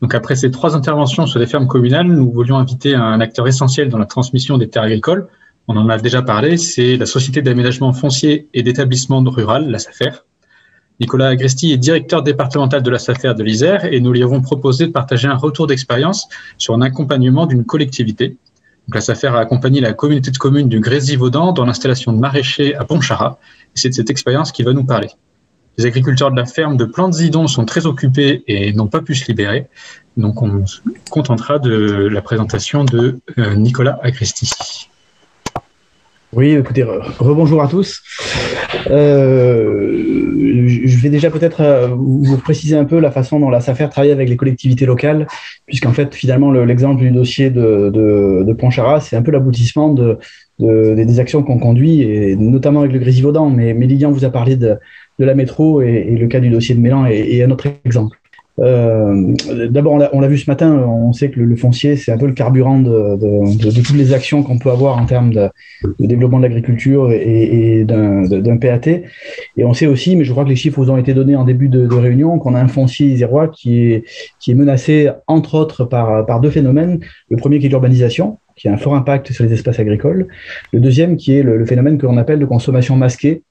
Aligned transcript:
Donc 0.00 0.14
après 0.14 0.34
ces 0.34 0.50
trois 0.50 0.76
interventions 0.76 1.26
sur 1.26 1.38
les 1.38 1.46
fermes 1.46 1.66
communales, 1.66 2.06
nous 2.06 2.30
voulions 2.30 2.56
inviter 2.56 2.94
un 2.94 3.20
acteur 3.20 3.46
essentiel 3.46 3.90
dans 3.90 3.98
la 3.98 4.06
transmission 4.06 4.56
des 4.56 4.68
terres 4.68 4.84
agricoles. 4.84 5.28
On 5.68 5.76
en 5.76 5.88
a 5.88 5.98
déjà 5.98 6.22
parlé, 6.22 6.56
c'est 6.56 6.96
la 6.96 7.06
Société 7.06 7.42
d'aménagement 7.42 7.92
foncier 7.92 8.48
et 8.54 8.62
d'établissement 8.62 9.22
rural, 9.22 9.70
la 9.70 9.78
SAFER. 9.78 10.10
Nicolas 11.00 11.28
Agresti 11.28 11.72
est 11.72 11.78
directeur 11.78 12.22
départemental 12.22 12.82
de 12.82 12.90
la 12.90 12.98
SAFER 12.98 13.34
de 13.34 13.42
l'Isère 13.42 13.84
et 13.84 14.00
nous 14.00 14.12
lui 14.12 14.22
avons 14.22 14.40
proposé 14.40 14.86
de 14.86 14.92
partager 14.92 15.28
un 15.28 15.36
retour 15.36 15.66
d'expérience 15.66 16.28
sur 16.58 16.74
un 16.74 16.82
accompagnement 16.82 17.46
d'une 17.46 17.64
collectivité. 17.64 18.36
La 18.92 19.00
SAFER 19.00 19.28
a 19.28 19.38
accompagné 19.38 19.80
la 19.80 19.92
communauté 19.92 20.30
de 20.30 20.38
communes 20.38 20.68
du 20.68 20.80
Grésivaudan 20.80 21.52
dans 21.52 21.64
l'installation 21.64 22.12
de 22.12 22.18
maraîchers 22.18 22.74
à 22.74 22.84
Pontcharra. 22.84 23.38
C'est 23.74 23.90
de 23.90 23.94
cette 23.94 24.10
expérience 24.10 24.50
qui 24.50 24.62
va 24.62 24.72
nous 24.72 24.84
parler. 24.84 25.08
Les 25.80 25.86
agriculteurs 25.86 26.30
de 26.30 26.36
la 26.36 26.44
ferme 26.44 26.76
de 26.76 26.84
Plantes-Zidon 26.84 27.46
sont 27.46 27.64
très 27.64 27.86
occupés 27.86 28.44
et 28.46 28.74
n'ont 28.74 28.88
pas 28.88 29.00
pu 29.00 29.14
se 29.14 29.26
libérer. 29.28 29.66
Donc, 30.18 30.42
on 30.42 30.66
se 30.66 30.80
contentera 31.08 31.58
de 31.58 32.06
la 32.06 32.20
présentation 32.20 32.84
de 32.84 33.18
euh, 33.38 33.54
Nicolas 33.54 33.98
Agresti. 34.02 34.90
Oui, 36.34 36.50
écoutez, 36.50 36.84
rebonjour 37.18 37.62
à 37.62 37.66
tous. 37.66 38.02
Euh, 38.90 39.90
je 40.84 40.98
vais 40.98 41.08
déjà 41.08 41.30
peut-être 41.30 41.62
euh, 41.62 41.88
vous 41.88 42.36
préciser 42.36 42.76
un 42.76 42.84
peu 42.84 43.00
la 43.00 43.10
façon 43.10 43.40
dont 43.40 43.48
la 43.48 43.60
SAFER 43.60 43.88
travaille 43.88 44.12
avec 44.12 44.28
les 44.28 44.36
collectivités 44.36 44.84
locales, 44.84 45.26
puisqu'en 45.64 45.94
fait, 45.94 46.14
finalement, 46.14 46.52
l'exemple 46.52 47.00
du 47.00 47.10
dossier 47.10 47.48
de, 47.48 47.90
de, 47.92 48.44
de 48.44 49.00
c'est 49.00 49.16
un 49.16 49.22
peu 49.22 49.30
l'aboutissement 49.30 49.94
de, 49.94 50.18
des 50.58 51.20
actions 51.20 51.42
qu'on 51.42 51.58
conduit, 51.58 52.02
et 52.02 52.36
notamment 52.36 52.80
avec 52.80 52.92
le 52.92 52.98
Grésivaudan. 52.98 53.48
Mais, 53.48 53.72
Lilian 53.72 54.12
vous 54.12 54.26
a 54.26 54.30
parlé 54.30 54.56
de, 54.56 54.76
de 55.20 55.24
la 55.26 55.34
métro 55.34 55.82
et, 55.82 56.16
le 56.18 56.26
cas 56.26 56.40
du 56.40 56.48
dossier 56.48 56.74
de 56.74 56.80
Mélan 56.80 57.04
est, 57.06 57.42
un 57.42 57.50
autre 57.50 57.66
exemple. 57.84 58.16
Euh, 58.58 59.34
d'abord, 59.70 59.98
on 60.12 60.20
l'a 60.20 60.28
vu 60.28 60.36
ce 60.36 60.50
matin, 60.50 60.74
on 60.76 61.12
sait 61.12 61.30
que 61.30 61.40
le, 61.40 61.56
foncier, 61.56 61.96
c'est 61.96 62.10
un 62.12 62.18
peu 62.18 62.26
le 62.26 62.32
carburant 62.32 62.78
de, 62.80 63.70
toutes 63.70 63.96
les 63.96 64.12
actions 64.12 64.42
qu'on 64.42 64.58
peut 64.58 64.70
avoir 64.70 64.98
en 64.98 65.06
termes 65.06 65.32
de, 65.32 65.48
développement 65.98 66.38
de 66.38 66.42
l'agriculture 66.42 67.12
et, 67.12 67.84
d'un 67.84 68.56
PAT. 68.56 69.02
Et 69.56 69.64
on 69.64 69.74
sait 69.74 69.86
aussi, 69.86 70.16
mais 70.16 70.24
je 70.24 70.32
crois 70.32 70.44
que 70.44 70.48
les 70.48 70.56
chiffres 70.56 70.80
vous 70.82 70.90
ont 70.90 70.96
été 70.96 71.12
donnés 71.14 71.36
en 71.36 71.44
début 71.44 71.68
de, 71.68 71.86
réunion, 71.94 72.38
qu'on 72.38 72.54
a 72.54 72.60
un 72.60 72.68
foncier 72.68 73.08
isérois 73.08 73.48
qui 73.48 73.92
est, 73.92 74.54
menacé, 74.54 75.10
entre 75.26 75.54
autres, 75.54 75.84
par, 75.84 76.24
par 76.24 76.40
deux 76.40 76.50
phénomènes. 76.50 77.00
Le 77.28 77.36
premier 77.36 77.58
qui 77.58 77.66
est 77.66 77.70
l'urbanisation, 77.70 78.38
qui 78.56 78.68
a 78.68 78.72
un 78.72 78.78
fort 78.78 78.94
impact 78.94 79.32
sur 79.32 79.44
les 79.44 79.52
espaces 79.52 79.78
agricoles. 79.78 80.28
Le 80.72 80.80
deuxième 80.80 81.16
qui 81.16 81.34
est 81.34 81.42
le, 81.42 81.58
le 81.58 81.66
phénomène 81.66 81.98
que 81.98 82.06
l'on 82.06 82.16
appelle 82.16 82.38
de 82.38 82.46
consommation 82.46 82.96
masquée, 82.96 83.42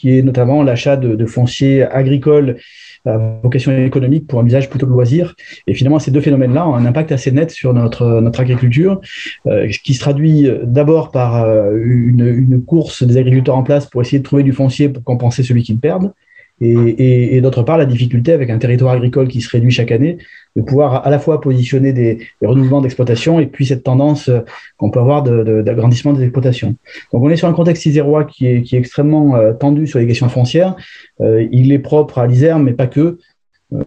qui 0.00 0.16
est 0.16 0.22
notamment 0.22 0.62
l'achat 0.62 0.96
de, 0.96 1.26
fonciers 1.26 1.82
agricoles 1.84 2.56
à 3.04 3.18
vocation 3.42 3.70
économique 3.76 4.26
pour 4.26 4.40
un 4.40 4.46
usage 4.46 4.70
plutôt 4.70 4.86
de 4.86 4.90
loisir. 4.90 5.34
Et 5.66 5.74
finalement, 5.74 5.98
ces 5.98 6.10
deux 6.10 6.20
phénomènes-là 6.20 6.66
ont 6.66 6.74
un 6.74 6.86
impact 6.86 7.12
assez 7.12 7.32
net 7.32 7.50
sur 7.50 7.74
notre, 7.74 8.22
agriculture, 8.38 9.00
euh, 9.46 9.68
qui 9.84 9.94
se 9.94 10.00
traduit 10.00 10.50
d'abord 10.62 11.10
par 11.10 11.42
euh, 11.42 11.78
une, 11.82 12.26
une, 12.26 12.62
course 12.62 13.02
des 13.02 13.18
agriculteurs 13.18 13.56
en 13.56 13.62
place 13.62 13.86
pour 13.86 14.00
essayer 14.00 14.18
de 14.18 14.24
trouver 14.24 14.42
du 14.42 14.52
foncier 14.52 14.88
pour 14.88 15.04
compenser 15.04 15.42
celui 15.42 15.62
qu'ils 15.62 15.78
perdent, 15.78 16.12
et, 16.60 17.40
d'autre 17.40 17.62
part 17.62 17.78
la 17.78 17.86
difficulté 17.86 18.32
avec 18.32 18.50
un 18.50 18.58
territoire 18.58 18.92
agricole 18.92 19.28
qui 19.28 19.40
se 19.40 19.48
réduit 19.48 19.70
chaque 19.70 19.92
année 19.92 20.18
de 20.56 20.62
pouvoir 20.62 21.06
à 21.06 21.10
la 21.10 21.18
fois 21.18 21.40
positionner 21.40 21.92
des, 21.92 22.18
des 22.40 22.46
renouvellements 22.46 22.80
d'exploitation 22.80 23.40
et 23.40 23.46
puis 23.46 23.66
cette 23.66 23.82
tendance 23.82 24.28
euh, 24.28 24.40
qu'on 24.76 24.90
peut 24.90 24.98
avoir 24.98 25.22
d'agrandissement 25.22 26.12
de, 26.12 26.18
des 26.18 26.24
exploitations. 26.24 26.74
Donc 27.12 27.22
on 27.22 27.30
est 27.30 27.36
sur 27.36 27.48
un 27.48 27.52
contexte 27.52 27.86
isérois 27.86 28.24
qui 28.24 28.46
est, 28.46 28.72
extrêmement 28.74 29.36
euh, 29.36 29.52
tendu 29.52 29.86
sur 29.86 29.98
les 29.98 30.06
questions 30.06 30.28
foncières. 30.28 30.76
Euh, 31.20 31.46
il 31.52 31.72
est 31.72 31.78
propre 31.78 32.18
à 32.18 32.26
l'Isère, 32.26 32.58
mais 32.58 32.72
pas 32.72 32.86
que. 32.86 33.18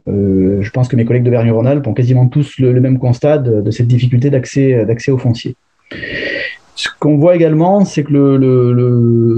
Je 0.07 0.69
pense 0.69 0.88
que 0.88 0.95
mes 0.95 1.03
collègues 1.03 1.23
de 1.23 1.29
Vergne-Rhône-Alpes 1.29 1.85
ont 1.85 1.94
quasiment 1.94 2.27
tous 2.27 2.57
le, 2.57 2.79
même 2.79 2.99
constat 2.99 3.38
de, 3.38 3.59
de 3.59 3.69
cette 3.69 3.88
difficulté 3.88 4.29
d'accès 4.29 5.11
aux 5.11 5.17
fonciers. 5.17 5.57
Ce 6.75 6.89
qu'on 6.99 7.17
voit 7.17 7.35
également, 7.35 7.85
c'est 7.85 8.03
que 8.03 8.11
le, 8.11 8.38
le, 8.38 8.73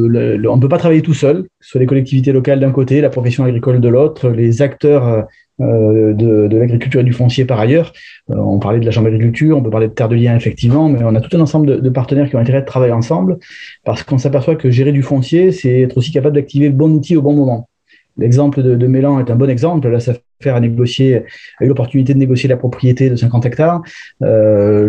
le, 0.07 0.49
on 0.49 0.55
ne 0.55 0.61
peut 0.61 0.69
pas 0.69 0.77
travailler 0.77 1.01
tout 1.01 1.13
seul, 1.13 1.45
sur 1.59 1.79
les 1.79 1.85
collectivités 1.85 2.31
locales 2.31 2.59
d'un 2.59 2.71
côté, 2.71 3.01
la 3.01 3.09
profession 3.09 3.43
agricole 3.43 3.81
de 3.81 3.89
l'autre, 3.89 4.29
les 4.29 4.61
acteurs 4.61 5.25
euh, 5.61 6.13
de, 6.13 6.47
de 6.47 6.57
l'agriculture 6.57 7.01
et 7.01 7.03
du 7.03 7.13
foncier 7.13 7.45
par 7.45 7.59
ailleurs. 7.59 7.93
Euh, 8.29 8.35
on 8.35 8.59
parlait 8.59 8.79
de 8.79 8.85
la 8.85 8.91
chambre 8.91 9.09
d'agriculture, 9.09 9.57
on 9.57 9.63
peut 9.63 9.69
parler 9.69 9.87
de 9.87 9.93
terre 9.93 10.09
de 10.09 10.15
lien 10.15 10.35
effectivement, 10.35 10.89
mais 10.89 10.99
on 11.03 11.15
a 11.15 11.21
tout 11.21 11.35
un 11.35 11.39
ensemble 11.39 11.67
de, 11.67 11.75
de 11.77 11.89
partenaires 11.89 12.29
qui 12.29 12.35
ont 12.35 12.39
intérêt 12.39 12.61
de 12.61 12.65
travailler 12.65 12.93
ensemble 12.93 13.37
parce 13.83 14.03
qu'on 14.03 14.17
s'aperçoit 14.17 14.55
que 14.55 14.69
gérer 14.69 14.91
du 14.91 15.01
foncier, 15.01 15.51
c'est 15.51 15.81
être 15.81 15.97
aussi 15.97 16.11
capable 16.11 16.35
d'activer 16.35 16.67
le 16.67 16.75
bon 16.75 16.91
outil 16.91 17.15
au 17.15 17.21
bon 17.21 17.33
moment. 17.33 17.69
L'exemple 18.17 18.63
de, 18.63 18.75
de 18.75 18.87
Mélan 18.87 19.19
est 19.19 19.29
un 19.29 19.35
bon 19.35 19.49
exemple. 19.49 19.87
Là, 19.89 19.99
faire 20.45 20.61
négocier, 20.61 21.23
a 21.59 21.65
eu 21.65 21.67
l'opportunité 21.67 22.13
de 22.13 22.19
négocier 22.19 22.47
la 22.47 22.57
propriété 22.57 23.09
de 23.09 23.15
50 23.15 23.45
hectares. 23.45 23.81
Euh, 24.21 24.87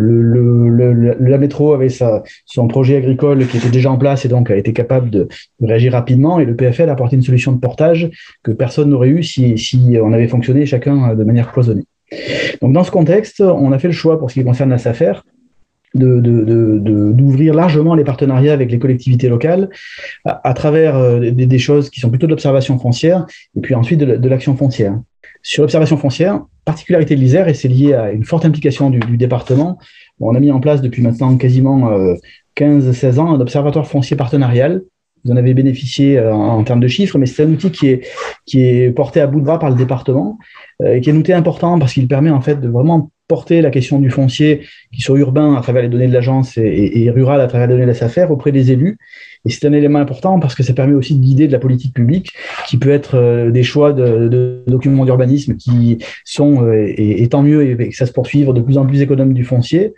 la 1.18 1.38
métro 1.38 1.72
avait 1.72 1.88
son 1.88 2.68
projet 2.68 2.96
agricole 2.96 3.46
qui 3.46 3.56
était 3.56 3.70
déjà 3.70 3.90
en 3.90 3.98
place 3.98 4.24
et 4.24 4.28
donc 4.28 4.50
a 4.50 4.56
été 4.56 4.72
capable 4.72 5.10
de, 5.10 5.28
réagir 5.62 5.92
rapidement. 5.92 6.38
Et 6.38 6.44
le 6.44 6.54
PFL 6.54 6.88
a 6.90 6.92
apporté 6.92 7.16
une 7.16 7.22
solution 7.22 7.52
de 7.52 7.58
portage 7.58 8.10
que 8.42 8.52
personne 8.52 8.90
n'aurait 8.90 9.08
eu 9.08 9.22
si, 9.22 9.98
on 10.02 10.12
avait 10.12 10.28
fonctionné 10.28 10.66
chacun 10.66 11.14
de 11.14 11.24
manière 11.24 11.50
cloisonnée. 11.52 11.84
Donc 12.60 12.72
dans 12.72 12.84
ce 12.84 12.90
contexte, 12.90 13.40
on 13.40 13.72
a 13.72 13.78
fait 13.78 13.88
le 13.88 13.94
choix 13.94 14.18
pour 14.18 14.30
ce 14.30 14.34
qui 14.34 14.44
concerne 14.44 14.70
la 14.70 14.78
SAFER 14.78 15.14
d'ouvrir 15.96 17.54
largement 17.54 17.94
les 17.94 18.04
partenariats 18.04 18.52
avec 18.52 18.70
les 18.70 18.78
collectivités 18.78 19.28
locales 19.28 19.68
à, 20.24 20.54
travers 20.54 20.96
euh, 20.96 21.30
des, 21.30 21.58
choses 21.58 21.90
qui 21.90 22.00
sont 22.00 22.10
plutôt 22.10 22.26
de 22.26 22.32
l'observation 22.32 22.78
foncière 22.78 23.26
et 23.56 23.60
puis 23.60 23.74
ensuite 23.74 24.00
de, 24.00 24.28
l'action 24.28 24.56
foncière. 24.56 24.98
Sur 25.48 25.62
l'observation 25.62 25.96
foncière, 25.96 26.40
particularité 26.64 27.14
de 27.14 27.20
l'Isère, 27.20 27.46
et 27.46 27.54
c'est 27.54 27.68
lié 27.68 27.94
à 27.94 28.10
une 28.10 28.24
forte 28.24 28.44
implication 28.44 28.90
du, 28.90 29.16
département, 29.16 29.78
on 30.18 30.34
a 30.34 30.40
mis 30.40 30.50
en 30.50 30.58
place 30.58 30.82
depuis 30.82 31.02
maintenant 31.02 31.36
quasiment 31.36 31.88
15-16 32.56 33.04
euh, 33.04 33.18
ans 33.18 33.32
un 33.32 33.40
observatoire 33.40 33.86
foncier 33.86 34.16
partenarial. 34.16 34.82
Vous 35.24 35.30
en 35.30 35.36
avez 35.36 35.54
bénéficié 35.54 36.18
euh, 36.18 36.34
en, 36.34 36.64
termes 36.64 36.80
de 36.80 36.88
chiffres, 36.88 37.16
mais 37.16 37.26
c'est 37.26 37.44
un 37.44 37.50
outil 37.52 37.70
qui 37.70 37.86
est, 37.86 38.08
qui 38.44 38.60
est 38.60 38.90
porté 38.90 39.20
à 39.20 39.28
bout 39.28 39.38
de 39.38 39.44
bras 39.44 39.60
par 39.60 39.70
le 39.70 39.76
département 39.76 40.36
et 40.84 41.00
qui 41.00 41.10
est 41.10 41.12
un 41.12 41.16
outil 41.16 41.32
important 41.32 41.78
parce 41.78 41.92
qu'il 41.92 42.08
permet 42.08 42.30
en 42.30 42.40
fait 42.40 42.60
de 42.60 42.68
vraiment 42.68 43.12
porter 43.28 43.60
la 43.60 43.70
question 43.70 43.98
du 43.98 44.10
foncier, 44.10 44.66
qui 44.92 45.00
soit 45.00 45.18
urbain 45.18 45.54
à 45.54 45.60
travers 45.60 45.82
les 45.82 45.88
données 45.88 46.08
de 46.08 46.12
l'agence 46.12 46.58
et, 46.58 47.10
rural 47.10 47.40
à 47.40 47.46
travers 47.46 47.66
les 47.66 47.74
données 47.74 47.86
de 47.86 47.90
la 47.90 47.94
SAFER, 47.94 48.26
auprès 48.30 48.52
des 48.52 48.70
élus. 48.70 48.98
Et 49.46 49.50
c'est 49.50 49.66
un 49.66 49.72
élément 49.72 50.00
important 50.00 50.40
parce 50.40 50.54
que 50.54 50.62
ça 50.62 50.72
permet 50.72 50.94
aussi 50.94 51.14
de 51.14 51.20
guider 51.20 51.46
de 51.46 51.52
la 51.52 51.58
politique 51.58 51.94
publique, 51.94 52.32
qui 52.66 52.76
peut 52.76 52.90
être 52.90 53.16
euh, 53.16 53.50
des 53.50 53.62
choix 53.62 53.92
de, 53.92 54.62
documents 54.66 55.04
d'urbanisme 55.04 55.56
qui 55.56 55.98
sont, 56.24 56.66
euh, 56.66 56.92
et, 56.96 57.26
tant 57.28 57.42
mieux, 57.42 57.70
et, 57.80 57.88
que 57.88 57.96
ça 57.96 58.06
se 58.06 58.12
poursuivre 58.12 58.52
de 58.52 58.60
plus 58.60 58.76
en 58.76 58.86
plus 58.86 59.02
économes 59.02 59.32
du 59.32 59.44
foncier, 59.44 59.94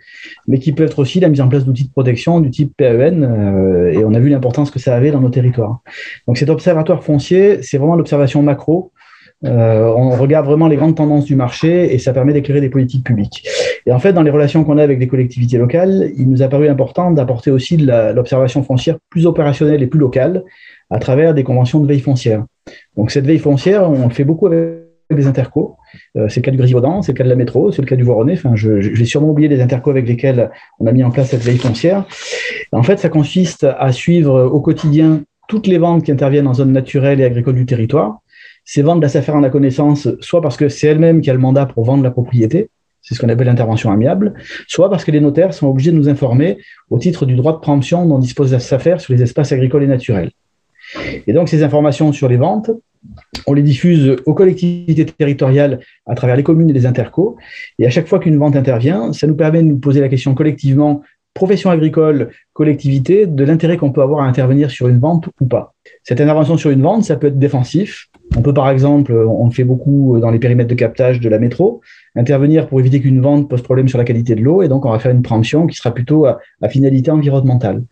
mais 0.47 0.59
qui 0.59 0.71
peut 0.71 0.83
être 0.83 0.99
aussi 0.99 1.19
la 1.19 1.29
mise 1.29 1.41
en 1.41 1.47
place 1.47 1.65
d'outils 1.65 1.85
de 1.85 1.91
protection 1.91 2.39
du 2.39 2.51
type 2.51 2.73
PAEN, 2.77 3.23
euh, 3.23 3.91
et 3.91 4.05
on 4.05 4.13
a 4.13 4.19
vu 4.19 4.29
l'importance 4.29 4.69
que 4.69 4.79
ça 4.79 4.95
avait 4.95 5.11
dans 5.11 5.21
nos 5.21 5.29
territoires. 5.29 5.79
Donc 6.27 6.37
cet 6.37 6.49
observatoire 6.49 7.03
foncier, 7.03 7.63
c'est 7.63 7.77
vraiment 7.77 7.95
l'observation 7.95 8.43
macro 8.43 8.91
euh, 9.45 9.85
on 9.95 10.09
regarde 10.09 10.45
vraiment 10.45 10.67
les 10.67 10.75
grandes 10.75 10.95
tendances 10.95 11.23
du 11.23 11.35
marché 11.35 11.93
et 11.93 11.97
ça 11.97 12.11
permet 12.11 12.33
d'éclairer 12.33 12.59
des 12.59 12.69
politiques 12.69 13.05
publiques. 13.05 13.47
Et 13.89 13.91
en 13.91 13.97
fait, 13.97 14.13
dans 14.13 14.21
les 14.21 14.29
relations 14.29 14.63
qu'on 14.63 14.77
a 14.77 14.83
avec 14.83 14.99
les 14.99 15.07
collectivités 15.07 15.57
locales, 15.57 16.11
il 16.15 16.29
nous 16.29 16.43
a 16.43 16.47
paru 16.47 16.67
important 16.69 17.09
d'apporter 17.09 17.49
aussi 17.49 17.75
l'observation 17.75 18.61
foncière 18.61 18.99
plus 19.09 19.25
opérationnelle 19.25 19.81
et 19.81 19.87
plus 19.87 19.99
locale 19.99 20.43
à 20.91 20.99
travers 20.99 21.33
des 21.33 21.43
conventions 21.43 21.79
de 21.79 21.87
veille 21.87 21.99
foncière. 21.99 22.45
Donc 22.95 23.09
cette 23.09 23.25
veille 23.25 23.39
foncière, 23.39 23.89
on 23.89 24.07
le 24.07 24.13
fait 24.13 24.25
beaucoup 24.25 24.45
avec 24.45 24.81
des 25.09 25.25
intercos. 25.25 25.75
Euh, 26.17 26.29
c'est 26.29 26.41
le 26.41 26.45
cas 26.45 26.51
du 26.51 26.57
Grisivaudan, 26.57 27.01
c'est 27.01 27.13
le 27.13 27.17
cas 27.17 27.23
de 27.23 27.29
la 27.29 27.35
métro, 27.35 27.71
c'est 27.71 27.81
le 27.81 27.87
cas 27.87 27.95
du 27.95 28.03
Voironnet. 28.03 28.33
Enfin, 28.33 28.55
je, 28.55 28.69
vais 28.69 29.05
sûrement 29.05 29.31
oublier 29.31 29.47
les 29.47 29.59
intercos 29.59 29.89
avec 29.89 30.07
lesquels 30.07 30.51
on 30.79 30.85
a 30.85 30.91
mis 30.91 31.03
en 31.03 31.09
place 31.09 31.31
cette 31.31 31.41
veille 31.41 31.57
foncière. 31.57 32.05
En 32.71 32.83
fait, 32.83 32.99
ça 32.99 33.09
consiste 33.09 33.65
à 33.75 33.91
suivre 33.91 34.39
au 34.39 34.61
quotidien 34.61 35.23
toutes 35.47 35.65
les 35.65 35.79
ventes 35.79 36.03
qui 36.03 36.11
interviennent 36.11 36.45
en 36.45 36.53
zone 36.53 36.73
naturelle 36.73 37.21
et 37.21 37.25
agricole 37.25 37.55
du 37.55 37.65
territoire, 37.65 38.19
c'est 38.65 38.83
vendre 38.83 39.01
la 39.01 39.09
SAFER 39.09 39.31
en 39.31 39.39
la 39.39 39.49
connaissance, 39.49 40.07
soit 40.19 40.41
parce 40.41 40.57
que 40.57 40.69
c'est 40.69 40.85
elle-même 40.85 41.21
qui 41.21 41.31
a 41.31 41.33
le 41.33 41.39
mandat 41.39 41.65
pour 41.65 41.85
vendre 41.85 42.03
la 42.03 42.11
propriété, 42.11 42.69
c'est 43.01 43.15
ce 43.15 43.19
qu'on 43.19 43.29
appelle 43.29 43.47
l'intervention 43.47 43.91
amiable, 43.91 44.33
soit 44.67 44.89
parce 44.89 45.03
que 45.03 45.11
les 45.11 45.21
notaires 45.21 45.53
sont 45.53 45.67
obligés 45.67 45.91
de 45.91 45.97
nous 45.97 46.09
informer 46.09 46.57
au 46.89 46.99
titre 46.99 47.25
du 47.25 47.35
droit 47.35 47.53
de 47.53 47.59
préemption 47.59 48.05
dont 48.05 48.19
dispose 48.19 48.51
la 48.51 48.59
SAFER 48.59 48.99
sur 48.99 49.13
les 49.13 49.21
espaces 49.21 49.51
agricoles 49.51 49.83
et 49.83 49.87
naturels. 49.87 50.31
Et 51.27 51.33
donc 51.33 51.49
ces 51.49 51.63
informations 51.63 52.11
sur 52.11 52.27
les 52.27 52.37
ventes, 52.37 52.71
on 53.47 53.53
les 53.53 53.61
diffuse 53.61 54.17
aux 54.25 54.33
collectivités 54.33 55.05
territoriales 55.05 55.79
à 56.05 56.15
travers 56.15 56.35
les 56.35 56.43
communes 56.43 56.69
et 56.69 56.73
les 56.73 56.85
intercos. 56.85 57.37
Et 57.77 57.85
à 57.85 57.89
chaque 57.89 58.07
fois 58.07 58.19
qu'une 58.19 58.37
vente 58.37 58.55
intervient, 58.55 59.13
ça 59.13 59.27
nous 59.27 59.35
permet 59.35 59.61
de 59.61 59.67
nous 59.67 59.77
poser 59.77 60.01
la 60.01 60.09
question 60.09 60.33
collectivement 60.33 61.01
profession 61.33 61.69
agricole, 61.69 62.31
collectivité, 62.53 63.25
de 63.25 63.43
l'intérêt 63.43 63.77
qu'on 63.77 63.91
peut 63.91 64.01
avoir 64.01 64.21
à 64.21 64.27
intervenir 64.27 64.71
sur 64.71 64.87
une 64.87 64.99
vente 64.99 65.29
ou 65.39 65.45
pas. 65.45 65.73
Cette 66.03 66.21
intervention 66.21 66.57
sur 66.57 66.69
une 66.69 66.81
vente, 66.81 67.03
ça 67.03 67.15
peut 67.15 67.27
être 67.27 67.39
défensif. 67.39 68.07
On 68.35 68.41
peut 68.41 68.53
par 68.53 68.69
exemple, 68.69 69.13
on 69.13 69.45
le 69.45 69.51
fait 69.51 69.63
beaucoup 69.63 70.19
dans 70.19 70.31
les 70.31 70.39
périmètres 70.39 70.69
de 70.69 70.75
captage 70.75 71.19
de 71.19 71.29
la 71.29 71.39
métro, 71.39 71.81
intervenir 72.15 72.67
pour 72.67 72.79
éviter 72.79 73.01
qu'une 73.01 73.21
vente 73.21 73.49
pose 73.49 73.61
problème 73.61 73.87
sur 73.87 73.97
la 73.97 74.03
qualité 74.03 74.35
de 74.35 74.41
l'eau, 74.41 74.61
et 74.61 74.67
donc 74.67 74.85
on 74.85 74.91
va 74.91 74.99
faire 74.99 75.11
une 75.11 75.23
préemption 75.23 75.65
qui 75.67 75.75
sera 75.75 75.93
plutôt 75.93 76.25
à, 76.25 76.39
finalité 76.69 77.11
environnementale. 77.11 77.83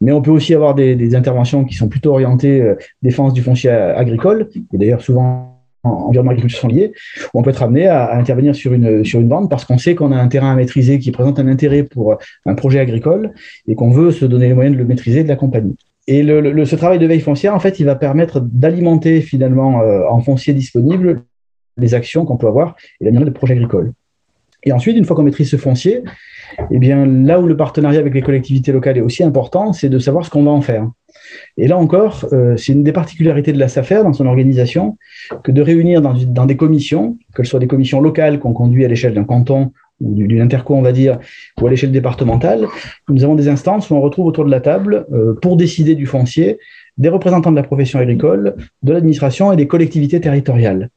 Mais 0.00 0.12
on 0.12 0.22
peut 0.22 0.30
aussi 0.30 0.54
avoir 0.54 0.74
des, 0.74 1.14
interventions 1.14 1.64
qui 1.64 1.74
sont 1.74 1.88
plutôt 1.88 2.12
orientées 2.12 2.62
euh, 2.62 2.76
défense 3.02 3.34
du 3.34 3.42
foncier 3.42 3.70
agricole, 3.70 4.48
et 4.72 4.78
d'ailleurs 4.78 5.02
souvent 5.02 5.57
environnement 5.84 6.32
agriculture 6.32 6.60
sont 6.60 6.68
liés, 6.68 6.92
on 7.34 7.42
peut 7.42 7.50
être 7.50 7.62
amené 7.62 7.86
à, 7.86 8.14
intervenir 8.16 8.54
sur 8.54 8.72
une, 8.72 9.02
vente 9.28 9.50
parce 9.50 9.64
qu'on 9.64 9.78
sait 9.78 9.94
qu'on 9.94 10.12
a 10.12 10.16
un 10.16 10.28
terrain 10.28 10.52
à 10.52 10.56
maîtriser 10.56 10.98
qui 10.98 11.10
présente 11.10 11.38
un 11.38 11.46
intérêt 11.46 11.82
pour 11.82 12.18
un 12.46 12.54
projet 12.54 12.80
agricole 12.80 13.32
et 13.66 13.74
qu'on 13.74 13.90
veut 13.90 14.10
se 14.10 14.24
donner 14.24 14.48
les 14.48 14.54
moyens 14.54 14.74
de 14.76 14.80
le 14.80 14.86
maîtriser 14.86 15.22
de 15.22 15.28
l'accompagner. 15.28 15.74
Et 16.06 16.22
le, 16.22 16.64
ce 16.64 16.74
travail 16.74 16.98
de 16.98 17.06
veille 17.06 17.20
foncière, 17.20 17.54
en 17.54 17.60
fait, 17.60 17.80
il 17.80 17.84
va 17.84 17.94
permettre 17.94 18.40
d'alimenter 18.40 19.20
finalement 19.20 19.82
euh, 19.82 20.04
en 20.08 20.20
foncier 20.20 20.54
disponible 20.54 21.22
les 21.76 21.94
actions 21.94 22.24
qu'on 22.24 22.38
peut 22.38 22.46
avoir 22.46 22.76
et 23.00 23.04
la 23.04 23.10
de 23.10 23.30
projets 23.30 23.54
agricoles. 23.54 23.92
Et 24.64 24.72
ensuite, 24.72 24.96
une 24.96 25.04
fois 25.04 25.14
qu'on 25.14 25.22
maîtrise 25.22 25.50
ce 25.50 25.56
foncier, 25.56 26.02
eh 26.70 26.78
là 26.78 27.40
où 27.40 27.46
le 27.46 27.56
partenariat 27.56 28.00
avec 28.00 28.14
les 28.14 28.22
collectivités 28.22 28.72
locales 28.72 28.98
est 28.98 29.02
aussi 29.02 29.22
important, 29.22 29.72
c'est 29.72 29.88
de 29.88 29.98
savoir 29.98 30.24
ce 30.24 30.30
qu'on 30.30 30.44
va 30.44 30.50
en 30.50 30.62
faire. 30.62 30.88
Et 31.56 31.66
là 31.68 31.76
encore, 31.76 32.26
euh, 32.32 32.56
c'est 32.56 32.72
une 32.72 32.82
des 32.82 32.92
particularités 32.92 33.52
de 33.52 33.58
la 33.58 33.68
SAFER 33.68 34.02
dans 34.02 34.12
son 34.12 34.26
organisation 34.26 34.96
que 35.42 35.52
de 35.52 35.62
réunir 35.62 36.00
dans, 36.00 36.46
des 36.46 36.56
commissions, 36.56 37.18
que 37.34 37.44
ce 37.44 37.50
soit 37.50 37.60
des 37.60 37.66
commissions 37.66 38.00
locales 38.00 38.38
qu'on 38.38 38.52
conduit 38.52 38.84
à 38.84 38.88
l'échelle 38.88 39.14
d'un 39.14 39.24
canton 39.24 39.72
ou 40.00 40.14
d'une 40.14 40.40
interco, 40.40 40.74
on 40.74 40.82
va 40.82 40.92
dire, 40.92 41.18
ou 41.60 41.66
à 41.66 41.70
l'échelle 41.70 41.90
départementale, 41.90 42.66
nous 43.08 43.24
avons 43.24 43.34
des 43.34 43.48
instances 43.48 43.90
où 43.90 43.94
on 43.94 44.00
retrouve 44.00 44.26
autour 44.26 44.44
de 44.44 44.50
la 44.50 44.60
table, 44.60 45.06
euh, 45.12 45.34
pour 45.42 45.56
décider 45.56 45.96
du 45.96 46.06
foncier, 46.06 46.58
des 46.98 47.08
représentants 47.08 47.50
de 47.50 47.56
la 47.56 47.64
profession 47.64 47.98
agricole, 47.98 48.54
de 48.82 48.92
l'administration 48.92 49.52
et 49.52 49.56
des 49.56 49.66
collectivités 49.66 50.20
territoriales. 50.20 50.90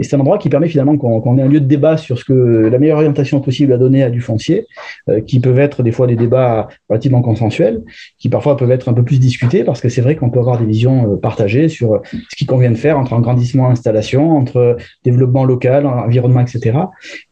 Et 0.00 0.02
c'est 0.02 0.16
un 0.16 0.20
endroit 0.20 0.38
qui 0.38 0.48
permet 0.48 0.68
finalement 0.68 0.96
qu'on 0.96 1.36
ait 1.36 1.42
un 1.42 1.48
lieu 1.48 1.60
de 1.60 1.66
débat 1.66 1.98
sur 1.98 2.18
ce 2.18 2.24
que 2.24 2.32
la 2.32 2.78
meilleure 2.78 2.96
orientation 2.96 3.40
possible 3.40 3.74
à 3.74 3.76
donner 3.76 4.02
à 4.02 4.08
du 4.08 4.22
foncier, 4.22 4.66
euh, 5.10 5.20
qui 5.20 5.40
peuvent 5.40 5.58
être 5.58 5.82
des 5.82 5.92
fois 5.92 6.06
des 6.06 6.16
débats 6.16 6.68
relativement 6.88 7.20
consensuels, 7.20 7.82
qui 8.18 8.30
parfois 8.30 8.56
peuvent 8.56 8.70
être 8.70 8.88
un 8.88 8.94
peu 8.94 9.02
plus 9.02 9.20
discutés, 9.20 9.62
parce 9.62 9.82
que 9.82 9.90
c'est 9.90 10.00
vrai 10.00 10.16
qu'on 10.16 10.30
peut 10.30 10.38
avoir 10.38 10.58
des 10.58 10.64
visions 10.64 11.12
euh, 11.12 11.16
partagées 11.16 11.68
sur 11.68 12.00
ce 12.12 12.36
qui 12.36 12.46
convient 12.46 12.70
de 12.70 12.76
faire 12.76 12.98
entre 12.98 13.12
agrandissement, 13.12 13.68
installation, 13.68 14.38
entre 14.38 14.78
développement 15.04 15.44
local, 15.44 15.84
environnement, 15.84 16.40
etc. 16.40 16.78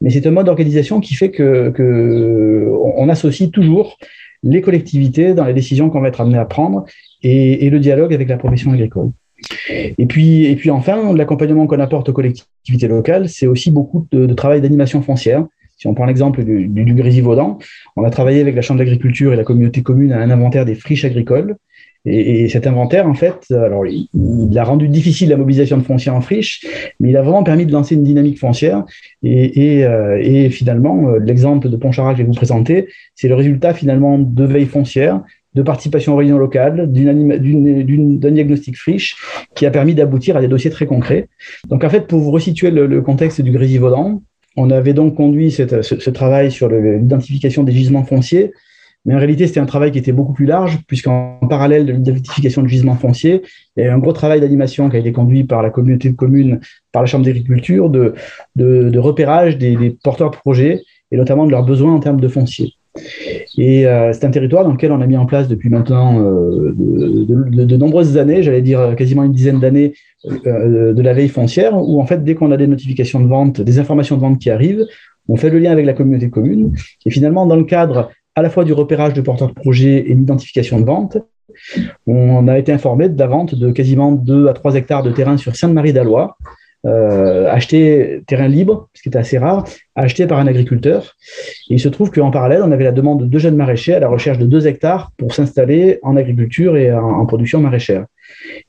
Mais 0.03 0.11
c'est 0.11 0.27
un 0.27 0.31
mode 0.31 0.45
d'organisation 0.45 1.01
qui 1.01 1.15
fait 1.15 1.31
que, 1.31 1.71
que 1.71 2.71
on 2.97 3.09
associe 3.09 3.51
toujours 3.51 3.97
les 4.43 4.61
collectivités 4.61 5.33
dans 5.33 5.47
les 5.47 5.55
décisions 5.55 5.89
qu'on 5.89 6.03
va 6.03 6.09
être 6.09 6.21
amené 6.21 6.37
à 6.37 6.45
prendre 6.45 6.85
et, 7.23 7.65
et 7.65 7.71
le 7.71 7.81
dialogue 7.81 8.13
avec 8.13 8.29
la 8.29 8.37
profession 8.37 8.73
agricole. 8.73 9.11
Et 9.71 10.07
puis, 10.07 10.47
et 10.47 10.57
puis 10.57 10.71
enfin, 10.71 11.13
l'accompagnement 11.15 11.67
qu'on 11.67 11.81
apporte 11.81 12.09
aux 12.09 12.13
collectivités 12.13 12.89
locales, 12.89 13.29
c'est 13.29 13.47
aussi 13.47 13.71
beaucoup 13.71 14.07
de, 14.11 14.33
travail 14.35 14.61
d'animation 14.61 15.03
foncière. 15.03 15.47
Si 15.77 15.87
on 15.87 15.95
prend 15.95 16.07
l'exemple 16.07 16.43
du, 16.43 16.67
du, 16.67 16.95
Grésivaudan, 16.95 17.59
on 17.97 18.03
a 18.03 18.11
travaillé 18.11 18.41
avec 18.41 18.57
la 18.57 18.63
Chambre 18.63 18.79
d'agriculture 18.79 19.33
et 19.33 19.37
la 19.37 19.45
communauté 19.45 19.83
commune 19.83 20.13
à 20.13 20.19
un 20.19 20.31
inventaire 20.31 20.65
des 20.65 20.75
friches 20.75 21.05
agricoles. 21.05 21.57
Et, 22.05 22.49
cet 22.49 22.67
inventaire, 22.67 23.07
en 23.07 23.15
fait, 23.15 23.51
alors 23.51 23.85
il, 23.87 24.59
a 24.59 24.65
rendu 24.65 24.89
difficile 24.89 25.29
la 25.29 25.37
mobilisation 25.37 25.77
de 25.77 25.83
foncier 25.83 26.11
en 26.11 26.21
friche, 26.21 26.65
mais 27.01 27.11
il 27.11 27.17
a 27.17 27.23
vraiment 27.23 27.43
permis 27.43 27.67
de 27.67 27.73
lancer 27.73 27.97
une 27.97 28.05
dynamique 28.05 28.39
foncière. 28.39 28.85
Et, 29.23 29.85
euh, 29.85 30.51
finalement, 30.51 31.11
euh, 31.11 31.19
l'exemple 31.19 31.69
de 31.69 31.77
Pontcharrat 31.77 32.13
que 32.13 32.19
je 32.19 32.23
vais 32.23 32.29
vous 32.29 32.35
présenter, 32.35 32.89
c'est 33.15 33.29
le 33.29 33.35
résultat 33.35 33.75
finalement 33.75 34.19
de 34.19 34.45
veille 34.45 34.67
foncière, 34.67 35.23
de 35.59 35.63
participation 35.63 36.15
aux 36.15 36.17
réunions 36.17 36.39
locales, 36.39 36.91
d'un 36.91 38.31
diagnostic 38.31 38.77
friche 38.77 39.17
qui 39.57 39.67
a 39.67 39.71
permis 39.71 39.95
d'aboutir 39.95 40.37
à 40.37 40.41
des 40.41 40.47
dossiers 40.47 40.71
très 40.71 40.87
concrets. 40.87 41.29
Donc 41.67 41.83
en 41.83 41.91
fait, 41.91 42.07
pour 42.07 42.21
vous 42.21 42.31
resituer 42.31 42.71
le, 42.71 43.03
contexte 43.03 43.41
du 43.41 43.51
Grésivaudan, 43.51 44.23
on 44.57 44.71
avait 44.71 44.95
donc 44.95 45.17
conduit 45.17 45.51
ce, 45.51 46.11
travail 46.11 46.53
sur 46.53 46.69
l'identification 46.69 47.65
des 47.65 47.73
gisements 47.73 48.05
fonciers, 48.05 48.53
mais 49.05 49.15
en 49.15 49.19
réalité, 49.19 49.47
c'était 49.47 49.61
un 49.61 49.67
travail 49.67 49.91
qui 49.91 49.99
était 49.99 50.13
beaucoup 50.13 50.33
plus 50.33 50.47
large, 50.47 50.79
puisqu'en 50.87 51.39
parallèle 51.49 51.87
de 51.87 51.93
l'identification 51.93 52.63
de 52.63 52.69
gisements 52.69 52.97
fonciers, 52.97 53.43
il 53.77 53.83
y 53.83 53.87
a 53.87 53.89
eu 53.89 53.91
un 53.91 53.99
gros 53.99 54.13
travail 54.13 54.41
d'animation 54.41 54.89
qui 54.91 54.97
a 54.97 54.99
été 55.01 55.13
conduit 55.13 55.45
par 55.45 55.63
la 55.63 55.71
communauté 55.71 56.09
de 56.11 56.15
communes, 56.15 56.61
par 56.93 57.03
la 57.03 57.07
Chambre 57.07 57.25
d'agriculture, 57.25 57.91
de, 57.91 58.15
de, 58.57 58.99
repérage 58.99 59.59
des, 59.59 59.77
des 59.77 59.91
porteurs 59.91 60.31
de 60.31 60.37
projets, 60.37 60.83
et 61.11 61.17
notamment 61.17 61.47
de 61.47 61.51
leurs 61.51 61.65
besoins 61.65 61.95
en 61.95 62.01
termes 62.01 62.21
de 62.21 62.29
foncier. 62.29 62.75
Et 63.57 63.87
euh, 63.87 64.13
c'est 64.13 64.25
un 64.25 64.31
territoire 64.31 64.65
dans 64.65 64.73
lequel 64.73 64.93
on 64.93 65.01
a 65.01 65.07
mis 65.07 65.17
en 65.17 65.27
place 65.27 65.49
depuis 65.49 65.69
maintenant 65.69 66.21
euh, 66.21 66.75
de, 66.77 67.77
nombreuses 67.77 68.17
années, 68.19 68.43
j'allais 68.43 68.63
dire 68.63 68.95
quasiment 68.97 69.25
une 69.25 69.33
dizaine 69.33 69.61
d'années, 69.61 69.95
euh, 70.47 70.93
de 70.93 71.03
la 71.03 71.13
veille 71.13 71.29
foncière, 71.29 71.77
où 71.77 72.01
en 72.01 72.07
fait, 72.07 72.25
dès 72.25 72.35
qu'on 72.35 72.51
a 72.51 72.57
des 72.57 72.67
notifications 72.67 73.21
de 73.21 73.27
vente, 73.27 73.61
des 73.61 73.79
informations 73.79 74.17
de 74.17 74.21
vente 74.21 74.39
qui 74.39 74.51
arrivent, 74.51 74.85
on 75.29 75.37
fait 75.37 75.51
le 75.51 75.59
lien 75.59 75.73
avec 75.73 75.87
la 75.87 75.93
communauté 75.93 76.27
de 76.27 76.31
communes. 76.31 76.75
Et 77.05 77.11
finalement, 77.11 77.47
dans 77.47 77.57
le 77.57 77.65
cadre 77.65 78.11
à 78.35 78.43
la 78.43 78.51
fois 78.51 78.65
du 78.65 78.73
repérage 78.73 79.15
de 79.15 79.21
porteurs 79.21 79.49
de 79.49 79.55
projets 79.55 80.11
et 80.11 80.15
l'identification 80.15 80.81
de 80.81 80.85
vente, 80.85 81.19
on 82.07 82.47
a 82.47 82.59
été 82.59 82.73
informé 82.73 83.09
de 83.09 83.19
la 83.19 83.27
vente 83.27 83.55
de 83.55 83.71
quasiment 83.73 84.13
2 84.13 84.49
à 84.49 84.53
3 84.53 84.77
hectares 84.77 85.03
de 85.03 85.11
terrain 85.11 85.37
sur 85.37 85.57
Sainte-Marie-d'Alois, 85.57 86.37
euh, 86.89 87.49
acheté 87.51 88.23
terrain 88.27 88.49
libre, 88.49 88.89
ce 88.95 89.03
qui 89.03 89.09
était 89.09 89.19
assez 89.19 89.39
rare, 89.39 89.65
acheté 89.95 90.27
par 90.27 90.39
un 90.39 90.47
agriculteur. 90.47 91.17
Et 91.69 91.75
il 91.75 91.81
se 91.81 91.89
trouve 91.89 92.11
qu'en 92.11 92.31
parallèle, 92.31 92.63
on 92.65 92.73
avait 92.73 92.85
la 92.85 92.93
demande 92.93 93.21
de 93.21 93.27
deux 93.27 93.39
jeunes 93.39 93.57
maraîchers 93.57 93.95
à 93.95 94.01
la 94.01 94.09
recherche 94.09 94.39
de 94.39 94.47
deux 94.47 94.67
hectares 94.67 95.13
pour 95.17 95.35
s'installer 95.35 95.99
en 96.03 96.17
agriculture 96.17 96.77
et 96.77 96.93
en, 96.93 97.27
production 97.27 97.61
maraîchère. 97.61 98.07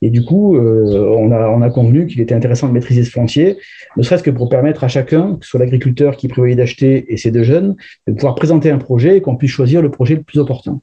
Et 0.02 0.10
du 0.10 0.24
coup, 0.24 0.56
euh, 0.56 1.14
on, 1.16 1.32
a, 1.32 1.48
on 1.48 1.62
a 1.62 1.70
convenu 1.70 2.06
qu'il 2.06 2.20
était 2.20 2.34
intéressant 2.34 2.68
de 2.68 2.72
maîtriser 2.72 3.04
ce 3.04 3.10
foncier, 3.10 3.58
ne 3.96 4.02
serait-ce 4.02 4.22
que 4.22 4.30
pour 4.30 4.48
permettre 4.48 4.84
à 4.84 4.88
chacun, 4.88 5.36
que 5.36 5.44
ce 5.44 5.50
soit 5.50 5.60
l'agriculteur 5.60 6.16
qui 6.16 6.28
prévoyait 6.28 6.56
d'acheter 6.56 7.12
et 7.12 7.16
ces 7.16 7.30
deux 7.30 7.42
jeunes, 7.42 7.76
de 8.06 8.12
pouvoir 8.12 8.34
présenter 8.34 8.70
un 8.70 8.78
projet 8.78 9.16
et 9.16 9.20
qu'on 9.20 9.36
puisse 9.36 9.50
choisir 9.50 9.82
le 9.82 9.90
projet 9.90 10.16
le 10.16 10.22
plus 10.22 10.38
opportun. 10.38 10.80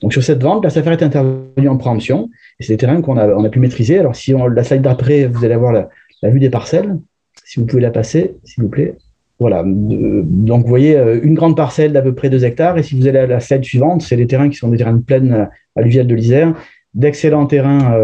Donc 0.00 0.12
sur 0.12 0.22
cette 0.22 0.42
vente, 0.42 0.64
la 0.64 0.70
SAFER 0.70 0.92
est 0.92 1.02
intervenue 1.02 1.68
en 1.68 1.76
préemption, 1.76 2.30
et 2.58 2.64
c'est 2.64 2.72
des 2.72 2.78
terrains 2.78 3.02
qu'on 3.02 3.18
a, 3.18 3.26
a 3.26 3.48
pu 3.50 3.60
maîtriser. 3.60 3.98
Alors 3.98 4.16
si 4.16 4.34
on, 4.34 4.46
la 4.46 4.64
slide 4.64 4.82
d'après, 4.82 5.26
vous 5.26 5.44
allez 5.44 5.54
avoir 5.54 5.72
la, 5.72 5.90
la 6.22 6.30
vue 6.30 6.40
des 6.40 6.50
parcelles. 6.50 6.98
Si 7.44 7.60
vous 7.60 7.66
pouvez 7.66 7.82
la 7.82 7.90
passer, 7.90 8.36
s'il 8.44 8.62
vous 8.62 8.68
plaît. 8.68 8.96
Voilà. 9.40 9.64
Euh, 9.64 10.22
donc, 10.24 10.62
vous 10.62 10.68
voyez 10.68 10.96
euh, 10.96 11.18
une 11.22 11.34
grande 11.34 11.56
parcelle 11.56 11.92
d'à 11.92 12.02
peu 12.02 12.14
près 12.14 12.28
2 12.28 12.44
hectares. 12.44 12.78
Et 12.78 12.82
si 12.82 12.94
vous 12.94 13.08
allez 13.08 13.18
à 13.18 13.26
la 13.26 13.40
slide 13.40 13.64
suivante, 13.64 14.02
c'est 14.02 14.16
les 14.16 14.26
terrains 14.26 14.50
qui 14.50 14.56
sont 14.56 14.68
des 14.68 14.76
terrains 14.76 14.92
de 14.92 15.02
plaine 15.02 15.32
euh, 15.32 15.44
alluviale 15.74 16.06
de 16.06 16.14
l'Isère, 16.14 16.54
d'excellents 16.92 17.46
terrains 17.46 17.94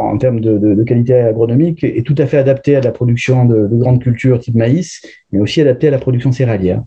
en 0.00 0.18
termes 0.18 0.40
de, 0.40 0.82
qualité 0.82 1.14
agronomique 1.14 1.84
et 1.84 2.02
tout 2.02 2.16
à 2.18 2.26
fait 2.26 2.38
adaptés 2.38 2.74
à 2.74 2.80
la 2.80 2.90
production 2.90 3.44
de, 3.44 3.68
grandes 3.70 4.02
cultures 4.02 4.40
type 4.40 4.56
maïs, 4.56 5.00
mais 5.30 5.38
aussi 5.38 5.60
adaptés 5.60 5.86
à 5.86 5.90
la 5.92 5.98
production 5.98 6.32
céréalière. 6.32 6.82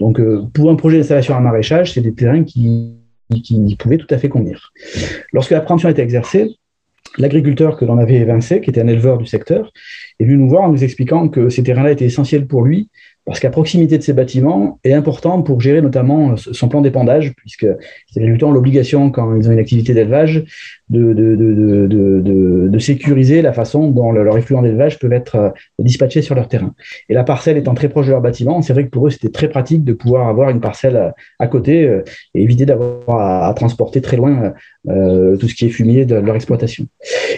Donc, 0.00 0.20
pour 0.52 0.68
un 0.68 0.74
projet 0.74 0.98
d'installation 0.98 1.36
à 1.36 1.40
maraîchage, 1.40 1.92
c'est 1.92 2.00
des 2.00 2.12
terrains 2.12 2.42
qui, 2.42 2.96
qui 3.44 3.76
pouvaient 3.78 3.98
tout 3.98 4.12
à 4.12 4.18
fait 4.18 4.28
convenir. 4.28 4.72
Lorsque 5.32 5.52
la 5.52 5.60
préemption 5.60 5.88
été 5.88 6.02
exercée, 6.02 6.50
l'agriculteur 7.18 7.76
que 7.76 7.84
l'on 7.84 7.98
avait 7.98 8.16
évincé, 8.16 8.60
qui 8.60 8.70
était 8.70 8.80
un 8.80 8.88
éleveur 8.88 9.18
du 9.18 9.26
secteur, 9.26 9.72
est 10.18 10.24
venu 10.24 10.36
nous 10.36 10.48
voir 10.48 10.64
en 10.64 10.72
nous 10.72 10.84
expliquant 10.84 11.28
que 11.28 11.48
ces 11.48 11.62
terrains-là 11.62 11.92
étaient 11.92 12.06
essentiels 12.06 12.46
pour 12.46 12.62
lui 12.62 12.88
parce 13.26 13.40
qu'à 13.40 13.50
proximité 13.50 13.98
de 13.98 14.02
ces 14.04 14.12
bâtiments 14.12 14.78
est 14.84 14.92
important 14.92 15.42
pour 15.42 15.60
gérer 15.60 15.82
notamment 15.82 16.32
euh, 16.32 16.36
son 16.36 16.68
plan 16.68 16.80
d'épandage, 16.80 17.34
puisque 17.36 17.66
c'est 18.12 18.20
les 18.20 18.36
l'obligation, 18.36 19.10
quand 19.10 19.34
ils 19.34 19.48
ont 19.48 19.52
une 19.52 19.58
activité 19.58 19.94
d'élevage, 19.94 20.44
de, 20.88 21.12
de, 21.12 21.34
de, 21.34 22.68
de, 22.68 22.78
sécuriser 22.78 23.42
la 23.42 23.52
façon 23.52 23.90
dont 23.90 24.12
leur 24.12 24.38
effluent 24.38 24.62
d'élevage 24.62 25.00
peuvent 25.00 25.12
être 25.12 25.34
euh, 25.34 25.50
dispatchés 25.80 26.22
sur 26.22 26.36
leur 26.36 26.46
terrain. 26.46 26.74
Et 27.08 27.14
la 27.14 27.24
parcelle 27.24 27.56
étant 27.56 27.74
très 27.74 27.88
proche 27.88 28.06
de 28.06 28.12
leur 28.12 28.20
bâtiment, 28.20 28.62
c'est 28.62 28.72
vrai 28.72 28.84
que 28.84 28.90
pour 28.90 29.08
eux, 29.08 29.10
c'était 29.10 29.30
très 29.30 29.48
pratique 29.48 29.82
de 29.82 29.92
pouvoir 29.92 30.28
avoir 30.28 30.50
une 30.50 30.60
parcelle 30.60 30.96
euh, 30.96 31.10
à 31.40 31.48
côté 31.48 31.82
et 32.34 32.42
éviter 32.42 32.64
d'avoir 32.64 33.48
à, 33.48 33.52
transporter 33.54 34.00
très 34.00 34.16
loin 34.16 34.52
tout 34.84 35.48
ce 35.48 35.54
qui 35.54 35.66
est 35.66 35.70
fumier 35.70 36.04
de 36.04 36.14
leur 36.14 36.36
exploitation. 36.36 36.86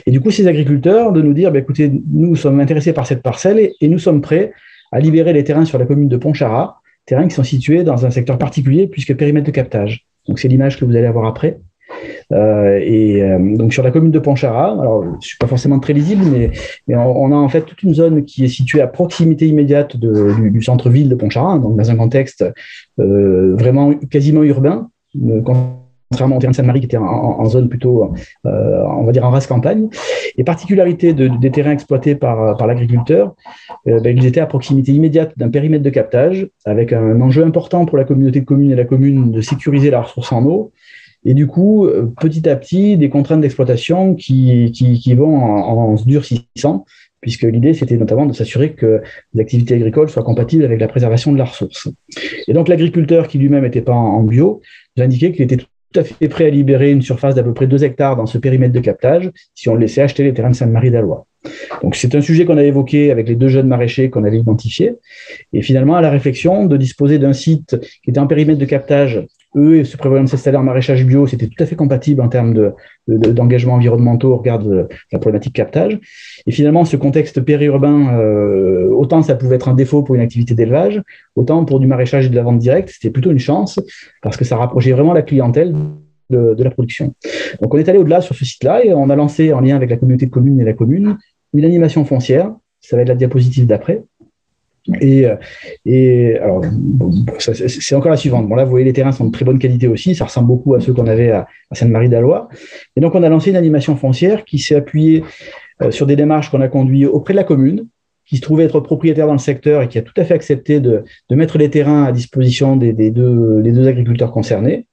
Et 0.05 0.11
du 0.11 0.21
coup, 0.21 0.31
ces 0.31 0.47
agriculteurs, 0.47 1.13
de 1.13 1.23
nous 1.23 1.33
dire, 1.33 1.51
bah, 1.51 1.61
écoutez, 1.61 1.91
nous 2.13 2.37
sommes 2.37 2.61
intéressés 2.61 2.93
par 2.93 3.07
cette 3.07 3.23
parcelle 3.23 3.71
et 3.81 3.89
nous 3.89 3.99
sommes 3.99 4.21
prêts 4.21 4.53
à 4.93 5.01
libérer 5.01 5.33
les 5.33 5.45
terrains 5.45 5.65
sur 5.65 5.79
la 5.79 5.87
commune 5.87 6.09
de 6.09 6.17
Pontcharrat, 6.17 6.81
terrains 7.07 7.29
qui 7.29 7.35
sont 7.35 7.45
situés 7.45 7.85
dans 7.85 8.07
un 8.07 8.11
secteur 8.11 8.39
particulier 8.39 8.87
puisque 8.87 9.15
périmètre 9.17 9.47
de 9.47 9.53
captage. 9.53 10.07
Donc 10.27 10.39
c'est 10.39 10.49
l'image 10.49 10.79
que 10.79 10.85
vous 10.85 10.95
allez 10.95 11.07
avoir 11.07 11.27
après. 11.27 11.61
Euh, 12.33 12.79
et 12.83 13.23
euh, 13.23 13.57
donc 13.57 13.73
sur 13.73 13.83
la 13.83 13.91
commune 13.91 14.11
de 14.11 14.19
Pontcharrat, 14.19 14.73
alors 14.73 15.05
je 15.23 15.27
suis 15.27 15.39
pas 15.39 15.47
forcément 15.47 15.81
très 15.81 15.95
lisible, 15.95 16.25
mais, 16.31 16.51
on, 16.95 17.33
a 17.33 17.35
en 17.35 17.49
fait 17.49 17.63
toute 17.63 17.83
une 17.83 17.95
zone 17.95 18.25
qui 18.25 18.45
est 18.45 18.49
située 18.49 18.83
à 18.83 18.87
proximité 18.87 19.47
immédiate 19.47 19.97
du, 19.97 20.63
centre-ville 20.63 21.09
de 21.09 21.15
Pontcharrat, 21.15 21.59
donc 21.59 21.77
dans 21.77 21.91
un 21.91 21.97
contexte 21.97 22.45
euh, 23.01 23.55
vraiment 23.57 23.95
quasiment 23.95 24.43
urbain 24.43 24.91
contrairement 26.11 26.37
au 26.37 26.39
terrain 26.39 26.53
de 26.53 26.57
Sainte-Marie 26.57 26.81
qui 26.81 26.87
était 26.87 26.97
en, 26.97 27.45
zone 27.47 27.69
plutôt, 27.69 28.13
euh, 28.47 28.85
on 28.87 29.05
va 29.05 29.13
dire 29.13 29.25
en 29.25 29.31
race 29.31 29.47
campagne. 29.47 29.89
Et 30.37 30.45
particularité 30.45 31.13
des 31.13 31.51
terrains 31.51 31.73
exploités 31.73 32.15
par, 32.15 32.57
par 32.57 32.67
l'agriculteur, 32.67 33.35
euh, 33.87 34.01
ben, 34.01 34.17
ils 34.17 34.27
étaient 34.27 34.41
à 34.41 34.47
proximité 34.47 34.93
immédiate 34.93 35.33
d'un 35.37 35.51
périmètre 35.51 35.85
de 35.85 35.91
captage, 35.91 36.49
avec 36.65 36.93
un 36.93 37.21
enjeu 37.21 37.45
important 37.45 37.85
pour 37.85 37.99
la 37.99 38.05
communauté 38.05 38.41
de 38.41 38.45
communes 38.45 38.71
et 38.71 38.77
la 38.77 38.85
commune 38.85 39.31
de 39.31 39.41
sécuriser 39.41 39.91
la 39.91 40.03
ressource 40.03 40.33
en 40.33 40.45
eau. 40.45 40.73
Et 41.25 41.35
du 41.35 41.47
coup, 41.47 41.87
euh, 41.87 42.13
petit 42.21 42.49
à 42.49 42.57
petit, 42.57 42.97
des 42.97 43.11
contraintes 43.11 43.41
d'exploitation 43.41 44.15
qui, 44.15 44.73
qui, 44.73 45.15
vont 45.15 45.37
en, 45.37 45.97
se 45.97 46.05
durcissant, 46.05 46.85
puisque 47.21 47.43
l'idée, 47.43 47.75
c'était 47.75 47.97
notamment 47.97 48.27
de 48.27 48.33
s'assurer 48.33 48.73
que 48.73 49.03
les 49.35 49.41
activités 49.43 49.75
agricoles 49.75 50.09
soient 50.09 50.23
compatibles 50.23 50.65
avec 50.65 50.81
la 50.81 50.89
préservation 50.89 51.33
de 51.33 51.39
la 51.39 51.45
ressource. 51.45 51.89
Et 52.47 52.53
donc, 52.53 52.69
l'agriculteur, 52.69 53.27
qui 53.27 53.39
lui-même 53.39 53.65
n'était 53.65 53.83
pas 53.83 53.93
en, 53.93 54.23
bio, 54.23 54.61
nous 54.97 55.05
indiquait 55.05 55.33
qu'il 55.33 55.43
était 55.43 55.59
à 55.95 56.05
fait 56.05 56.29
prêt 56.29 56.47
à 56.47 56.51
libérer 56.51 56.91
une 56.91 57.03
surface 57.03 57.35
d'à 57.35 57.43
peu 57.43 57.55
près 57.55 57.67
2 57.67 57.85
hectares 57.85 58.17
dans 58.17 58.27
ce 58.27 58.39
périmètre 58.39 58.73
de 58.73 58.81
captage 58.81 59.31
si 59.55 59.69
on 59.69 59.75
laissait 59.75 60.03
acheter 60.03 60.25
les 60.25 60.35
terrains 60.35 60.51
de 60.51 60.57
Sainte-Marie 60.57 60.91
d'Alois. 60.91 61.27
Donc 61.83 61.97
c'est 61.97 62.15
un 62.15 62.21
sujet 62.21 62.45
qu'on 62.45 62.59
a 62.59 62.65
évoqué 62.65 63.11
avec 63.11 63.29
les 63.29 63.37
deux 63.37 63.49
jeunes 63.49 63.69
maraîchers 63.69 64.11
qu'on 64.11 64.25
avait 64.25 64.39
identifiés. 64.39 64.95
Et 65.53 65.63
finalement, 65.63 65.97
à 65.97 66.01
la 66.01 66.11
réflexion 66.11 66.67
de 66.67 66.77
disposer 66.77 67.19
d'un 67.19 67.33
site 67.33 67.79
qui 68.03 68.11
était 68.11 68.19
en 68.19 68.27
périmètre 68.27 68.59
de 68.59 68.65
captage, 68.65 69.25
eux 69.57 69.85
se 69.85 69.97
prévoyant 69.97 70.25
de 70.25 70.29
s'installer 70.29 70.59
en 70.59 70.63
maraîchage 70.63 71.05
bio, 71.07 71.27
c'était 71.27 71.47
tout 71.47 71.63
à 71.63 71.67
fait 71.67 71.77
compatible 71.77 72.21
en 72.21 72.29
termes 72.29 72.53
d'engagement 72.53 72.77
de, 73.09 73.33
d'engagement 73.33 73.75
environnementaux 73.75 74.33
au 74.33 74.37
regard 74.37 74.59
de 74.59 74.89
la 75.13 75.19
problématique 75.19 75.55
captage. 75.55 75.99
Et 76.49 76.51
finalement, 76.51 76.87
ce 76.87 76.97
contexte 76.97 77.43
périurbain, 77.43 78.19
euh, 78.19 78.89
autant 78.89 79.21
ça 79.23 79.35
pouvait 79.35 79.57
être 79.57 79.69
un 79.69 79.75
défaut 79.75 80.03
pour 80.03 80.15
une 80.15 80.23
activité 80.23 80.55
d'élevage, 80.55 81.03
autant 81.37 81.63
pour 81.67 81.79
du 81.79 81.87
maraîchage 81.87 82.25
et 82.25 82.29
de 82.31 82.35
la 82.35 82.43
vente 82.43 82.59
directe, 82.59 82.89
c'était 82.89 83.11
plutôt 83.11 83.31
une 83.31 83.39
chance 83.39 83.79
parce 84.23 84.39
que 84.39 84.47
ça 84.47 84.57
rapprochait 84.57 84.93
vraiment 84.93 85.13
la 85.13 85.21
clientèle 85.21 85.75
de, 86.31 86.57
la 86.59 86.71
production. 86.71 87.13
Donc 87.61 87.75
on 87.75 87.77
est 87.77 87.87
allé 87.91 87.99
au-delà 87.99 88.23
sur 88.23 88.35
ce 88.35 88.47
site-là 88.47 88.83
et 88.83 88.95
on 88.95 89.11
a 89.11 89.17
lancé 89.17 89.53
en 89.53 89.61
lien 89.61 89.77
avec 89.77 89.91
la 89.91 89.99
communauté 89.99 90.25
de 90.25 90.31
communes 90.31 90.59
et 90.59 90.65
la 90.65 90.73
commune 90.73 91.19
une 91.53 91.65
animation 91.67 92.07
foncière, 92.07 92.51
ça 92.81 92.97
va 92.97 93.03
être 93.03 93.09
la 93.09 93.15
diapositive 93.15 93.67
d'après. 93.67 94.03
Et, 95.03 95.27
et 95.85 96.39
alors, 96.39 96.63
c'est 97.39 97.95
encore 97.95 98.11
la 98.11 98.17
suivante. 98.17 98.49
Bon, 98.49 98.55
là, 98.55 98.65
vous 98.65 98.71
voyez, 98.71 98.87
les 98.87 98.93
terrains 98.95 99.13
sont 99.13 99.27
de 99.27 99.33
très 99.33 99.45
bonne 99.45 99.59
qualité 99.59 99.87
aussi. 99.87 100.15
Ça 100.15 100.25
ressemble 100.25 100.49
beaucoup 100.49 100.75
à 100.75 100.81
ceux 100.81 100.95
qu'on 100.95 101.07
avait 101.07 101.31
à, 101.31 101.47
Sainte-Marie-d'Alois. 101.73 102.49
Et 102.97 103.01
donc, 103.01 103.15
on 103.15 103.23
a 103.23 103.29
lancé 103.29 103.51
une 103.51 103.57
animation 103.57 103.97
foncière 103.97 104.45
qui 104.45 104.59
s'est 104.59 104.77
appuyée 104.77 105.23
euh, 105.23 105.27
sur 105.91 106.07
des 106.07 106.17
démarches 106.17 106.51
qu'on 106.51 106.61
a 106.61 106.69
conduites 106.69 107.07
auprès 107.07 107.35
de 107.35 107.39
la 107.39 107.45
commune, 107.45 107.87
qui 108.29 108.37
se 108.37 108.43
trouvait 108.43 108.65
être 108.65 108.81
propriétaire 108.81 109.27
dans 109.27 109.33
le 109.33 109.39
secteur 109.39 109.83
et 109.83 109.89
qui 109.89 109.99
a 109.99 110.03
tout 110.03 110.13
à 110.17 110.25
fait 110.25 110.35
accepté 110.35 110.81
de, 110.81 111.03
de 111.31 111.35
mettre 111.35 111.57
les 111.57 111.71
terrains 111.71 112.05
à 112.05 112.13
disposition 112.13 112.77
des, 112.77 112.93
des, 112.93 113.11
deux, 113.11 113.63
des 113.63 113.73
deux 113.73 113.89
agriculteurs 113.89 114.33
concernés. 114.33 114.87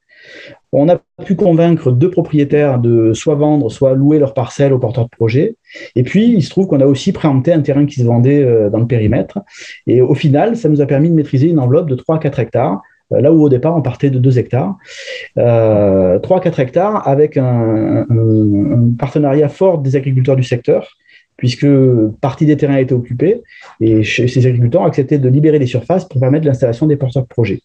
On 0.72 0.89
a 0.89 1.00
pu 1.24 1.36
convaincre 1.36 1.92
deux 1.92 2.10
propriétaires 2.10 2.80
de 2.80 3.13
soit 3.13 3.36
vendre, 3.36 3.70
soit 3.70 3.94
louer 3.94 4.20
leur 4.20 4.34
parcelle 4.34 4.74
aux 4.74 4.80
porteurs 4.80 5.06
de 5.06 5.10
projet. 5.10 5.56
Et 5.96 6.04
puis, 6.04 6.34
il 6.34 6.44
se 6.44 6.50
trouve 6.50 6.68
qu'on 6.68 6.82
a 6.82 6.86
aussi 6.86 7.12
préempté 7.12 7.54
un 7.54 7.62
terrain 7.62 7.86
qui 7.86 8.00
se 8.00 8.04
vendait 8.04 8.44
euh, 8.44 8.70
dans 8.70 8.80
le 8.80 8.88
périmètre. 8.88 9.39
Et 9.88 10.01
au 10.01 10.15
final, 10.15 10.58
ça 10.58 10.68
nous 10.68 10.82
a 10.82 10.86
permis 10.86 11.10
de 11.10 11.15
maîtriser 11.15 11.48
une 11.48 11.60
enveloppe 11.60 11.89
de 11.89 11.96
3 11.96 12.15
à 12.15 12.20
4 12.20 12.39
hectares, 12.39 12.74
euh, 12.74 12.77
là 13.12 13.31
où 13.31 13.43
au 13.43 13.50
départ, 13.50 13.75
on 13.77 13.81
partait 13.81 14.09
de 14.09 14.19
2 14.19 14.39
hectares. 14.39 14.77
Euh, 15.38 16.19
3 16.19 16.38
à 16.38 16.39
4 16.39 16.59
hectares 16.59 17.07
avec 17.07 17.38
un, 17.38 18.05
partenariat 18.97 19.50
fort 19.50 19.79
des 19.79 19.95
agriculteurs 19.95 20.35
du 20.35 20.43
secteur 20.43 20.89
puisque 21.38 21.67
partie 22.21 22.45
des 22.45 22.55
terrains 22.55 22.75
a 22.75 22.81
été 22.81 22.93
occupée 22.93 23.41
et 23.81 24.03
ces 24.03 24.47
agriculteurs 24.47 24.81
ont 24.81 24.85
accepté 24.85 25.17
de 25.17 25.27
libérer 25.27 25.59
les 25.59 25.65
surfaces 25.65 26.05
pour 26.05 26.21
permettre 26.21 26.45
l'installation 26.45 26.88
des 26.88 26.95
porteurs 26.95 27.24
de 27.24 27.27
projets. 27.27 27.59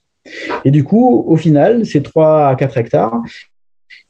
Et 0.64 0.72
du 0.72 0.82
coup, 0.82 1.24
au 1.26 1.36
final, 1.36 1.86
ces 1.86 2.02
3 2.02 2.48
à 2.48 2.54
4 2.56 2.78
hectares, 2.78 3.22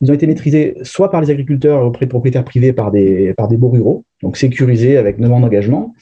ils 0.01 0.11
ont 0.11 0.15
été 0.15 0.27
maîtrisés 0.27 0.77
soit 0.83 1.11
par 1.11 1.21
les 1.21 1.31
agriculteurs 1.31 1.85
auprès 1.85 2.07
de 2.07 2.11
propriétaires 2.11 2.45
privés 2.45 2.73
par 2.73 2.91
des, 2.91 3.35
par 3.35 3.49
des 3.49 3.59
beaux 3.59 3.69
ruraux, 3.69 4.05
donc 4.23 4.39
sécurisés 4.39 4.97
avec 4.97 5.19
9 5.19 5.31
ans 5.31 5.41
d'engagement, 5.41 5.95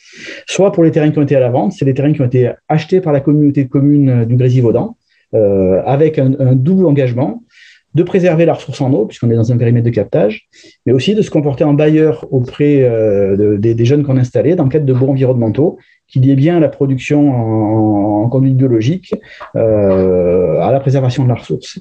soit 0.46 0.70
pour 0.70 0.84
les 0.84 0.92
terrains 0.92 1.10
qui 1.10 1.18
ont 1.18 1.22
été 1.22 1.34
à 1.34 1.40
la 1.40 1.50
vente, 1.50 1.72
c'est 1.72 1.84
des 1.84 1.94
terrains 1.94 2.12
qui 2.12 2.20
ont 2.20 2.26
été 2.26 2.52
achetés 2.68 3.00
par 3.00 3.12
la 3.12 3.20
communauté 3.20 3.64
de 3.64 3.68
communes 3.68 4.24
du 4.24 4.36
Grésivaudan, 4.36 4.96
euh, 4.96 4.97
avec 5.32 6.18
un, 6.18 6.54
double 6.54 6.86
engagement 6.86 7.42
de 7.94 8.02
préserver 8.02 8.44
la 8.44 8.54
ressource 8.54 8.80
en 8.80 8.92
eau, 8.92 9.06
puisqu'on 9.06 9.30
est 9.30 9.34
dans 9.34 9.50
un 9.50 9.56
périmètre 9.56 9.86
de 9.86 9.90
captage, 9.90 10.48
mais 10.86 10.92
aussi 10.92 11.14
de 11.14 11.22
se 11.22 11.30
comporter 11.30 11.64
en 11.64 11.74
bailleur 11.74 12.26
auprès 12.30 12.82
euh, 12.82 13.56
des 13.58 13.84
jeunes 13.84 14.04
qu'on 14.04 14.18
installait 14.18 14.56
dans 14.56 14.64
le 14.64 14.70
cadre 14.70 14.86
de 14.86 14.92
bons 14.92 15.10
environnementaux 15.10 15.78
qui 16.08 16.20
liait 16.20 16.36
bien 16.36 16.58
la 16.58 16.68
production 16.68 18.24
en, 18.24 18.28
conduite 18.28 18.56
biologique 18.56 19.14
euh, 19.56 20.60
à 20.60 20.70
la 20.70 20.80
préservation 20.80 21.24
de 21.24 21.30
la 21.30 21.36
ressource. 21.36 21.80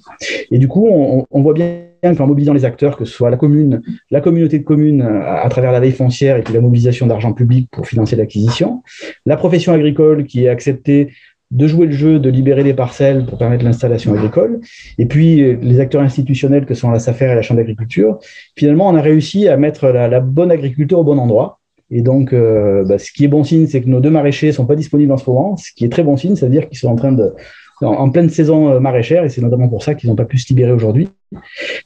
Et 0.50 0.58
du 0.58 0.70
coup, 0.70 0.88
on, 0.88 1.42
voit 1.42 1.54
bien 1.54 1.84
qu'en 2.18 2.26
mobilisant 2.26 2.54
les 2.54 2.64
acteurs, 2.64 2.96
que 2.96 3.04
ce 3.04 3.12
soit 3.12 3.30
la 3.30 3.36
commune, 3.36 3.82
la 4.12 4.22
communauté 4.22 4.60
de 4.60 4.64
communes 4.64 5.02
à, 5.02 5.48
travers 5.50 5.74
la 5.74 5.82
veille 5.82 5.92
foncière 5.92 6.38
et 6.38 6.44
puis 6.44 6.54
la 6.54 6.62
mobilisation 6.62 7.06
d'argent 7.06 7.34
public 7.34 7.68
pour 7.70 7.86
financer 7.86 8.16
l'acquisition, 8.16 8.82
la 9.26 9.36
profession 9.36 9.74
agricole 9.74 10.24
qui 10.24 10.48
a 10.48 10.52
accepté 10.52 11.10
de 11.52 11.68
jouer 11.68 11.86
le 11.86 11.94
jeu, 11.94 12.20
de 12.20 12.30
libérer 12.30 12.64
des 12.64 12.74
parcelles 12.74 13.26
pour 13.26 13.38
permettre 13.38 13.64
l'installation 13.64 14.14
agricole, 14.14 14.60
et 14.98 15.06
puis 15.06 15.56
les 15.56 15.80
acteurs 15.80 16.02
institutionnels 16.02 16.66
que 16.66 16.74
sont 16.74 16.92
la 16.92 17.00
SAFER 17.00 17.32
et 17.32 17.36
la 17.36 17.42
Chambre 17.42 17.60
d'agriculture, 17.60 18.20
finalement, 18.56 18.90
on 18.90 18.96
a 18.96 19.02
réussi 19.02 19.48
à 19.48 19.56
mettre 19.56 19.88
la, 19.88 20.20
bonne 20.20 20.52
agriculture 20.52 21.00
au 21.00 21.04
bon 21.04 21.18
endroit, 21.18 21.60
et 21.90 22.02
donc, 22.02 22.34
euh, 22.34 22.84
bah, 22.84 23.00
ce 23.00 23.12
qui 23.12 23.24
est 23.24 23.30
bon 23.30 23.44
signe, 23.44 23.68
c'est 23.68 23.82
que 23.82 23.88
nos 23.88 24.02
deux 24.02 24.10
maraîchers 24.10 24.52
sont 24.52 24.66
pas 24.66 24.76
disponibles 24.76 25.12
en 25.12 25.18
ce 25.18 25.30
moment. 25.30 25.56
Ce 25.56 25.72
qui 25.74 25.86
est 25.86 25.90
très 25.90 26.04
bon 26.04 26.18
signe, 26.18 26.36
c'est-à-dire 26.36 26.68
qu'ils 26.68 26.78
sont 26.78 26.90
en 26.90 26.96
train 26.96 27.12
de 27.12 27.34
en, 27.82 28.10
pleine 28.10 28.30
saison 28.30 28.70
euh, 28.70 28.80
maraîchère, 28.80 29.24
et 29.24 29.30
c'est 29.30 29.42
notamment 29.42 29.68
pour 29.68 29.84
ça 29.84 29.94
qu'ils 29.94 30.10
n'ont 30.10 30.16
pas 30.16 30.26
pu 30.26 30.40
se 30.40 30.50
libérer 30.50 30.72
aujourd'hui. 30.72 31.10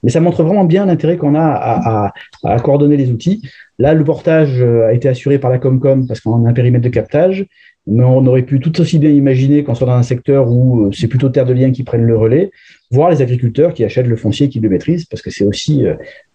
Mais 0.03 0.09
ça 0.09 0.21
montre 0.21 0.41
vraiment 0.43 0.63
bien 0.63 0.85
l'intérêt 0.85 1.17
qu'on 1.17 1.35
a 1.35 1.43
à, 1.43 2.13
à, 2.45 2.59
coordonner 2.59 2.95
les 2.95 3.11
outils. 3.11 3.41
Là, 3.77 3.93
le 3.93 4.03
portage 4.03 4.61
euh, 4.61 4.87
a 4.87 4.93
été 4.93 5.09
assuré 5.09 5.37
par 5.37 5.51
la 5.51 5.57
Comcom 5.57 6.07
parce 6.07 6.21
qu'on 6.21 6.45
a 6.45 6.49
un 6.49 6.53
périmètre 6.53 6.85
de 6.85 6.89
captage, 6.89 7.45
mais 7.91 8.03
on 8.03 8.25
aurait 8.25 8.43
pu 8.43 8.59
tout 8.59 8.79
aussi 8.81 8.97
bien 8.99 9.09
imaginer 9.09 9.63
qu'on 9.63 9.75
soit 9.75 9.87
dans 9.87 9.93
un 9.93 10.03
secteur 10.03 10.49
où 10.49 10.91
c'est 10.93 11.07
plutôt 11.07 11.29
terre 11.29 11.45
de 11.45 11.53
liens 11.53 11.71
qui 11.71 11.83
prennent 11.83 12.05
le 12.05 12.17
relais, 12.17 12.51
voire 12.89 13.09
les 13.09 13.21
agriculteurs 13.21 13.73
qui 13.73 13.83
achètent 13.83 14.07
le 14.07 14.15
foncier 14.15 14.49
qui 14.49 14.59
le 14.59 14.69
maîtrisent, 14.69 15.05
parce 15.05 15.21
que 15.21 15.29
c'est 15.29 15.45
aussi 15.45 15.83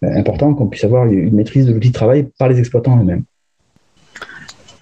important 0.01 0.53
qu'on 0.53 0.67
puisse 0.67 0.83
avoir 0.83 1.05
une 1.05 1.35
maîtrise 1.35 1.65
de 1.65 1.73
l'outil 1.73 1.89
de 1.89 1.93
travail 1.93 2.27
par 2.37 2.47
les 2.47 2.59
exploitants 2.59 2.99
eux-mêmes. 2.99 3.23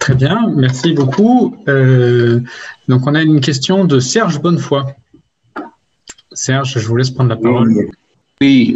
Très 0.06 0.14
bien, 0.14 0.52
merci 0.54 0.92
beaucoup. 0.92 1.56
Euh, 1.66 2.40
donc, 2.86 3.08
on 3.08 3.14
a 3.16 3.22
une 3.22 3.40
question 3.40 3.84
de 3.84 3.98
Serge 3.98 4.40
Bonnefoy. 4.40 4.84
Serge, 6.30 6.78
je 6.78 6.86
vous 6.86 6.94
laisse 6.94 7.10
prendre 7.10 7.30
la 7.30 7.36
parole. 7.36 7.72
Oui, 7.72 7.86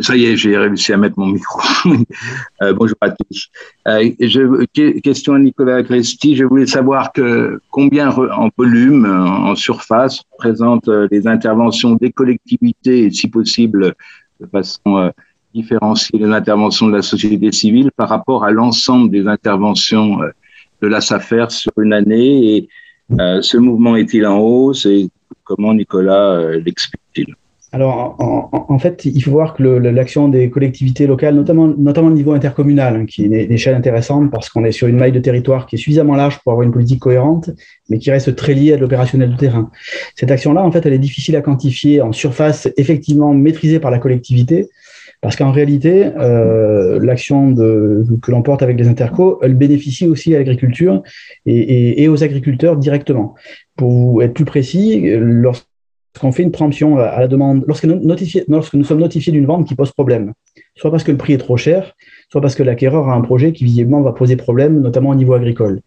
ça 0.02 0.17
y 0.17 0.25
est, 0.25 0.37
j'ai 0.37 0.57
réussi 0.57 0.93
à 0.93 0.97
mettre 0.97 1.19
mon 1.19 1.26
micro. 1.26 1.61
Euh, 2.62 2.75
bonjour 2.75 2.97
à 3.00 3.11
tous. 3.11 3.49
Euh, 3.88 4.11
je, 4.21 4.64
question 5.00 5.33
à 5.33 5.38
Nicolas 5.38 5.76
Agresti. 5.76 6.37
Je 6.37 6.45
voulais 6.45 6.67
savoir 6.67 7.11
que 7.12 7.59
combien 7.71 8.11
en 8.11 8.50
volume, 8.57 9.07
en 9.07 9.55
surface, 9.55 10.23
présentent 10.38 10.90
les 11.11 11.26
interventions 11.26 11.95
des 11.95 12.12
collectivités 12.12 13.05
et 13.05 13.11
si 13.11 13.29
possible 13.29 13.95
de 14.40 14.47
façon 14.47 15.11
différenciée 15.55 16.19
les 16.19 16.31
interventions 16.31 16.88
de 16.88 16.97
la 16.97 17.02
société 17.02 17.50
civile 17.50 17.90
par 17.97 18.11
rapport 18.11 18.45
à 18.45 18.50
l'ensemble 18.50 19.11
des 19.11 19.26
interventions 19.26 20.19
de 20.83 20.87
la 20.87 21.00
SAFER 21.00 21.47
sur 21.49 21.73
une 21.79 21.95
année 21.95 22.57
et 22.57 22.69
euh, 23.19 23.43
ce 23.43 23.57
mouvement 23.57 23.97
est-il 23.97 24.26
en 24.26 24.38
hausse 24.38 24.87
et 24.87 25.09
comment 25.45 25.75
Nicolas 25.75 26.33
euh, 26.33 26.61
l'explique-t-il? 26.64 27.35
Alors, 27.72 28.16
en, 28.18 28.78
fait, 28.80 29.04
il 29.04 29.22
faut 29.22 29.30
voir 29.30 29.54
que 29.54 29.62
l'action 29.62 30.28
des 30.28 30.50
collectivités 30.50 31.06
locales, 31.06 31.36
notamment, 31.36 31.68
notamment 31.68 32.08
au 32.08 32.12
niveau 32.12 32.32
intercommunal, 32.32 32.96
hein, 32.96 33.06
qui 33.06 33.24
est 33.24 33.44
une 33.44 33.52
échelle 33.52 33.76
intéressante 33.76 34.28
parce 34.32 34.48
qu'on 34.48 34.64
est 34.64 34.72
sur 34.72 34.88
une 34.88 34.96
maille 34.96 35.12
de 35.12 35.20
territoire 35.20 35.66
qui 35.66 35.76
est 35.76 35.78
suffisamment 35.78 36.16
large 36.16 36.40
pour 36.40 36.50
avoir 36.50 36.66
une 36.66 36.72
politique 36.72 36.98
cohérente, 36.98 37.50
mais 37.88 37.98
qui 37.98 38.10
reste 38.10 38.34
très 38.34 38.54
liée 38.54 38.72
à 38.72 38.76
l'opérationnel 38.76 39.30
de 39.30 39.36
terrain. 39.36 39.70
Cette 40.16 40.32
action-là, 40.32 40.64
en 40.64 40.72
fait, 40.72 40.84
elle 40.84 40.94
est 40.94 40.98
difficile 40.98 41.36
à 41.36 41.42
quantifier 41.42 42.02
en 42.02 42.10
surface 42.10 42.68
effectivement 42.76 43.32
maîtrisée 43.34 43.78
par 43.78 43.92
la 43.92 44.00
collectivité, 44.00 44.68
parce 45.20 45.36
qu'en 45.36 45.52
réalité, 45.52 46.06
euh, 46.18 46.98
l'action 47.00 47.54
que 47.54 48.30
l'on 48.32 48.42
porte 48.42 48.62
avec 48.62 48.78
les 48.78 48.88
intercos, 48.88 49.38
elle 49.42 49.54
bénéficie 49.54 50.08
aussi 50.08 50.34
à 50.34 50.38
l'agriculture 50.38 51.04
et, 51.46 52.08
aux 52.08 52.24
agriculteurs 52.24 52.76
directement. 52.76 53.36
Pour 53.76 54.22
être 54.22 54.34
plus 54.34 54.44
précis, 54.44 55.04
lorsqu'on 56.14 56.33
fait 56.33 56.43
une 56.43 56.50
préemption 56.50 56.99
à 56.99 57.21
la 57.21 57.29
demande, 57.29 57.64
lorsque 57.67 57.85
nous, 57.85 58.83
sommes 58.85 58.99
notifiés 58.99 59.33
d'une 59.33 59.47
vente 59.47 59.67
qui 59.67 59.75
pose 59.75 59.93
problème, 59.93 60.33
soit 60.76 60.90
parce 60.90 61.05
que 61.05 61.12
le 61.12 61.17
prix 61.17 61.35
est 61.35 61.38
trop 61.38 61.57
cher, 61.57 61.95
soit 62.31 62.40
parce 62.40 62.55
que 62.55 62.62
l'acquéreur 62.62 63.09
a 63.09 63.14
un 63.14 63.21
projet 63.21 63.52
qui 63.52 63.64
visiblement 63.64 64.02
va 64.02 64.12
poser 64.12 64.37
problème, 64.37 64.81
notamment 64.81 65.11
au 65.11 65.14
niveau 65.14 65.35
agricole. 65.35 65.81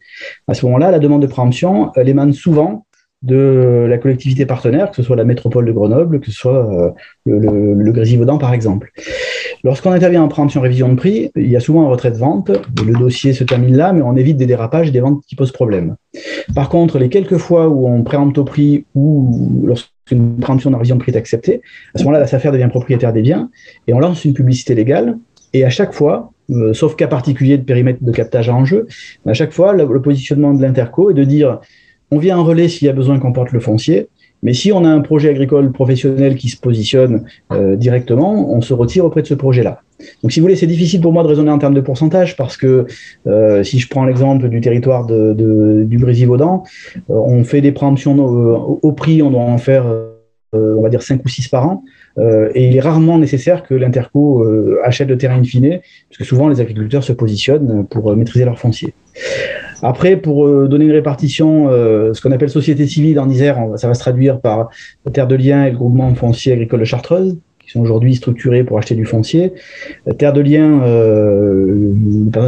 À 0.47 0.53
ce 0.53 0.65
moment-là, 0.65 0.91
la 0.91 0.99
demande 0.99 1.21
de 1.21 1.27
préemption, 1.27 1.91
émane 1.95 2.33
souvent 2.33 2.85
de 3.21 3.85
la 3.89 3.97
collectivité 3.97 4.45
partenaire, 4.45 4.89
que 4.89 4.97
ce 4.97 5.03
soit 5.03 5.15
la 5.15 5.23
métropole 5.23 5.65
de 5.65 5.71
Grenoble, 5.71 6.19
que 6.19 6.27
ce 6.27 6.37
soit 6.37 6.69
euh, 6.73 6.91
le 7.25 7.91
Grésivaudan 7.91 8.37
par 8.37 8.53
exemple. 8.53 8.91
Lorsqu'on 9.65 9.91
intervient 9.93 10.21
en 10.21 10.27
préemption 10.27 10.59
révision 10.59 10.89
de 10.89 10.95
prix, 10.95 11.31
il 11.37 11.49
y 11.49 11.55
a 11.55 11.61
souvent 11.61 11.85
un 11.85 11.89
retrait 11.89 12.11
de 12.11 12.17
vente, 12.17 12.51
le 12.85 12.99
dossier 12.99 13.31
se 13.31 13.45
termine 13.45 13.77
là, 13.77 13.93
mais 13.93 14.01
on 14.01 14.17
évite 14.17 14.35
des 14.35 14.45
dérapages 14.45 14.89
et 14.89 14.91
des 14.91 14.99
ventes 14.99 15.23
qui 15.25 15.37
posent 15.37 15.53
problème. 15.53 15.95
Par 16.53 16.67
contre, 16.67 16.99
les 16.99 17.07
quelques 17.07 17.37
fois 17.37 17.69
où 17.69 17.87
on 17.87 18.03
préempte 18.03 18.37
au 18.37 18.43
prix 18.43 18.83
ou 18.93 19.63
lorsqu'une 19.65 20.35
préemption 20.37 20.69
de 20.69 20.75
révision 20.75 20.97
de 20.97 21.01
prix 21.01 21.13
est 21.13 21.17
acceptée, 21.17 21.61
à 21.95 21.97
ce 21.97 22.03
moment-là, 22.03 22.19
la 22.19 22.27
SAFER 22.27 22.51
devient 22.51 22.67
propriétaire 22.69 23.13
des 23.13 23.21
biens 23.21 23.49
et 23.87 23.93
on 23.93 23.99
lance 23.99 24.25
une 24.25 24.33
publicité 24.33 24.75
légale. 24.75 25.17
Et 25.53 25.63
à 25.63 25.69
chaque 25.69 25.93
fois, 25.93 26.33
euh, 26.49 26.73
sauf 26.73 26.97
cas 26.97 27.07
particulier 27.07 27.57
de 27.57 27.63
périmètre 27.63 28.03
de 28.03 28.11
captage 28.11 28.49
en 28.49 28.65
jeu, 28.65 28.87
à 29.25 29.33
chaque 29.33 29.53
fois, 29.53 29.71
le 29.71 30.01
positionnement 30.01 30.53
de 30.53 30.61
l'interco 30.61 31.09
est 31.09 31.13
de 31.13 31.23
dire 31.23 31.61
on 32.13 32.19
vient 32.19 32.37
en 32.37 32.43
relais 32.43 32.67
s'il 32.67 32.85
y 32.85 32.89
a 32.89 32.93
besoin 32.93 33.17
qu'on 33.17 33.31
porte 33.31 33.53
le 33.53 33.59
foncier, 33.59 34.07
mais 34.43 34.53
si 34.53 34.71
on 34.71 34.83
a 34.83 34.89
un 34.89 34.99
projet 34.99 35.29
agricole 35.29 35.71
professionnel 35.71 36.35
qui 36.35 36.49
se 36.49 36.57
positionne 36.57 37.23
euh, 37.51 37.75
directement, 37.77 38.53
on 38.53 38.61
se 38.61 38.73
retire 38.73 39.05
auprès 39.05 39.21
de 39.21 39.27
ce 39.27 39.33
projet-là. 39.33 39.81
Donc, 40.21 40.33
si 40.33 40.39
vous 40.39 40.43
voulez, 40.43 40.57
c'est 40.57 40.67
difficile 40.67 40.99
pour 40.99 41.13
moi 41.13 41.23
de 41.23 41.29
raisonner 41.29 41.49
en 41.49 41.57
termes 41.57 41.73
de 41.73 41.81
pourcentage 41.81 42.35
parce 42.35 42.57
que 42.57 42.85
euh, 43.25 43.63
si 43.63 43.79
je 43.79 43.87
prends 43.87 44.03
l'exemple 44.03 44.49
du 44.49 44.59
territoire 44.59 45.05
de, 45.05 45.83
du 45.87 45.97
Brésil-Vaudan, 45.97 46.63
euh, 47.09 47.13
on 47.13 47.43
fait 47.45 47.61
des 47.61 47.71
préemptions 47.71 48.17
au, 48.19 48.91
prix, 48.91 49.21
on 49.21 49.31
doit 49.31 49.41
en 49.41 49.57
faire 49.57 49.85
on 50.55 50.83
va 50.83 50.89
dire 50.89 51.01
5 51.01 51.25
ou 51.25 51.27
6 51.27 51.47
par 51.47 51.67
an, 51.67 51.83
et 52.53 52.67
il 52.67 52.77
est 52.77 52.79
rarement 52.79 53.17
nécessaire 53.17 53.63
que 53.63 53.73
l'interco 53.73 54.45
achète 54.83 55.07
le 55.07 55.17
terrain 55.17 55.39
in 55.39 55.43
fine, 55.43 55.79
parce 56.09 56.19
que 56.19 56.23
souvent 56.23 56.47
les 56.47 56.61
agriculteurs 56.61 57.03
se 57.03 57.11
positionnent 57.11 57.87
pour 57.87 58.15
maîtriser 58.15 58.45
leur 58.45 58.59
foncier. 58.59 58.93
Après, 59.83 60.17
pour 60.17 60.47
donner 60.67 60.85
une 60.85 60.91
répartition, 60.91 61.69
ce 61.69 62.21
qu'on 62.21 62.31
appelle 62.31 62.49
société 62.49 62.87
civile 62.87 63.19
en 63.19 63.29
Isère, 63.29 63.59
ça 63.75 63.87
va 63.87 63.93
se 63.93 63.99
traduire 63.99 64.39
par 64.39 64.69
Terre 65.11 65.27
de 65.27 65.35
Liens 65.35 65.65
et 65.65 65.71
le 65.71 65.77
groupement 65.77 66.13
foncier 66.15 66.53
agricole 66.53 66.79
de 66.79 66.85
Chartreuse 66.85 67.37
qui 67.63 67.71
sont 67.71 67.81
aujourd'hui 67.81 68.15
structurés 68.15 68.63
pour 68.63 68.77
acheter 68.77 68.95
du 68.95 69.05
foncier. 69.05 69.53
Terre 70.17 70.33
de 70.33 70.41
Liens, 70.41 70.83
euh, 70.83 71.93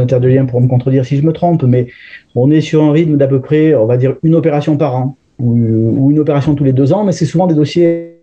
Terre 0.06 0.20
de 0.20 0.28
Liens 0.28 0.44
pour 0.44 0.60
me 0.60 0.68
contredire 0.68 1.04
si 1.04 1.16
je 1.16 1.22
me 1.22 1.32
trompe, 1.32 1.62
mais 1.62 1.88
on 2.34 2.50
est 2.50 2.60
sur 2.60 2.82
un 2.82 2.92
rythme 2.92 3.16
d'à 3.16 3.26
peu 3.26 3.40
près, 3.40 3.74
on 3.74 3.86
va 3.86 3.96
dire, 3.96 4.16
une 4.22 4.34
opération 4.34 4.76
par 4.76 4.94
an 4.94 5.16
ou, 5.38 6.10
une 6.10 6.18
opération 6.18 6.54
tous 6.54 6.64
les 6.64 6.72
deux 6.72 6.92
ans, 6.92 7.04
mais 7.04 7.12
c'est 7.12 7.26
souvent 7.26 7.46
des 7.46 7.54
dossiers 7.54 7.86
euh, 7.86 8.15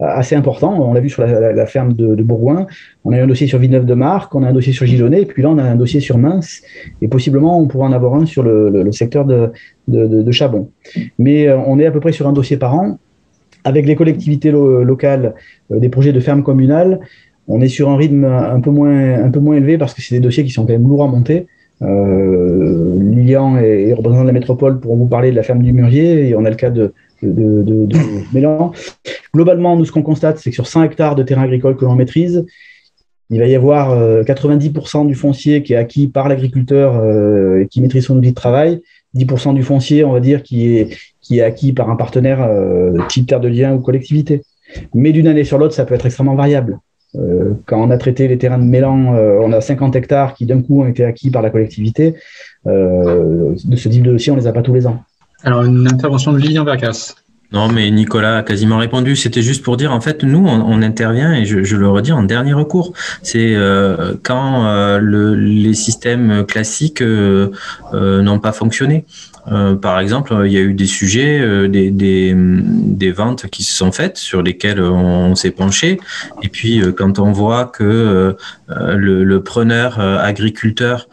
assez 0.00 0.36
importants. 0.36 0.76
On 0.78 0.92
l'a 0.92 1.00
vu 1.00 1.08
sur 1.08 1.24
la, 1.24 1.66
ferme 1.66 1.92
de, 1.92 2.22
Bourgoin. 2.22 2.66
On 3.04 3.12
a 3.12 3.18
eu 3.18 3.20
un 3.20 3.26
dossier 3.26 3.46
sur 3.46 3.58
Villeneuve-de-Marc, 3.58 4.34
on 4.34 4.42
a 4.42 4.48
un 4.48 4.52
dossier 4.52 4.72
sur 4.72 4.86
Gilonnet, 4.86 5.22
et 5.22 5.26
puis 5.26 5.42
là, 5.42 5.50
on 5.50 5.58
a 5.58 5.62
un 5.62 5.76
dossier 5.76 6.00
sur 6.00 6.18
Mince, 6.18 6.62
et 7.00 7.08
possiblement, 7.08 7.60
on 7.60 7.66
pourra 7.66 7.86
en 7.86 7.92
avoir 7.92 8.14
un 8.14 8.26
sur 8.26 8.42
le, 8.42 8.92
secteur 8.92 9.24
de, 9.24 10.30
Chabon. 10.30 10.70
Mais 11.18 11.48
euh, 11.48 11.56
on 11.66 11.78
est 11.78 11.86
à 11.86 11.90
peu 11.90 12.00
près 12.00 12.12
sur 12.12 12.28
un 12.28 12.32
dossier 12.32 12.56
par 12.56 12.74
an 12.74 12.98
avec 13.64 13.86
les 13.86 13.96
collectivités 13.96 14.50
locales, 14.50 15.34
euh, 15.72 15.78
des 15.78 15.88
projets 15.88 16.12
de 16.12 16.20
ferme 16.20 16.42
communale, 16.42 17.00
on 17.48 17.60
est 17.60 17.68
sur 17.68 17.88
un 17.88 17.96
rythme 17.96 18.24
un 18.24 18.60
peu 18.60 18.70
moins, 18.70 19.24
un 19.24 19.30
peu 19.30 19.40
moins 19.40 19.56
élevé 19.56 19.78
parce 19.78 19.94
que 19.94 20.02
c'est 20.02 20.14
des 20.14 20.20
dossiers 20.20 20.44
qui 20.44 20.50
sont 20.50 20.66
quand 20.66 20.72
même 20.72 20.86
lourds 20.86 21.02
à 21.02 21.08
monter. 21.08 21.46
Euh, 21.82 22.98
Lilian 23.00 23.56
et, 23.58 23.92
représentant 23.92 24.22
de 24.22 24.26
la 24.26 24.32
métropole 24.32 24.80
pourront 24.80 24.96
vous 24.96 25.06
parler 25.06 25.30
de 25.30 25.36
la 25.36 25.42
ferme 25.42 25.62
du 25.62 25.72
Murier 25.72 26.28
et 26.28 26.34
on 26.34 26.44
a 26.44 26.50
le 26.50 26.56
cas 26.56 26.70
de, 26.70 26.92
de, 27.22 27.62
de, 27.62 27.88
Mélan. 28.32 28.72
Globalement, 29.34 29.76
nous, 29.76 29.84
ce 29.84 29.92
qu'on 29.92 30.02
constate, 30.02 30.38
c'est 30.38 30.50
que 30.50 30.54
sur 30.54 30.66
100 30.66 30.84
hectares 30.84 31.14
de 31.14 31.22
terrain 31.22 31.42
agricole 31.42 31.76
que 31.76 31.84
l'on 31.84 31.94
maîtrise, 31.94 32.44
il 33.30 33.40
va 33.40 33.46
y 33.46 33.54
avoir 33.54 33.94
90% 34.24 35.02
euh, 35.02 35.06
du 35.06 35.14
foncier 35.14 35.62
qui 35.62 35.74
est 35.74 35.76
acquis 35.76 36.08
par 36.08 36.28
l'agriculteur 36.28 36.96
et 37.58 37.66
qui 37.68 37.82
maîtrise 37.82 38.06
son 38.06 38.16
outil 38.16 38.30
de 38.30 38.34
travail, 38.34 38.80
10% 39.16 39.54
du 39.54 39.62
foncier, 39.62 40.04
on 40.04 40.12
va 40.12 40.20
dire, 40.20 40.42
qui 40.42 40.76
est, 40.76 40.96
qui 41.20 41.38
est 41.38 41.42
acquis 41.42 41.72
par 41.72 41.90
un 41.90 41.96
partenaire 41.96 42.42
euh, 42.42 42.92
type 43.08 43.26
terre 43.26 43.40
de 43.40 43.48
lien 43.48 43.74
ou 43.74 43.80
collectivité. 43.80 44.42
Mais 44.94 45.12
d'une 45.12 45.28
année 45.28 45.44
sur 45.44 45.58
l'autre, 45.58 45.74
ça 45.74 45.84
peut 45.84 45.94
être 45.94 46.06
extrêmement 46.06 46.34
variable. 46.34 46.78
Euh, 47.16 47.54
quand 47.66 47.82
on 47.82 47.90
a 47.90 47.96
traité 47.96 48.28
les 48.28 48.38
terrains 48.38 48.58
de 48.58 48.64
Mélan, 48.64 49.14
euh, 49.14 49.38
on 49.42 49.52
a 49.52 49.60
50 49.60 49.96
hectares 49.96 50.34
qui 50.34 50.46
d'un 50.46 50.60
coup 50.60 50.82
ont 50.82 50.86
été 50.86 51.04
acquis 51.04 51.30
par 51.30 51.42
la 51.42 51.50
collectivité. 51.50 52.14
de 52.66 53.76
ce 53.76 53.88
type 53.88 54.02
de 54.02 54.12
dossier, 54.12 54.32
on 54.32 54.36
les 54.36 54.46
a 54.46 54.52
pas 54.52 54.62
tous 54.62 54.74
les 54.74 54.86
ans. 54.86 55.02
Alors, 55.42 55.62
une 55.62 55.86
intervention 55.86 56.32
de 56.32 56.38
Lilian 56.38 56.64
Vercas. 56.64 57.14
Non, 57.50 57.68
mais 57.68 57.90
Nicolas 57.90 58.38
a 58.38 58.42
quasiment 58.42 58.76
répondu. 58.76 59.16
C'était 59.16 59.42
juste 59.42 59.62
pour 59.62 59.76
dire, 59.76 59.92
en 59.92 60.00
fait, 60.00 60.22
nous, 60.22 60.46
on, 60.46 60.82
intervient, 60.82 61.32
et 61.32 61.46
je, 61.46 61.76
le 61.76 61.88
redis, 61.88 62.12
en 62.12 62.22
dernier 62.22 62.52
recours. 62.52 62.92
C'est 63.22 63.56
quand 64.22 64.98
les 65.00 65.72
systèmes 65.74 66.44
classiques 66.44 67.02
n'ont 67.02 68.38
pas 68.38 68.52
fonctionné. 68.52 69.06
Euh, 69.50 69.74
par 69.76 69.98
exemple, 70.00 70.34
il 70.44 70.52
y 70.52 70.58
a 70.58 70.60
eu 70.60 70.74
des 70.74 70.86
sujets, 70.86 71.40
euh, 71.40 71.68
des, 71.68 71.90
des, 71.90 73.12
ventes 73.12 73.46
qui 73.48 73.62
se 73.62 73.74
sont 73.74 73.92
faites 73.92 74.18
sur 74.18 74.42
lesquelles 74.42 74.82
on, 74.82 75.34
s'est 75.34 75.50
penché. 75.50 75.98
Et 76.42 76.48
puis, 76.48 76.82
euh, 76.82 76.92
quand 76.92 77.18
on 77.18 77.32
voit 77.32 77.64
que 77.64 78.36
le, 78.68 79.24
le, 79.24 79.42
preneur 79.42 80.00
agriculteur 80.00 81.08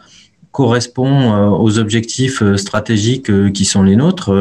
correspond 0.52 1.56
aux 1.58 1.78
objectifs 1.78 2.42
stratégiques 2.56 3.52
qui 3.52 3.64
sont 3.64 3.82
les 3.82 3.96
nôtres, 3.96 4.32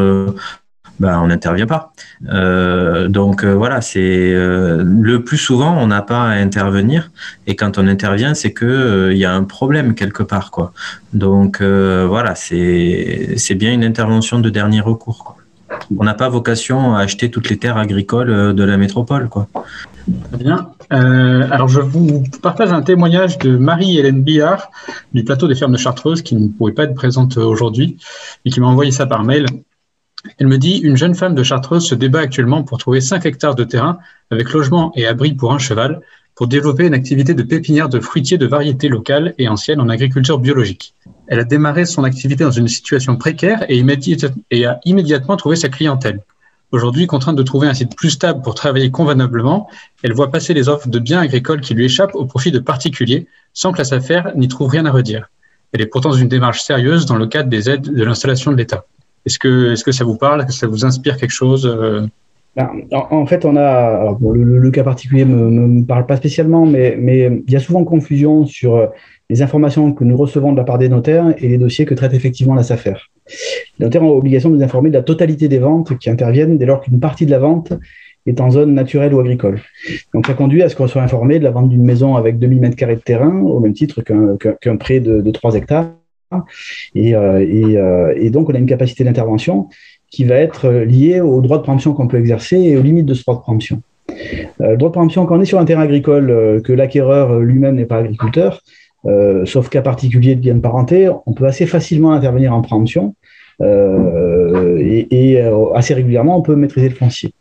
bah, 0.99 1.19
on 1.21 1.27
n'intervient 1.27 1.67
pas. 1.67 1.91
Euh, 2.29 3.07
donc 3.07 3.43
euh, 3.43 3.53
voilà, 3.53 3.81
c'est 3.81 3.99
euh, 4.33 4.83
le 4.83 5.23
plus 5.23 5.37
souvent 5.37 5.77
on 5.77 5.87
n'a 5.87 6.01
pas 6.01 6.23
à 6.23 6.33
intervenir 6.35 7.11
et 7.47 7.55
quand 7.55 7.77
on 7.77 7.87
intervient, 7.87 8.33
c'est 8.33 8.53
que 8.53 9.09
il 9.11 9.17
y 9.17 9.25
a 9.25 9.33
un 9.33 9.43
problème 9.43 9.95
quelque 9.95 10.23
part 10.23 10.51
quoi. 10.51 10.73
Donc 11.13 11.61
voilà, 11.61 12.35
c'est 12.35 13.33
c'est 13.37 13.55
bien 13.55 13.73
une 13.73 13.83
intervention 13.83 14.39
de 14.39 14.49
dernier 14.49 14.81
recours. 14.81 15.35
On 15.97 16.03
n'a 16.03 16.13
pas 16.13 16.29
vocation 16.29 16.95
à 16.95 17.01
acheter 17.01 17.29
toutes 17.29 17.49
les 17.49 17.57
terres 17.57 17.77
agricoles 17.77 18.55
de 18.55 18.63
la 18.63 18.77
métropole 18.77 19.27
quoi. 19.27 19.47
Très 20.31 20.43
bien. 20.43 20.69
alors, 20.89 21.67
je 21.67 21.81
vous 21.81 22.23
partage 22.41 22.71
un 22.71 22.81
témoignage 22.81 23.37
de 23.39 23.57
Marie-Hélène 23.57 24.21
Billard 24.21 24.69
du 25.13 25.23
plateau 25.23 25.47
des 25.47 25.55
fermes 25.55 25.73
de 25.73 25.77
Chartreuse 25.77 26.21
qui 26.21 26.35
ne 26.35 26.47
pouvait 26.47 26.73
pas 26.73 26.83
être 26.83 26.93
présente 26.93 27.37
aujourd'hui 27.37 27.97
et 28.45 28.49
qui 28.51 28.59
m'a 28.59 28.67
envoyé 28.67 28.91
ça 28.91 29.05
par 29.05 29.23
mail. 29.23 29.47
Elle 30.39 30.47
me 30.47 30.57
dit 30.57 30.77
Une 30.77 30.97
jeune 30.97 31.15
femme 31.15 31.35
de 31.35 31.43
Chartreuse 31.43 31.85
se 31.85 31.95
débat 31.95 32.19
actuellement 32.19 32.63
pour 32.63 32.77
trouver 32.77 33.01
5 33.01 33.25
hectares 33.25 33.55
de 33.55 33.63
terrain 33.63 33.99
avec 34.31 34.51
logement 34.51 34.91
et 34.95 35.07
abri 35.07 35.33
pour 35.33 35.53
un 35.53 35.59
cheval 35.59 36.01
pour 36.35 36.47
développer 36.47 36.85
une 36.85 36.93
activité 36.93 37.33
de 37.33 37.43
pépinière 37.43 37.87
de 37.87 37.99
fruitiers 37.99 38.37
de 38.37 38.45
variétés 38.45 38.89
locales 38.89 39.33
et 39.37 39.47
anciennes 39.47 39.79
en 39.79 39.87
agriculture 39.87 40.37
biologique. 40.37 40.93
Elle 41.27 41.39
a 41.39 41.45
démarré 41.45 41.85
son 41.85 42.03
activité 42.03 42.43
dans 42.43 42.51
une 42.51 42.67
situation 42.67 43.15
précaire 43.15 43.65
et, 43.69 43.81
a 44.65 44.79
immédiatement 44.83 45.37
trouvé 45.37 45.55
sa 45.55 45.69
clientèle. 45.69 46.21
Aujourd'hui, 46.71 47.07
contrainte 47.07 47.37
de 47.37 47.43
trouver 47.43 47.67
un 47.67 47.73
site 47.73 47.95
plus 47.95 48.09
stable 48.09 48.41
pour 48.41 48.53
travailler 48.53 48.91
convenablement, 48.91 49.69
elle 50.03 50.13
voit 50.13 50.29
passer 50.29 50.53
les 50.53 50.67
offres 50.67 50.89
de 50.89 50.99
biens 50.99 51.21
agricoles 51.21 51.61
qui 51.61 51.73
lui 51.73 51.85
échappent 51.85 52.15
au 52.15 52.25
profit 52.25 52.51
de 52.51 52.59
particuliers, 52.59 53.27
sans 53.53 53.71
que 53.71 53.77
la 53.77 53.85
SAFER 53.85 54.23
n'y 54.35 54.49
trouve 54.49 54.69
rien 54.69 54.85
à 54.85 54.91
redire. 54.91 55.29
Elle 55.71 55.81
est 55.81 55.85
pourtant 55.85 56.09
dans 56.09 56.15
une 56.15 56.27
démarche 56.27 56.61
sérieuse 56.61 57.05
dans 57.05 57.15
le 57.15 57.27
cadre 57.27 57.49
des 57.49 57.69
aides 57.69 57.93
de 57.93 58.03
l'installation 58.03 58.51
de 58.51 58.57
l'État. 58.57 58.85
Est-ce 59.25 59.39
que, 59.39 59.91
ça 59.91 60.03
vous 60.03 60.17
parle? 60.17 60.41
Est-ce 60.41 60.47
que 60.47 60.53
ça 60.53 60.67
vous 60.67 60.85
inspire 60.85 61.17
quelque 61.17 61.31
chose 61.31 61.65
euh? 61.65 62.05
ben, 62.55 62.69
en, 62.91 63.25
fait, 63.25 63.43
on 63.43 63.55
a. 63.57 64.15
le, 64.21 64.71
cas 64.71 64.83
particulier 64.83 65.25
ne 65.25 65.35
me, 65.35 65.85
parle 65.85 66.05
pas 66.05 66.15
spécialement, 66.15 66.65
mais, 66.65 66.97
il 67.47 67.51
y 67.51 67.55
a 67.55 67.59
souvent 67.59 67.83
confusion 67.83 68.45
sur 68.45 68.75
euh, 68.75 68.87
les 69.29 69.41
informations 69.41 69.93
que 69.93 70.03
nous 70.03 70.15
recevons 70.15 70.51
de 70.51 70.57
la 70.57 70.63
part 70.63 70.77
des 70.77 70.89
notaires 70.89 71.33
et 71.39 71.47
les 71.47 71.57
dossiers 71.57 71.85
que 71.85 71.95
traite 71.95 72.13
effectivement 72.13 72.53
la 72.53 72.63
SAFER. 72.63 72.93
Les 73.79 73.85
notaires 73.85 74.03
ont 74.03 74.13
l'obligation 74.13 74.49
de 74.49 74.57
nous 74.57 74.63
informer 74.63 74.89
de 74.89 74.95
la 74.95 75.03
totalité 75.03 75.47
des 75.47 75.59
ventes 75.59 75.97
qui 75.97 76.09
interviennent 76.09 76.59
dès 76.59 76.67
lors 76.67 76.81
qu'une 76.81 76.99
partie 76.99 77.25
de 77.25 77.31
la 77.31 77.39
vente 77.39 77.73
est 78.27 78.39
en 78.41 78.51
zone 78.51 78.73
naturelle 78.73 79.13
ou 79.13 79.19
agricole. 79.19 79.59
Donc, 80.13 80.27
ça 80.27 80.33
conduit 80.33 80.61
à 80.61 80.69
ce 80.69 80.75
qu'on 80.75 80.87
soit 80.87 81.01
informé 81.01 81.39
de 81.39 81.43
la 81.43 81.51
vente 81.51 81.69
d'une 81.69 81.83
maison 81.83 82.15
avec 82.15 82.37
2000 82.37 82.59
m2 82.59 82.89
de 82.89 82.95
terrain, 82.95 83.39
au 83.41 83.59
même 83.59 83.73
titre 83.73 84.01
qu'un 84.01 84.77
prêt 84.77 84.99
de, 84.99 85.21
de 85.21 85.31
3 85.31 85.55
hectares 85.55 85.89
et, 86.95 87.15
euh, 87.15 87.45
euh, 87.45 88.13
et, 88.15 88.29
donc, 88.29 88.49
on 88.49 88.53
a 88.53 88.57
une 88.57 88.65
capacité 88.65 89.03
d'intervention 89.03 89.69
qui 90.11 90.23
va 90.23 90.35
être 90.35 90.69
liée 90.69 91.19
au 91.19 91.41
droit 91.41 91.57
de 91.57 91.63
préemption 91.63 91.93
qu'on 91.93 92.07
peut 92.07 92.17
exercer 92.17 92.57
et 92.57 92.77
aux 92.77 92.81
limites 92.81 93.05
de 93.05 93.13
ce 93.13 93.23
droit 93.23 93.35
de 93.35 93.41
préemption. 93.41 93.81
Euh, 94.61 94.71
le 94.71 94.77
droit 94.77 94.89
de 94.89 94.93
préemption, 94.93 95.25
quand 95.25 95.37
on 95.37 95.41
est 95.41 95.45
sur 95.45 95.59
un 95.59 95.65
terrain 95.65 95.81
agricole, 95.81 96.61
que 96.63 96.73
l'acquéreur 96.73 97.39
lui-même 97.39 97.75
n'est 97.75 97.85
pas 97.85 97.97
agriculteur, 97.97 98.61
sauf 99.45 99.69
cas 99.69 99.81
particulier 99.81 100.35
de 100.35 100.41
bien 100.41 100.55
de 100.55 100.61
parenté, 100.61 101.09
on 101.25 101.33
peut 101.33 101.45
assez 101.45 101.65
facilement 101.65 102.13
intervenir 102.13 102.53
en 102.53 102.61
préemption 102.61 103.15
et 103.61 105.39
assez 105.75 105.93
régulièrement, 105.93 106.37
on 106.37 106.41
peut 106.41 106.55
maîtriser 106.55 106.89
le 106.89 106.95
foncier. 106.95 107.31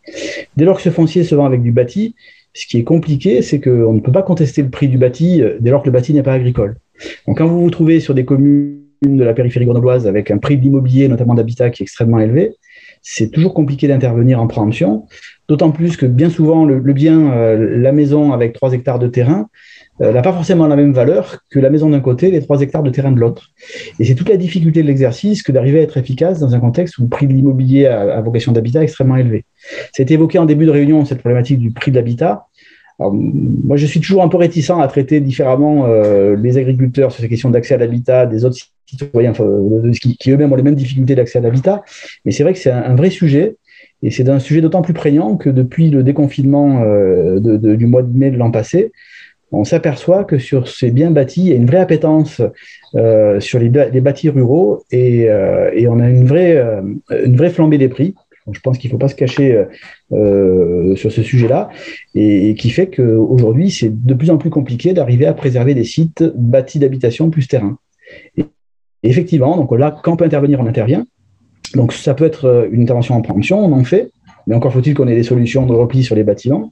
Dès 0.56 0.64
lors 0.64 0.76
que 0.76 0.82
ce 0.82 0.90
foncier 0.90 1.24
se 1.24 1.34
vend 1.34 1.46
avec 1.46 1.62
du 1.62 1.72
bâti, 1.72 2.14
ce 2.54 2.66
qui 2.66 2.78
est 2.78 2.84
compliqué, 2.84 3.40
c'est 3.40 3.60
qu'on 3.60 3.92
ne 3.94 4.00
peut 4.00 4.12
pas 4.12 4.22
contester 4.22 4.62
le 4.62 4.68
prix 4.70 4.88
du 4.88 4.98
bâti 4.98 5.42
dès 5.60 5.70
lors 5.70 5.82
que 5.82 5.86
le 5.88 5.92
bâti 5.92 6.12
n'est 6.12 6.22
pas 6.22 6.34
agricole. 6.34 6.76
Donc, 7.26 7.38
quand 7.38 7.46
vous 7.46 7.60
vous 7.60 7.70
trouvez 7.70 8.00
sur 8.00 8.14
des 8.14 8.24
communes 8.24 8.80
de 9.02 9.24
la 9.24 9.34
périphérie 9.34 9.66
grenobloise 9.66 10.06
avec 10.06 10.30
un 10.30 10.38
prix 10.38 10.56
de 10.56 10.62
l'immobilier, 10.62 11.08
notamment 11.08 11.34
d'habitat, 11.34 11.70
qui 11.70 11.82
est 11.82 11.84
extrêmement 11.84 12.18
élevé, 12.18 12.52
c'est 13.02 13.30
toujours 13.30 13.52
compliqué 13.52 13.86
d'intervenir 13.86 14.40
en 14.40 14.46
préemption, 14.46 15.04
d'autant 15.46 15.70
plus 15.70 15.96
que 15.96 16.06
bien 16.06 16.30
souvent, 16.30 16.64
le, 16.64 16.80
bien, 16.92 17.32
euh, 17.32 17.78
la 17.78 17.92
maison 17.92 18.32
avec 18.32 18.54
3 18.54 18.72
hectares 18.72 18.98
de 18.98 19.08
terrain, 19.08 19.48
euh, 20.00 20.12
n'a 20.12 20.22
pas 20.22 20.32
forcément 20.32 20.66
la 20.66 20.74
même 20.74 20.92
valeur 20.92 21.38
que 21.50 21.60
la 21.60 21.70
maison 21.70 21.90
d'un 21.90 22.00
côté 22.00 22.30
les 22.30 22.40
3 22.40 22.62
hectares 22.62 22.82
de 22.82 22.90
terrain 22.90 23.12
de 23.12 23.20
l'autre. 23.20 23.50
Et 24.00 24.04
c'est 24.04 24.14
toute 24.14 24.28
la 24.28 24.36
difficulté 24.36 24.82
de 24.82 24.86
l'exercice 24.88 25.42
que 25.42 25.52
d'arriver 25.52 25.80
à 25.80 25.82
être 25.82 25.98
efficace 25.98 26.40
dans 26.40 26.54
un 26.54 26.60
contexte 26.60 26.98
où 26.98 27.02
le 27.02 27.08
prix 27.08 27.26
de 27.26 27.32
l'immobilier 27.32 27.86
à, 27.86 28.20
vocation 28.22 28.52
d'habitat 28.52 28.80
est 28.80 28.84
extrêmement 28.84 29.16
élevé. 29.16 29.44
C'est 29.92 30.10
évoqué 30.10 30.38
en 30.38 30.46
début 30.46 30.66
de 30.66 30.70
réunion, 30.70 31.04
cette 31.04 31.20
problématique 31.20 31.58
du 31.58 31.70
prix 31.70 31.90
de 31.90 31.96
l'habitat. 31.96 32.46
Moi, 32.98 33.76
je 33.76 33.86
suis 33.86 34.00
toujours 34.00 34.22
un 34.22 34.28
peu 34.28 34.36
réticent 34.36 34.70
à 34.70 34.86
traiter 34.86 35.20
différemment 35.20 35.86
euh, 35.86 36.36
les 36.36 36.58
agriculteurs 36.58 37.10
sur 37.12 37.22
ces 37.22 37.28
questions 37.28 37.50
d'accès 37.50 37.74
à 37.74 37.78
l'habitat 37.78 38.26
des 38.26 38.44
autres 38.44 38.56
citoyens 38.86 39.32
qui, 39.32 40.30
eux-mêmes 40.30 40.52
ont 40.52 40.56
les 40.56 40.62
mêmes 40.62 40.74
difficultés 40.74 41.14
d'accès 41.14 41.38
à 41.38 41.42
l'habitat. 41.42 41.82
Mais 42.24 42.30
c'est 42.30 42.44
vrai 42.44 42.52
que 42.52 42.58
c'est 42.58 42.70
un, 42.70 42.94
vrai 42.94 43.10
sujet. 43.10 43.56
Et 44.02 44.10
c'est 44.10 44.28
un 44.28 44.38
sujet 44.38 44.60
d'autant 44.60 44.82
plus 44.82 44.92
prégnant 44.92 45.36
que 45.36 45.48
depuis 45.48 45.90
le 45.90 46.02
déconfinement 46.02 46.82
euh, 46.84 47.40
du 47.40 47.86
mois 47.86 48.02
de 48.02 48.16
mai 48.16 48.30
de 48.30 48.36
l'an 48.36 48.50
passé, 48.50 48.92
on 49.50 49.64
s'aperçoit 49.64 50.24
que 50.24 50.38
sur 50.38 50.68
ces 50.68 50.90
biens 50.90 51.10
bâtis, 51.10 51.42
il 51.42 51.48
y 51.48 51.52
a 51.52 51.56
une 51.56 51.66
vraie 51.66 51.78
appétence 51.78 52.42
euh, 52.96 53.40
sur 53.40 53.58
les, 53.58 53.68
bâtis 53.68 54.28
ruraux 54.28 54.82
et, 54.90 55.30
euh, 55.30 55.70
et, 55.74 55.86
on 55.86 56.00
a 56.00 56.08
une 56.10 56.26
vraie, 56.26 56.62
une 57.24 57.36
vraie 57.36 57.50
flambée 57.50 57.78
des 57.78 57.88
prix. 57.88 58.14
Je 58.52 58.60
pense 58.60 58.78
qu'il 58.78 58.88
ne 58.88 58.92
faut 58.92 58.98
pas 58.98 59.08
se 59.08 59.14
cacher 59.14 59.64
sur 60.10 61.10
ce 61.10 61.22
sujet-là 61.22 61.70
et, 62.14 62.54
qui 62.54 62.70
fait 62.70 62.88
qu'aujourd'hui, 62.88 63.70
c'est 63.70 64.04
de 64.04 64.14
plus 64.14 64.30
en 64.30 64.36
plus 64.36 64.50
compliqué 64.50 64.92
d'arriver 64.92 65.26
à 65.26 65.34
préserver 65.34 65.74
des 65.74 65.84
sites 65.84 66.22
bâtis 66.36 66.78
d'habitation 66.78 67.30
plus 67.30 67.48
terrain 67.48 67.78
effectivement, 69.04 69.56
donc 69.56 69.70
là, 69.78 69.96
quand 70.02 70.12
on 70.12 70.16
peut 70.16 70.24
intervenir, 70.24 70.60
on 70.60 70.66
intervient. 70.66 71.06
Donc 71.74 71.92
ça 71.92 72.14
peut 72.14 72.24
être 72.24 72.46
euh, 72.46 72.68
une 72.72 72.82
intervention 72.82 73.14
en 73.14 73.22
préemption, 73.22 73.64
on 73.64 73.72
en 73.72 73.84
fait. 73.84 74.10
Mais 74.46 74.54
encore 74.54 74.72
faut-il 74.72 74.94
qu'on 74.94 75.08
ait 75.08 75.14
des 75.14 75.22
solutions 75.22 75.64
de 75.64 75.72
repli 75.72 76.02
sur 76.02 76.14
les 76.14 76.22
bâtiments. 76.22 76.70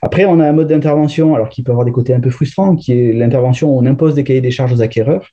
Après, 0.00 0.24
on 0.24 0.40
a 0.40 0.48
un 0.48 0.52
mode 0.52 0.68
d'intervention, 0.68 1.34
alors 1.34 1.50
qui 1.50 1.62
peut 1.62 1.70
avoir 1.70 1.84
des 1.84 1.92
côtés 1.92 2.14
un 2.14 2.20
peu 2.20 2.30
frustrants, 2.30 2.76
qui 2.76 2.92
est 2.92 3.12
l'intervention 3.12 3.74
où 3.74 3.78
on 3.78 3.84
impose 3.84 4.14
des 4.14 4.24
cahiers 4.24 4.40
des 4.40 4.50
charges 4.50 4.72
aux 4.72 4.80
acquéreurs, 4.80 5.28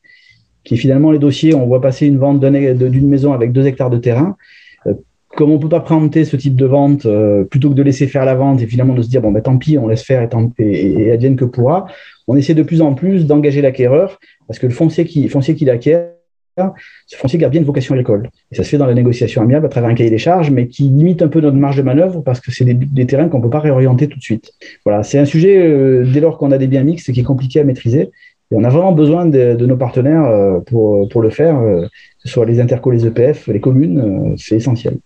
qui 0.65 0.73
est 0.73 0.78
finalement 0.78 1.12
les 1.12 1.19
dossiers, 1.19 1.54
on 1.56 1.65
voit 1.65 1.80
passer 1.80 2.08
une 2.08 2.17
vente 2.17 2.43
d'une 2.43 3.08
maison 3.08 3.32
avec 3.32 3.54
deux 3.54 3.65
hectares 3.65 3.89
de 3.89 3.97
terrain. 3.97 4.36
Comme 5.38 5.52
on 5.52 5.60
peut 5.60 5.69
pas 5.69 5.82
préempter 5.82 6.26
ce 6.26 6.36
type 6.36 6.56
de 6.56 6.65
vente, 6.65 7.06
euh, 7.06 7.43
plutôt 7.43 7.69
que 7.69 7.76
de 7.76 7.84
laisser 7.84 8.08
faire 8.08 8.26
la 8.26 8.34
vente 8.34 8.60
et 8.60 8.65
finalement 8.65 8.95
de 8.95 9.04
se 9.04 9.08
dire, 9.08 9.21
bon, 9.21 9.32
ben, 9.32 9.39
tant 9.39 9.56
pis, 9.60 9.78
on 9.78 9.88
laisse 9.88 10.02
faire 10.02 10.23
et, 10.23 10.30
tant, 10.30 10.52
et, 10.58 11.12
advienne 11.12 11.36
que 11.36 11.45
pourra, 11.45 11.86
on 12.28 12.36
essaie 12.36 12.56
de 12.56 12.63
plus 12.63 12.82
en 12.82 12.95
plus 12.95 13.28
d'engager 13.28 13.62
l'acquéreur, 13.62 14.19
parce 14.47 14.58
que 14.58 14.65
le 14.65 14.73
foncier 14.73 15.06
qu'il 15.06 15.30
foncier 15.30 15.54
qui 15.54 15.69
acquiert, 15.69 16.10
ce 17.06 17.15
foncier 17.15 17.38
garde 17.38 17.52
bien 17.52 17.62
une 17.62 17.67
vocation 17.67 17.93
agricole. 17.93 18.32
Et 18.52 18.56
ça 18.56 18.63
se 18.63 18.69
fait 18.69 18.80
dans 18.80 18.88
la 18.88 18.95
négociation 18.95 19.43
amiable 19.43 19.67
à 19.67 19.69
travers 19.69 19.91
un 19.91 19.93
cahier 19.93 20.10
des 20.10 20.17
charges, 20.17 20.50
mais 20.50 20.67
qui 20.69 20.86
limite 20.86 21.21
un 21.21 21.28
peu 21.28 21.39
notre 21.39 21.56
marge 21.56 21.78
de 21.78 21.84
manœuvre 21.84 22.21
parce 22.21 22.39
que 22.39 22.52
c'est 22.52 22.65
des, 22.65 23.06
terrains 23.06 23.30
qu'on 23.30 23.39
peut 23.39 23.52
pas 23.52 23.60
réorienter 23.60 24.08
tout 24.08 24.17
de 24.17 24.23
suite. 24.23 24.54
Voilà, 24.86 25.04
c'est 25.04 25.19
un 25.19 25.26
sujet, 25.26 25.56
euh, 25.60 26.04
dès 26.12 26.19
lors 26.19 26.39
qu'on 26.39 26.52
a 26.52 26.58
des 26.58 26.65
biens 26.65 26.84
mixtes, 26.84 27.12
qui 27.12 27.19
est 27.19 27.23
compliqué 27.23 27.60
à 27.60 27.63
maîtriser. 27.63 28.10
Et 28.50 28.56
on 28.56 28.63
a 28.63 28.69
vraiment 28.69 28.91
besoin 28.91 29.28
de, 29.28 29.54
nos 29.67 29.78
partenaires 29.78 30.26
euh, 30.26 30.62
pour, 30.62 31.08
pour 31.10 31.21
le 31.21 31.30
faire, 31.30 31.62
que 31.62 31.88
ce 32.23 32.28
soit 32.28 32.47
les 32.47 32.60
interco, 32.60 32.89
les 32.89 33.06
EPF, 33.06 33.45
les 33.50 33.60
communes, 33.60 34.34
c'est 34.36 34.56
essentiel. 34.56 34.97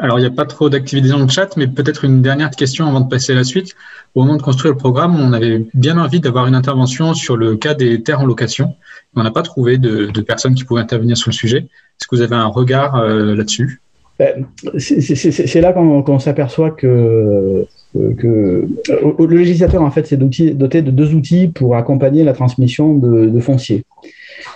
Alors, 0.00 0.18
il 0.18 0.22
n'y 0.22 0.26
a 0.26 0.30
pas 0.30 0.44
trop 0.44 0.68
d'activité 0.68 1.08
dans 1.08 1.18
le 1.18 1.28
chat, 1.28 1.56
mais 1.56 1.66
peut-être 1.66 2.04
une 2.04 2.20
dernière 2.20 2.50
question 2.50 2.86
avant 2.86 3.00
de 3.00 3.08
passer 3.08 3.32
à 3.32 3.36
la 3.36 3.44
suite. 3.44 3.74
Au 4.14 4.22
moment 4.22 4.36
de 4.36 4.42
construire 4.42 4.72
le 4.72 4.78
programme, 4.78 5.18
on 5.18 5.32
avait 5.32 5.64
bien 5.74 5.98
envie 5.98 6.20
d'avoir 6.20 6.46
une 6.46 6.54
intervention 6.54 7.14
sur 7.14 7.36
le 7.36 7.56
cas 7.56 7.74
des 7.74 8.02
terres 8.02 8.20
en 8.20 8.26
location. 8.26 8.74
On 9.14 9.22
n'a 9.22 9.30
pas 9.30 9.42
trouvé 9.42 9.78
de, 9.78 10.20
personnes 10.20 10.54
qui 10.54 10.64
pouvaient 10.64 10.82
intervenir 10.82 11.16
sur 11.16 11.30
le 11.30 11.34
sujet. 11.34 11.58
Est-ce 11.58 12.06
que 12.08 12.16
vous 12.16 12.22
avez 12.22 12.36
un 12.36 12.46
regard 12.46 12.96
euh, 12.96 13.34
là-dessus? 13.34 13.80
Ben, 14.18 14.46
C'est 14.78 15.60
là 15.60 15.72
qu'on 15.72 16.18
s'aperçoit 16.18 16.70
que, 16.70 17.66
que, 17.94 18.68
le 18.88 19.36
législateur 19.36 19.82
en 19.82 19.90
fait 19.90 20.06
s'est 20.06 20.16
doté 20.16 20.82
de 20.82 20.90
deux 20.90 21.14
outils 21.14 21.48
pour 21.48 21.76
accompagner 21.76 22.24
la 22.24 22.32
transmission 22.32 22.94
de, 22.94 23.26
de 23.26 23.40
foncier. 23.40 23.84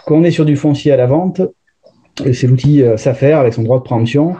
Quand 0.06 0.16
on 0.16 0.24
est 0.24 0.30
sur 0.30 0.44
du 0.44 0.56
foncier 0.56 0.92
à 0.92 0.96
la 0.96 1.06
vente, 1.06 1.40
c'est 2.32 2.46
l'outil 2.46 2.82
euh, 2.82 2.96
SAFER 2.96 3.32
avec 3.32 3.54
son 3.54 3.62
droit 3.62 3.78
de 3.78 3.84
préemption 3.84 4.36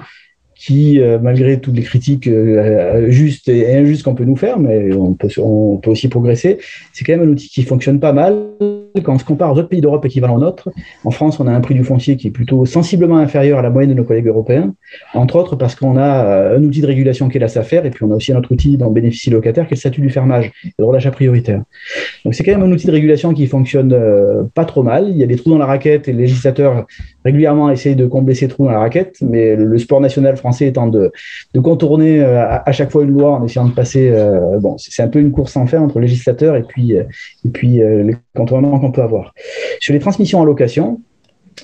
qui, 0.60 1.00
euh, 1.00 1.18
malgré 1.18 1.58
toutes 1.58 1.74
les 1.74 1.82
critiques 1.82 2.26
euh, 2.26 3.10
justes 3.10 3.48
et 3.48 3.74
injustes 3.74 4.02
qu'on 4.02 4.14
peut 4.14 4.26
nous 4.26 4.36
faire, 4.36 4.58
mais 4.58 4.94
on 4.94 5.14
peut, 5.14 5.28
aussi 5.86 6.08
progresser, 6.08 6.58
c'est 6.92 7.02
quand 7.02 7.16
même 7.16 7.26
un 7.26 7.32
outil 7.32 7.48
qui 7.48 7.62
fonctionne 7.62 7.98
pas 7.98 8.12
mal 8.12 8.36
quand 9.02 9.14
on 9.14 9.18
se 9.18 9.24
compare 9.24 9.50
aux 9.52 9.58
autres 9.58 9.68
pays 9.68 9.80
d'Europe 9.80 10.04
équivalents 10.04 10.36
aux 10.36 10.40
nôtres. 10.40 10.68
En 11.04 11.10
France, 11.10 11.40
on 11.40 11.46
a 11.46 11.52
un 11.52 11.60
prix 11.60 11.74
du 11.74 11.82
foncier 11.82 12.16
qui 12.16 12.26
est 12.26 12.30
plutôt 12.30 12.66
sensiblement 12.66 13.16
inférieur 13.16 13.58
à 13.58 13.62
la 13.62 13.70
moyenne 13.70 13.90
de 13.92 13.96
nos 13.96 14.04
collègues 14.04 14.26
européens, 14.26 14.74
entre 15.14 15.36
autres 15.36 15.56
parce 15.56 15.74
qu'on 15.74 15.96
a 15.96 16.26
euh, 16.26 16.58
un 16.58 16.62
outil 16.62 16.82
de 16.82 16.86
régulation 16.86 17.30
qui 17.30 17.38
est 17.38 17.40
la 17.40 17.48
SAFER, 17.48 17.80
et 17.84 17.90
puis 17.90 18.04
on 18.04 18.10
a 18.10 18.16
aussi 18.16 18.32
un 18.32 18.36
autre 18.36 18.52
outil 18.52 18.76
dans 18.76 18.90
le 18.90 19.30
locataire 19.30 19.66
qui 19.66 19.72
est 19.72 19.76
le 19.76 19.80
statut 19.80 20.02
du 20.02 20.10
fermage, 20.10 20.52
le 20.64 20.82
droit 20.82 20.92
d'achat 20.92 21.10
prioritaire. 21.10 21.62
Donc 22.26 22.34
c'est 22.34 22.44
quand 22.44 22.52
même 22.52 22.62
un 22.62 22.72
outil 22.72 22.86
de 22.86 22.92
régulation 22.92 23.32
qui 23.32 23.46
fonctionne 23.46 23.96
pas 24.54 24.66
trop 24.66 24.82
mal. 24.82 25.08
Il 25.08 25.16
y 25.16 25.22
a 25.22 25.26
des 25.26 25.36
trous 25.36 25.50
dans 25.50 25.58
la 25.58 25.64
raquette 25.64 26.06
et 26.08 26.12
le 26.12 26.18
législateur 26.18 26.86
régulièrement 27.24 27.70
essaye 27.70 27.96
de 27.96 28.06
combler 28.06 28.34
ces 28.34 28.48
trous 28.48 28.64
dans 28.64 28.72
la 28.72 28.80
raquette, 28.80 29.16
mais 29.22 29.56
le 29.56 29.78
sport 29.78 30.02
national 30.02 30.36
français 30.36 30.49
étant 30.60 30.86
de, 30.86 31.12
contourner 31.62 32.20
euh, 32.20 32.44
à, 32.44 32.72
chaque 32.72 32.90
fois 32.90 33.02
une 33.02 33.10
loi 33.10 33.32
en 33.32 33.44
essayant 33.44 33.66
de 33.66 33.74
passer. 33.74 34.10
Euh, 34.10 34.58
bon, 34.58 34.76
c'est 34.78 35.02
un 35.02 35.08
peu 35.08 35.20
une 35.20 35.32
course 35.32 35.52
sans 35.52 35.66
fin 35.66 35.80
entre 35.80 36.00
législateurs 36.00 36.56
et 36.56 36.62
puis, 36.62 36.96
euh, 36.96 37.04
et 37.44 37.48
puis 37.48 37.78
les 37.78 38.16
contournements 38.34 38.78
qu'on 38.78 38.92
peut 38.92 39.02
avoir. 39.02 39.34
Sur 39.80 39.94
les 39.94 40.00
transmissions 40.00 40.40
en 40.40 40.44
location, 40.44 41.00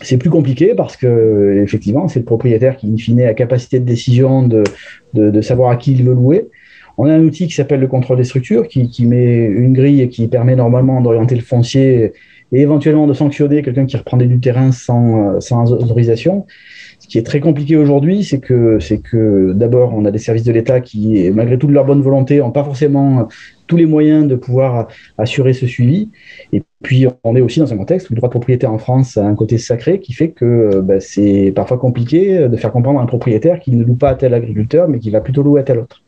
c'est 0.03 0.18
plus 0.18 0.31
compliqué 0.31 0.75
parce 0.75 0.96
que 0.96 1.62
effectivement, 1.62 2.09
c'est 2.09 2.18
le 2.20 2.25
propriétaire 2.25 2.77
qui, 2.77 2.88
in 2.88 2.96
fine, 2.96 3.20
a 3.22 3.35
capacité 3.35 3.79
de 3.81 3.85
décision 3.85 4.46
de, 4.46 4.64
de, 5.14 5.40
savoir 5.40 5.70
à 5.70 5.77
qui 5.77 5.92
il 5.92 6.05
veut 6.05 6.14
louer. 6.14 6.49
On 6.99 7.07
a 7.07 7.12
un 7.12 7.20
outil 7.20 7.46
qui 7.46 7.55
s'appelle 7.55 7.81
le 7.81 7.88
contrôle 7.88 8.16
des 8.16 8.25
structures, 8.25 8.68
qui, 8.68 8.88
qui, 8.88 9.07
met 9.07 9.44
une 9.44 9.72
grille 9.72 10.01
et 10.01 10.09
qui 10.09 10.29
permet 10.29 10.57
normalement 10.57 11.01
d'orienter 11.01 11.35
le 11.35 11.42
foncier 11.42 12.12
et 12.53 12.61
éventuellement 12.61 13.07
de 13.07 13.12
sanctionner 13.12 13.62
quelqu'un 13.62 13.87
qui 13.87 13.96
reprendrait 13.96 14.27
du 14.27 14.40
terrain 14.40 14.72
sans, 14.72 15.40
sans 15.40 15.72
autorisation. 15.72 16.46
Ce 16.98 17.09
qui 17.09 17.18
est 17.18 17.22
très 17.22 17.40
compliqué 17.40 17.76
aujourd'hui, 17.76 18.24
c'est 18.24 18.40
que, 18.40 18.78
c'est 18.80 18.98
que 18.98 19.52
d'abord, 19.52 19.92
on 19.94 20.04
a 20.04 20.11
des 20.11 20.18
services 20.18 20.44
de 20.44 20.52
l'État 20.52 20.80
qui, 20.80 21.30
malgré 21.30 21.59
toute 21.59 21.70
leur 21.70 21.85
bonne 21.85 22.00
volonté, 22.00 22.38
n'ont 22.38 22.50
pas 22.50 22.64
forcément 22.64 23.28
tous 23.66 23.76
les 23.76 23.87
moyens 23.87 24.26
de 24.26 24.35
pouvoir 24.35 24.88
assurer 25.18 25.52
ce 25.52 25.66
suivi. 25.66 26.11
Et 26.52 26.62
puis, 26.82 27.06
on 27.24 27.37
est 27.37 27.40
aussi 27.40 27.61
dans 27.61 27.72
un 27.72 27.76
contexte 27.76 28.11
où 28.11 28.14
le 28.14 28.16
droit 28.16 28.28
de 28.28 28.32
propriété 28.32 28.66
en 28.66 28.78
France 28.78 29.16
a 29.16 29.26
un 29.26 29.35
côté 29.35 29.59
sacré 29.59 30.00
qui 30.00 30.12
fait 30.12 30.30
que 30.30 30.80
bah, 30.80 31.00
c'est 31.00 31.52
parfois 31.54 31.78
compliqué 31.78 32.48
de 32.48 32.56
faire 32.56 32.72
comprendre 32.72 33.00
à 33.00 33.02
un 33.02 33.06
propriétaire 33.06 33.61
qu'il 33.61 33.76
ne 33.76 33.85
loue 33.85 33.96
pas 33.96 34.11
à 34.11 34.14
tel 34.14 34.35
agriculteur, 34.35 34.88
mais 34.88 34.98
qu'il 34.98 35.12
va 35.12 35.20
plutôt 35.20 35.42
louer 35.42 35.61
à 35.61 35.64
tel 35.64 35.78
autre. 35.78 36.02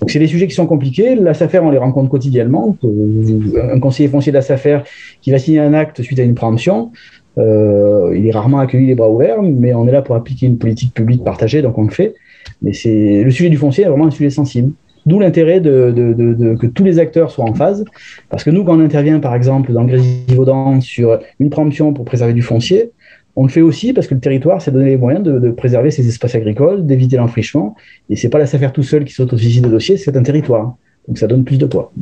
Donc, 0.00 0.10
c'est 0.10 0.18
des 0.18 0.26
sujets 0.26 0.46
qui 0.46 0.54
sont 0.54 0.66
compliqués. 0.66 1.16
La 1.16 1.34
SAFER, 1.34 1.58
on 1.60 1.70
les 1.70 1.78
rencontre 1.78 2.08
quotidiennement. 2.08 2.76
Un 2.82 3.80
conseiller 3.80 4.08
foncier 4.08 4.30
de 4.30 4.36
la 4.36 4.42
SAFER 4.42 4.80
qui 5.20 5.30
va 5.32 5.38
signer 5.38 5.58
un 5.58 5.74
acte 5.74 6.02
suite 6.02 6.20
à 6.20 6.22
une 6.22 6.34
préemption, 6.34 6.92
euh, 7.38 8.12
il 8.16 8.26
est 8.26 8.32
rarement 8.32 8.58
accueilli 8.58 8.86
les 8.86 8.94
bras 8.94 9.10
ouverts, 9.10 9.42
mais 9.42 9.72
on 9.74 9.86
est 9.86 9.92
là 9.92 10.02
pour 10.02 10.16
appliquer 10.16 10.46
une 10.46 10.58
politique 10.58 10.94
publique 10.94 11.24
partagée, 11.24 11.62
donc 11.62 11.78
on 11.78 11.84
le 11.84 11.90
fait. 11.90 12.14
Mais 12.62 12.72
c'est 12.72 13.22
le 13.22 13.30
sujet 13.30 13.50
du 13.50 13.56
foncier 13.56 13.84
est 13.84 13.88
vraiment 13.88 14.06
un 14.06 14.10
sujet 14.10 14.30
sensible. 14.30 14.72
D'où 15.06 15.18
l'intérêt 15.18 15.60
de, 15.60 16.56
que 16.60 16.66
tous 16.66 16.84
les 16.84 16.98
acteurs 16.98 17.30
soient 17.30 17.46
en 17.46 17.54
phase. 17.54 17.84
Parce 18.28 18.44
que 18.44 18.50
nous, 18.50 18.64
quand 18.64 18.76
on 18.76 18.80
intervient, 18.80 19.18
par 19.18 19.34
exemple, 19.34 19.72
dans 19.72 19.84
Grésivaudan 19.84 20.80
sur 20.80 21.18
une 21.38 21.48
préemption 21.48 21.94
pour 21.94 22.04
préserver 22.04 22.34
du 22.34 22.42
foncier, 22.42 22.90
on 23.36 23.44
le 23.44 23.48
fait 23.48 23.62
aussi 23.62 23.92
parce 23.92 24.06
que 24.06 24.14
le 24.14 24.20
territoire 24.20 24.60
s'est 24.60 24.70
donné 24.70 24.90
les 24.90 24.96
moyens 24.96 25.24
de, 25.24 25.50
préserver 25.50 25.90
ses 25.90 26.06
espaces 26.06 26.34
agricoles, 26.34 26.84
d'éviter 26.84 27.16
l'enfrichement. 27.16 27.76
Et 28.10 28.16
c'est 28.16 28.28
pas 28.28 28.38
la 28.38 28.46
SAFER 28.46 28.72
tout 28.72 28.82
seul 28.82 29.04
qui 29.04 29.14
s'autofiscine 29.14 29.62
de 29.62 29.68
dossier, 29.68 29.96
c'est 29.96 30.16
un 30.16 30.22
territoire. 30.22 30.76
Donc 31.08 31.16
ça 31.16 31.26
donne 31.26 31.44
plus 31.44 31.56
de 31.56 31.66
poids. 31.66 31.92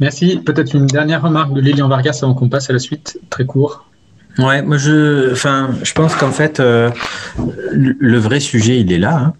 Merci. 0.00 0.40
Peut-être 0.44 0.74
une 0.74 0.86
dernière 0.86 1.22
remarque 1.22 1.52
de 1.52 1.60
Lilian 1.60 1.86
Vargas 1.86 2.20
avant 2.22 2.34
qu'on 2.34 2.48
passe 2.48 2.70
à 2.70 2.72
la 2.72 2.78
suite, 2.78 3.20
très 3.28 3.44
court. 3.44 3.89
Ouais, 4.40 4.62
moi 4.62 4.78
je, 4.78 5.32
enfin, 5.32 5.70
je 5.82 5.92
pense 5.92 6.14
qu'en 6.14 6.30
fait, 6.30 6.60
euh, 6.60 6.90
le 7.74 8.18
vrai 8.18 8.40
sujet, 8.40 8.80
il 8.80 8.90
est 8.90 8.98
là. 8.98 9.16
Hein. 9.16 9.32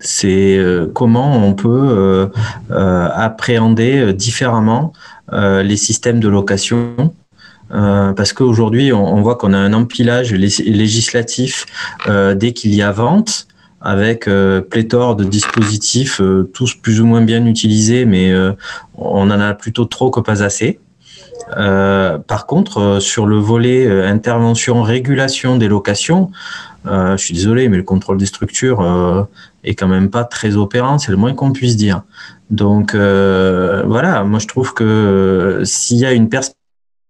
C'est 0.00 0.58
euh, 0.58 0.86
comment 0.92 1.36
on 1.36 1.54
peut 1.54 2.30
euh, 2.70 3.08
appréhender 3.14 4.12
différemment 4.12 4.92
les 5.32 5.76
systèmes 5.76 6.20
de 6.20 6.28
location. 6.28 7.14
parce 7.70 8.32
qu'aujourd'hui, 8.32 8.92
on, 8.92 9.14
on, 9.14 9.20
voit 9.20 9.36
qu'on 9.36 9.52
a 9.52 9.58
un 9.58 9.74
empilage 9.74 10.32
législatif 10.32 11.66
dès 12.34 12.52
qu'il 12.52 12.74
y 12.74 12.80
a 12.80 12.92
vente 12.92 13.46
avec 13.82 14.28
pléthore 14.70 15.16
de 15.16 15.24
dispositifs, 15.24 16.22
tous 16.54 16.74
plus 16.74 17.02
ou 17.02 17.06
moins 17.06 17.20
bien 17.20 17.44
utilisés, 17.44 18.06
mais 18.06 18.32
on 18.96 19.30
en 19.30 19.40
a 19.40 19.52
plutôt 19.52 19.84
trop 19.84 20.10
que 20.10 20.20
pas 20.20 20.42
assez. 20.42 20.80
Euh, 21.56 22.18
par 22.18 22.46
contre, 22.46 22.80
euh, 22.80 23.00
sur 23.00 23.26
le 23.26 23.36
volet 23.36 23.86
euh, 23.86 24.08
intervention, 24.08 24.82
régulation 24.82 25.56
des 25.56 25.68
locations, 25.68 26.30
je 26.84 27.16
suis 27.18 27.34
désolé, 27.34 27.68
mais 27.68 27.76
le 27.76 27.82
contrôle 27.82 28.16
des 28.16 28.24
structures 28.24 29.28
est 29.62 29.74
quand 29.74 29.88
même 29.88 30.08
pas 30.08 30.24
très 30.24 30.56
opérant, 30.56 30.96
c'est 30.96 31.10
le 31.10 31.18
moins 31.18 31.34
qu'on 31.34 31.52
puisse 31.52 31.76
dire. 31.76 32.00
Donc 32.48 32.94
voilà, 32.94 34.24
moi 34.24 34.38
je 34.38 34.46
trouve 34.46 34.72
que 34.72 35.60
s'il 35.64 35.98
y 35.98 36.06
a 36.06 36.12
une 36.12 36.30
perspective 36.30 36.57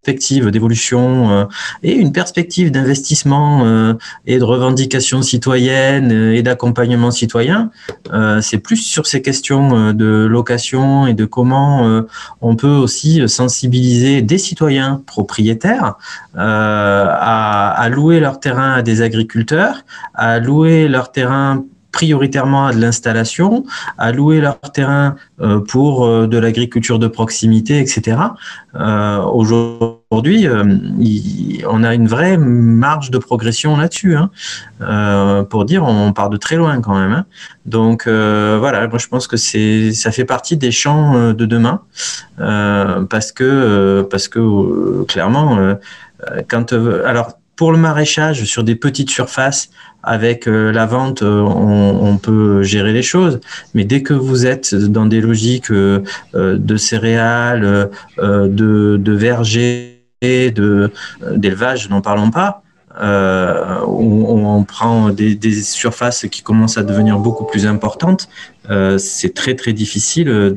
perspective 0.01 0.49
d'évolution 0.49 1.29
euh, 1.31 1.45
et 1.83 1.93
une 1.93 2.13
perspective 2.13 2.71
d'investissement 2.71 3.65
euh, 3.65 3.93
et 4.25 4.39
de 4.39 4.43
revendication 4.43 5.21
citoyenne 5.21 6.11
euh, 6.11 6.35
et 6.35 6.41
d'accompagnement 6.41 7.11
citoyen, 7.11 7.69
c'est 8.41 8.59
plus 8.59 8.77
sur 8.77 9.05
ces 9.05 9.21
questions 9.21 9.93
de 9.93 10.25
location 10.25 11.05
et 11.05 11.13
de 11.13 11.25
comment 11.25 12.03
on 12.41 12.55
peut 12.55 12.67
aussi 12.67 13.27
sensibiliser 13.27 14.21
des 14.21 14.37
citoyens 14.37 15.01
propriétaires 15.05 15.95
à, 16.35 17.69
à 17.71 17.89
louer 17.89 18.19
leur 18.19 18.39
terrain 18.39 18.73
à 18.73 18.81
des 18.81 19.01
agriculteurs, 19.01 19.83
à 20.13 20.39
louer 20.39 20.87
leur 20.87 21.11
terrain 21.11 21.63
prioritairement 21.91 22.67
à 22.67 22.73
de 22.73 22.79
l'installation, 22.79 23.65
à 23.97 24.11
louer 24.11 24.41
leur 24.41 24.59
terrain 24.59 25.15
euh, 25.41 25.59
pour 25.59 26.05
euh, 26.05 26.27
de 26.27 26.37
l'agriculture 26.37 26.99
de 26.99 27.07
proximité, 27.07 27.79
etc. 27.79 28.17
Euh, 28.75 29.21
aujourd'hui, 29.23 30.47
on 31.67 31.83
a 31.83 31.93
une 31.93 32.07
vraie 32.07 32.37
marge 32.37 33.11
de 33.11 33.17
progression 33.17 33.77
là-dessus. 33.77 34.15
Hein. 34.15 34.29
pour 35.49 35.65
dire, 35.65 35.83
on 35.83 36.13
part 36.13 36.29
de 36.29 36.37
très 36.37 36.55
loin 36.55 36.81
quand 36.81 36.97
même. 36.97 37.11
Hein. 37.11 37.25
Donc 37.65 38.07
voilà, 38.07 38.87
moi 38.87 38.97
je 38.97 39.07
pense 39.07 39.27
que 39.27 39.37
c'est, 39.37 39.93
ça 39.93 40.11
fait 40.11 40.25
partie 40.25 40.57
des 40.57 40.71
champs 40.71 41.33
de 41.33 41.45
demain 41.45 41.81
parce 42.37 43.31
que 43.31 44.07
parce 44.09 44.27
que 44.27 45.03
clairement, 45.03 45.75
quand 46.47 46.73
alors 46.73 47.38
pour 47.59 47.73
le 47.73 47.77
maraîchage 47.77 48.45
sur 48.45 48.63
des 48.63 48.75
petites 48.75 49.09
surfaces, 49.09 49.69
avec 50.01 50.47
euh, 50.47 50.71
la 50.71 50.85
vente, 50.85 51.23
euh, 51.23 51.41
on, 51.41 52.15
peut 52.15 52.63
gérer 52.63 52.93
les 52.93 53.01
choses. 53.01 53.41
Mais 53.73 53.83
dès 53.83 54.01
que 54.01 54.13
vous 54.13 54.45
êtes 54.45 54.73
dans 54.73 55.05
des 55.05 55.19
logiques 55.19 55.69
euh, 55.69 56.01
de 56.33 56.77
céréales, 56.77 57.89
de, 58.17 58.95
de 58.97 59.11
vergers, 59.11 59.99
d'élevage, 60.21 61.89
n'en 61.89 61.99
parlons 61.99 62.31
pas, 62.31 62.63
on, 62.97 64.63
prend 64.65 65.09
des, 65.09 65.61
surfaces 65.61 66.27
qui 66.31 66.41
commencent 66.41 66.77
à 66.77 66.83
devenir 66.83 67.19
beaucoup 67.19 67.43
plus 67.43 67.67
importantes, 67.67 68.29
c'est 68.97 69.33
très 69.33 69.55
très 69.55 69.73
difficile 69.73 70.27
de, 70.27 70.51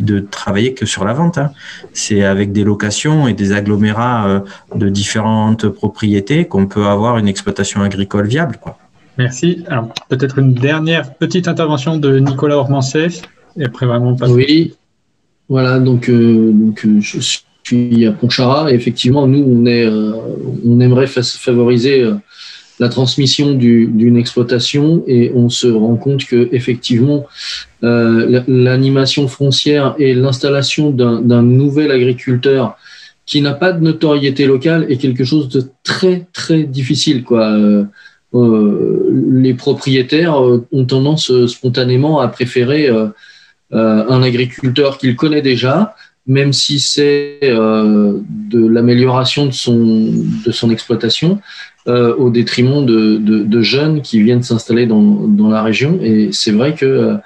de 0.00 0.20
travailler 0.20 0.74
que 0.74 0.86
sur 0.86 1.04
la 1.04 1.12
vente. 1.12 1.38
Hein. 1.38 1.50
C'est 1.92 2.24
avec 2.24 2.52
des 2.52 2.64
locations 2.64 3.28
et 3.28 3.34
des 3.34 3.52
agglomérats 3.52 4.42
de 4.74 4.88
différentes 4.88 5.68
propriétés 5.68 6.46
qu'on 6.46 6.66
peut 6.66 6.86
avoir 6.86 7.18
une 7.18 7.28
exploitation 7.28 7.82
agricole 7.82 8.26
viable. 8.26 8.58
Quoi. 8.60 8.78
Merci. 9.18 9.64
Alors, 9.68 9.88
peut-être 10.08 10.38
une 10.38 10.54
dernière 10.54 11.14
petite 11.14 11.46
intervention 11.46 11.96
de 11.98 12.18
Nicolas 12.18 12.56
Ormancet, 12.56 13.08
et 13.56 13.64
après 13.64 13.86
vraiment 13.86 14.14
pas. 14.14 14.28
Oui, 14.28 14.74
voilà, 15.48 15.78
donc, 15.78 16.08
euh, 16.08 16.50
donc 16.52 16.84
euh, 16.84 17.00
je 17.00 17.20
suis 17.20 18.06
à 18.06 18.12
Ponchara, 18.12 18.72
et 18.72 18.74
effectivement, 18.74 19.26
nous, 19.26 19.44
on, 19.46 19.66
est, 19.66 19.84
euh, 19.84 20.12
on 20.66 20.80
aimerait 20.80 21.06
favoriser 21.06 22.04
la 22.80 22.88
transmission 22.88 23.52
d'une 23.52 24.16
exploitation, 24.16 25.04
et 25.06 25.30
on 25.34 25.48
se 25.48 25.68
rend 25.68 25.96
compte 25.96 26.24
que 26.24 26.48
effectivement, 26.52 27.26
l'animation 27.82 29.28
foncière 29.28 29.94
et 29.98 30.14
l'installation 30.14 30.90
d'un 30.90 31.42
nouvel 31.42 31.92
agriculteur 31.92 32.76
qui 33.26 33.40
n'a 33.40 33.54
pas 33.54 33.72
de 33.72 33.80
notoriété 33.80 34.46
locale 34.46 34.86
est 34.90 34.98
quelque 34.98 35.24
chose 35.24 35.48
de 35.48 35.62
très 35.82 36.26
très 36.32 36.64
difficile 36.64 37.22
quoi. 37.22 37.56
Euh, 38.34 39.10
les 39.30 39.54
propriétaires 39.54 40.42
euh, 40.42 40.66
ont 40.72 40.84
tendance 40.84 41.30
euh, 41.30 41.46
spontanément 41.46 42.18
à 42.20 42.28
préférer 42.28 42.88
un 43.70 44.22
agriculteur 44.22 44.98
qu'ils 44.98 45.16
connaissent 45.16 45.42
déjà, 45.42 45.96
même 46.28 46.52
si 46.52 46.78
c'est 46.78 47.40
de 47.42 48.66
l'amélioration 48.68 49.46
de 49.46 49.52
son 50.52 50.70
exploitation, 50.70 51.40
au 51.86 52.30
détriment 52.30 52.86
de, 52.86 53.18
de, 53.18 53.62
jeunes 53.62 54.00
qui 54.00 54.22
viennent 54.22 54.42
s'installer 54.42 54.86
dans, 54.86 55.02
dans, 55.02 55.50
la 55.50 55.62
région. 55.62 55.98
Et 56.00 56.30
c'est 56.32 56.52
vrai 56.52 56.74
que 56.74 57.16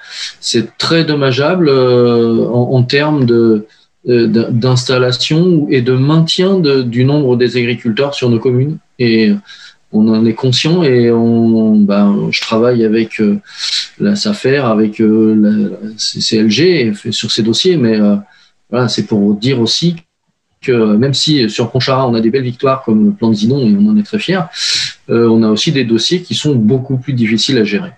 c'est 0.41 0.77
très 0.77 1.05
dommageable 1.05 1.69
en, 1.69 2.71
en, 2.73 2.83
termes 2.83 3.25
de 3.25 3.67
d'installation 4.05 5.67
et 5.69 5.81
de 5.81 5.93
maintien 5.93 6.59
du 6.59 7.05
nombre 7.05 7.37
des 7.37 7.57
agriculteurs 7.57 8.13
sur 8.13 8.29
nos 8.29 8.39
communes. 8.39 8.77
Et 8.97 9.33
on 9.91 10.07
en 10.07 10.25
est 10.25 10.33
conscient 10.33 10.83
et 10.83 11.11
on, 11.11 11.75
ben, 11.77 12.29
je 12.31 12.41
travaille 12.41 12.85
avec 12.85 13.19
euh, 13.19 13.39
la 13.99 14.15
SAFER, 14.15 14.59
avec 14.59 15.01
euh, 15.01 15.35
la 15.35 15.77
CLG 15.97 16.93
sur 17.11 17.31
ces 17.31 17.41
dossiers, 17.41 17.77
mais 17.77 17.99
euh, 17.99 18.15
voilà, 18.69 18.87
c'est 18.87 19.07
pour 19.07 19.35
dire 19.35 19.59
aussi 19.59 19.95
que 20.61 20.95
même 20.95 21.13
si 21.13 21.49
sur 21.49 21.71
Conchara 21.71 22.07
on 22.07 22.13
a 22.13 22.21
des 22.21 22.29
belles 22.29 22.43
victoires 22.43 22.83
comme 22.83 23.15
plan 23.15 23.33
Zinon 23.33 23.59
et 23.65 23.75
on 23.75 23.87
en 23.89 23.97
est 23.97 24.03
très 24.03 24.19
fiers, 24.19 24.41
on 25.07 25.43
a 25.43 25.49
aussi 25.49 25.71
des 25.71 25.85
dossiers 25.85 26.21
qui 26.21 26.35
sont 26.35 26.55
beaucoup 26.55 26.97
plus 26.97 27.13
difficiles 27.13 27.57
à 27.57 27.63
gérer. 27.63 27.91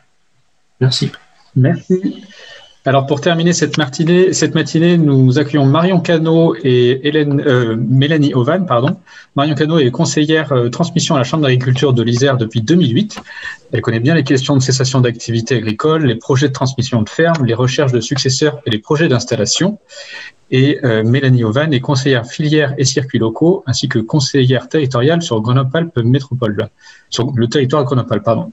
Merci. 0.80 1.12
Merci. 1.56 2.24
Alors 2.84 3.06
pour 3.06 3.22
terminer 3.22 3.54
cette 3.54 3.78
matinée, 3.78 4.98
nous 4.98 5.38
accueillons 5.38 5.66
Marion 5.66 6.00
Cano 6.00 6.56
et 6.64 7.08
Hélène, 7.08 7.40
euh, 7.46 7.76
Mélanie 7.78 8.34
Ovan. 8.34 8.66
Pardon. 8.66 8.98
Marion 9.36 9.54
Cano 9.54 9.78
est 9.78 9.92
conseillère 9.92 10.52
euh, 10.52 10.70
transmission 10.70 11.14
à 11.14 11.20
la 11.20 11.24
Chambre 11.24 11.44
d'agriculture 11.44 11.94
de 11.94 12.02
l'Isère 12.02 12.38
depuis 12.38 12.62
2008. 12.62 13.20
Elle 13.72 13.82
connaît 13.82 14.00
bien 14.00 14.16
les 14.16 14.24
questions 14.24 14.58
de 14.58 14.64
cessation 14.64 15.00
d'activité 15.00 15.58
agricole, 15.58 16.08
les 16.08 16.16
projets 16.16 16.48
de 16.48 16.54
transmission 16.54 17.04
de 17.04 17.10
ferme, 17.10 17.46
les 17.46 17.54
recherches 17.54 17.92
de 17.92 18.00
successeurs 18.00 18.60
et 18.66 18.72
les 18.72 18.80
projets 18.80 19.08
d'installation. 19.08 19.78
Et 20.50 20.80
euh, 20.84 21.04
Mélanie 21.04 21.44
Ovan 21.44 21.72
est 21.72 21.82
conseillère 21.82 22.26
filière 22.26 22.74
et 22.80 22.84
circuits 22.84 23.20
locaux, 23.20 23.64
ainsi 23.68 23.90
que 23.90 24.00
conseillère 24.00 24.68
territoriale 24.70 25.22
sur 25.22 25.40
Grenoble-Alpes 25.40 26.00
Métropole, 26.00 26.70
sur 27.12 27.32
le 27.36 27.48
territoire 27.48 27.84
Grenoble, 27.84 28.24
pardon. 28.24 28.52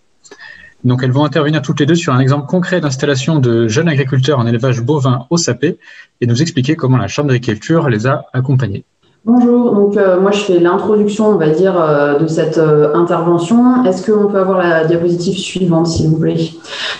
Donc 0.84 1.02
elles 1.02 1.12
vont 1.12 1.24
intervenir 1.24 1.62
toutes 1.62 1.80
les 1.80 1.86
deux 1.86 1.96
sur 1.96 2.12
un 2.12 2.20
exemple 2.20 2.46
concret 2.46 2.80
d'installation 2.80 3.40
de 3.40 3.66
jeunes 3.66 3.88
agriculteurs 3.88 4.38
en 4.38 4.46
élevage 4.46 4.80
bovin 4.80 5.26
au 5.30 5.36
sapé 5.36 5.78
et 6.20 6.26
nous 6.26 6.40
expliquer 6.40 6.76
comment 6.76 6.96
la 6.96 7.08
Chambre 7.08 7.28
d'agriculture 7.28 7.88
les 7.88 8.06
a 8.06 8.26
accompagnés. 8.32 8.84
Bonjour, 9.24 9.74
donc 9.74 9.96
euh, 9.96 10.20
moi 10.20 10.30
je 10.30 10.38
fais 10.38 10.60
l'introduction, 10.60 11.28
on 11.28 11.36
va 11.36 11.50
dire, 11.50 11.78
euh, 11.78 12.18
de 12.18 12.26
cette 12.28 12.56
euh, 12.56 12.94
intervention. 12.94 13.84
Est-ce 13.84 14.10
qu'on 14.10 14.28
peut 14.28 14.38
avoir 14.38 14.58
la 14.58 14.84
diapositive 14.84 15.36
suivante, 15.36 15.88
s'il 15.88 16.08
vous 16.08 16.18
plaît? 16.18 16.36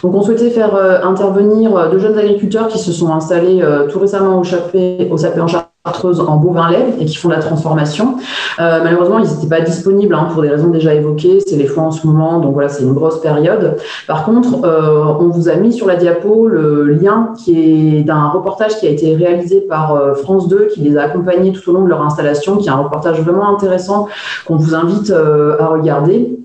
Donc 0.03 0.15
on 0.15 0.23
souhaitait 0.23 0.51
faire 0.51 0.75
intervenir 1.05 1.91
deux 1.91 1.99
jeunes 1.99 2.19
agriculteurs 2.19 2.69
qui 2.69 2.79
se 2.79 2.93
sont 2.93 3.13
installés 3.13 3.65
tout 3.91 3.99
récemment 3.99 4.39
au, 4.39 4.45
Chapé, 4.45 5.09
au 5.11 5.15
en 5.15 5.47
Charente 5.47 5.68
en 5.85 6.37
bovin 6.37 6.71
lait 6.71 6.95
et 7.01 7.05
qui 7.05 7.17
font 7.17 7.29
la 7.29 7.39
transformation. 7.39 8.17
Euh, 8.61 8.81
malheureusement, 8.83 9.19
ils 9.19 9.31
n'étaient 9.31 9.49
pas 9.49 9.61
disponibles 9.61 10.15
hein, 10.15 10.29
pour 10.33 10.43
des 10.43 10.49
raisons 10.49 10.69
déjà 10.69 10.95
évoquées. 10.95 11.41
C'est 11.47 11.57
les 11.57 11.67
foins 11.67 11.85
en 11.85 11.91
ce 11.91 12.07
moment, 12.07 12.41
donc 12.41 12.55
voilà, 12.55 12.69
c'est 12.69 12.83
une 12.83 12.93
grosse 12.93 13.21
période. 13.21 13.77
Par 14.07 14.25
contre, 14.25 14.65
euh, 14.65 15.05
on 15.21 15.29
vous 15.29 15.49
a 15.49 15.55
mis 15.55 15.73
sur 15.73 15.87
la 15.87 15.97
diapo 15.97 16.47
le 16.47 16.85
lien 16.85 17.33
qui 17.37 17.99
est 17.99 18.03
d'un 18.03 18.29
reportage 18.29 18.79
qui 18.79 18.87
a 18.87 18.91
été 18.91 19.15
réalisé 19.15 19.61
par 19.61 19.95
euh, 19.95 20.15
France 20.15 20.49
2, 20.49 20.69
qui 20.75 20.81
les 20.81 20.97
a 20.97 21.05
accompagnés 21.05 21.53
tout 21.53 21.71
au 21.71 21.73
long 21.73 21.85
de 21.85 21.89
leur 21.89 22.03
installation, 22.03 22.57
qui 22.57 22.69
est 22.69 22.73
un 22.73 22.77
reportage 22.77 23.21
vraiment 23.21 23.49
intéressant 23.49 24.09
qu'on 24.47 24.57
vous 24.57 24.75
invite 24.75 25.11
à 25.11 25.67
regarder. 25.67 26.37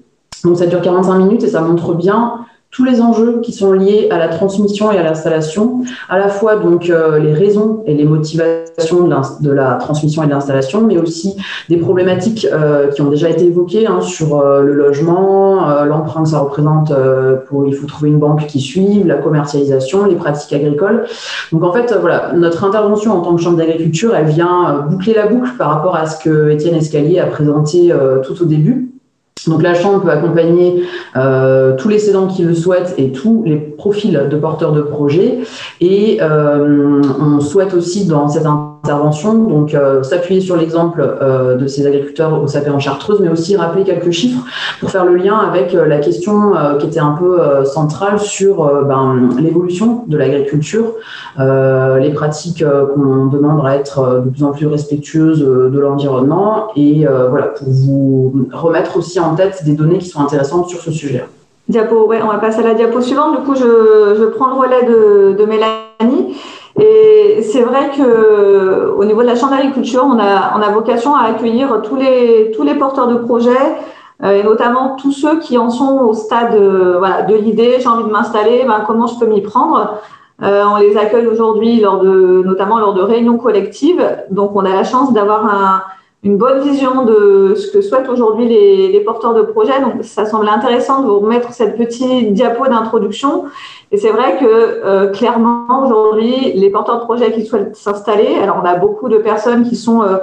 Donc 0.44 0.58
ça 0.58 0.66
dure 0.66 0.82
45 0.82 1.18
minutes 1.18 1.44
et 1.44 1.48
ça 1.48 1.62
montre 1.62 1.94
bien 1.94 2.34
tous 2.74 2.84
les 2.84 3.02
enjeux 3.02 3.40
qui 3.42 3.54
sont 3.54 3.72
liés 3.72 4.08
à 4.10 4.18
la 4.18 4.28
transmission 4.28 4.92
et 4.92 4.98
à 4.98 5.04
l'installation, 5.04 5.84
à 6.10 6.18
la 6.18 6.28
fois 6.28 6.56
donc 6.56 6.90
euh, 6.90 7.20
les 7.20 7.32
raisons 7.32 7.84
et 7.86 7.94
les 7.94 8.04
motivations 8.04 9.08
de, 9.42 9.52
la 9.52 9.76
transmission 9.76 10.24
et 10.24 10.26
de 10.26 10.32
l'installation, 10.32 10.82
mais 10.82 10.98
aussi 10.98 11.36
des 11.70 11.78
problématiques 11.78 12.48
euh, 12.52 12.88
qui 12.88 13.04
ont 13.04 13.10
déjà 13.10 13.30
été 13.30 13.46
évoquées 13.46 13.86
hein, 13.86 14.02
sur 14.02 14.40
euh, 14.40 14.64
le 14.64 14.74
logement, 14.74 15.84
l'emprunt 15.86 16.24
que 16.24 16.30
ça 16.30 16.40
représente 16.40 16.92
pour 17.48 17.68
il 17.68 17.76
faut 17.76 17.86
trouver 17.86 18.10
une 18.10 18.20
banque 18.20 18.48
qui 18.48 18.60
suive, 18.60 19.06
la 19.06 19.16
commercialisation, 19.16 20.06
les 20.06 20.16
pratiques 20.16 20.54
agricoles. 20.54 21.06
Donc 21.52 21.64
en 21.64 21.72
fait 21.72 21.94
voilà, 22.02 22.32
notre 22.34 22.64
intervention 22.64 23.14
en 23.14 23.22
tant 23.22 23.36
que 23.36 23.42
chambre 23.42 23.58
d'agriculture, 23.58 24.16
elle 24.16 24.26
vient 24.26 24.86
boucler 24.90 25.14
la 25.14 25.28
boucle 25.28 25.52
par 25.60 25.70
rapport 25.70 25.96
à 25.96 26.08
ce 26.08 26.24
que 26.24 26.50
Étienne 26.50 26.76
Escalier 26.76 27.20
a 27.20 27.28
présenté 27.28 27.94
tout 28.24 28.42
au 28.42 28.46
début. 28.46 28.93
Donc 29.48 29.62
la 29.62 29.74
Chambre 29.74 30.02
peut 30.02 30.10
accompagner 30.10 30.84
euh, 31.16 31.76
tous 31.76 31.90
les 31.90 32.00
cédants 32.00 32.28
qui 32.28 32.44
le 32.44 32.54
souhaitent 32.54 32.96
et 32.98 33.12
tous 33.12 33.44
les 33.46 33.58
profils 33.58 34.28
de 34.30 34.38
porteurs 34.38 34.72
de 34.72 34.82
projets. 34.82 35.40
Et 35.82 36.20
euh, 36.22 37.02
on 37.20 37.40
souhaite 37.40 37.74
aussi 37.74 38.06
dans 38.06 38.28
cette 38.28 38.46
intervention 38.84 39.34
donc 39.34 39.74
euh, 39.74 40.04
s'appuyer 40.04 40.42
sur 40.42 40.58
l'exemple 40.58 41.02
de 41.58 41.68
ces 41.68 41.88
agriculteurs 41.88 42.42
au 42.42 42.48
sapé 42.48 42.70
en 42.70 42.80
chartreuse, 42.80 43.20
mais 43.22 43.30
aussi 43.30 43.56
rappeler 43.56 43.84
quelques 43.84 44.12
chiffres 44.12 44.44
pour 44.80 44.90
faire 44.90 45.06
le 45.06 45.16
lien 45.16 45.38
avec 45.38 45.74
la 45.74 46.00
question 46.00 46.54
qui 46.80 46.88
était 46.88 47.00
un 47.00 47.12
peu 47.12 47.40
centrale 47.66 48.20
sur 48.20 48.84
ben, 48.86 49.30
l'évolution 49.40 50.04
de 50.08 50.18
l'agriculture, 50.18 50.94
les 51.38 52.12
pratiques 52.14 52.64
qu'on 52.94 53.28
demande 53.28 53.66
à 53.66 53.76
être 53.76 54.22
de 54.26 54.30
plus 54.30 54.44
en 54.44 54.52
plus 54.52 54.68
respectueuses 54.68 55.40
de 55.40 55.80
l'environnement 55.80 56.68
et 56.76 57.06
voilà 57.30 57.48
pour 57.48 57.70
vous 57.70 58.48
remettre 58.52 58.98
aussi 58.98 59.20
en 59.20 59.36
tête 59.36 59.64
des 59.66 59.74
données 59.74 60.00
qui 60.00 60.08
sont 60.08 60.22
intéressantes 60.22 60.68
sur 60.68 60.80
ce 60.80 60.92
sujet. 60.92 61.26
Diapo, 61.70 62.08
ouais, 62.08 62.22
on 62.22 62.28
va 62.28 62.40
passer 62.40 62.60
à 62.60 62.64
la 62.64 62.74
diapo 62.74 63.00
suivante. 63.00 63.40
Du 63.40 63.46
coup, 63.46 63.56
je, 63.56 64.26
prends 64.36 64.48
le 64.48 64.54
relais 64.54 64.84
de 64.84 65.46
Mélanie. 65.46 66.36
Et 66.80 67.42
c'est 67.44 67.62
vrai 67.62 67.92
que 67.96 68.94
au 68.98 69.06
niveau 69.06 69.22
de 69.22 69.28
la 69.28 69.36
Chambre 69.36 69.52
d'agriculture, 69.52 70.04
on 70.06 70.18
a, 70.20 70.58
on 70.58 70.62
a 70.62 70.70
vocation 70.70 71.16
à 71.16 71.26
accueillir 71.26 71.82
tous 71.84 71.96
les, 71.96 72.52
tous 72.56 72.64
les 72.64 72.76
porteurs 72.76 73.08
de 73.08 73.16
projets, 73.16 73.52
euh, 74.24 74.40
et 74.40 74.44
notamment 74.44 74.96
tous 74.96 75.12
ceux 75.12 75.40
qui 75.40 75.58
en 75.58 75.70
sont 75.70 76.00
au 76.00 76.14
stade 76.14 76.56
euh, 76.56 76.98
voilà, 76.98 77.24
de 77.24 77.36
l'idée, 77.36 77.78
j'ai 77.80 77.88
envie 77.88 78.06
de 78.06 78.10
m'installer, 78.10 78.64
ben, 78.66 78.84
comment 78.88 79.08
je 79.08 79.20
peux 79.20 79.26
m'y 79.26 79.42
prendre. 79.42 80.00
Euh, 80.42 80.64
on 80.66 80.78
les 80.78 80.98
accueille 80.98 81.28
aujourd'hui 81.28 81.80
lors 81.80 82.00
de, 82.00 82.42
notamment 82.44 82.80
lors 82.80 82.94
de 82.94 83.02
réunions 83.02 83.38
collectives. 83.38 84.04
Donc, 84.32 84.56
on 84.56 84.66
a 84.66 84.74
la 84.74 84.84
chance 84.84 85.14
d'avoir 85.14 85.46
un, 85.46 85.84
une 86.24 86.38
bonne 86.38 86.62
vision 86.62 87.04
de 87.04 87.54
ce 87.56 87.70
que 87.72 87.82
souhaitent 87.82 88.08
aujourd'hui 88.08 88.48
les, 88.48 89.00
porteurs 89.02 89.34
de 89.34 89.42
projets. 89.42 89.82
Donc, 89.82 90.04
ça 90.04 90.26
semble 90.26 90.48
intéressant 90.48 91.02
de 91.02 91.08
vous 91.08 91.20
remettre 91.20 91.52
cette 91.52 91.78
petite 91.78 92.34
diapo 92.34 92.66
d'introduction. 92.66 93.46
Et 93.92 93.98
c'est 93.98 94.12
vrai 94.12 94.38
que 94.40 94.46
euh, 94.46 95.08
clairement, 95.12 95.84
aujourd'hui, 95.86 96.54
les 96.54 96.70
porteurs 96.70 97.02
de 97.02 97.04
projets 97.04 97.34
qui 97.34 97.46
souhaitent 97.46 97.76
s'installer, 97.76 98.38
alors 98.42 98.58
on 98.64 98.66
a 98.66 98.76
beaucoup 98.76 99.10
de 99.10 99.18
personnes 99.18 99.66
euh, 99.66 100.18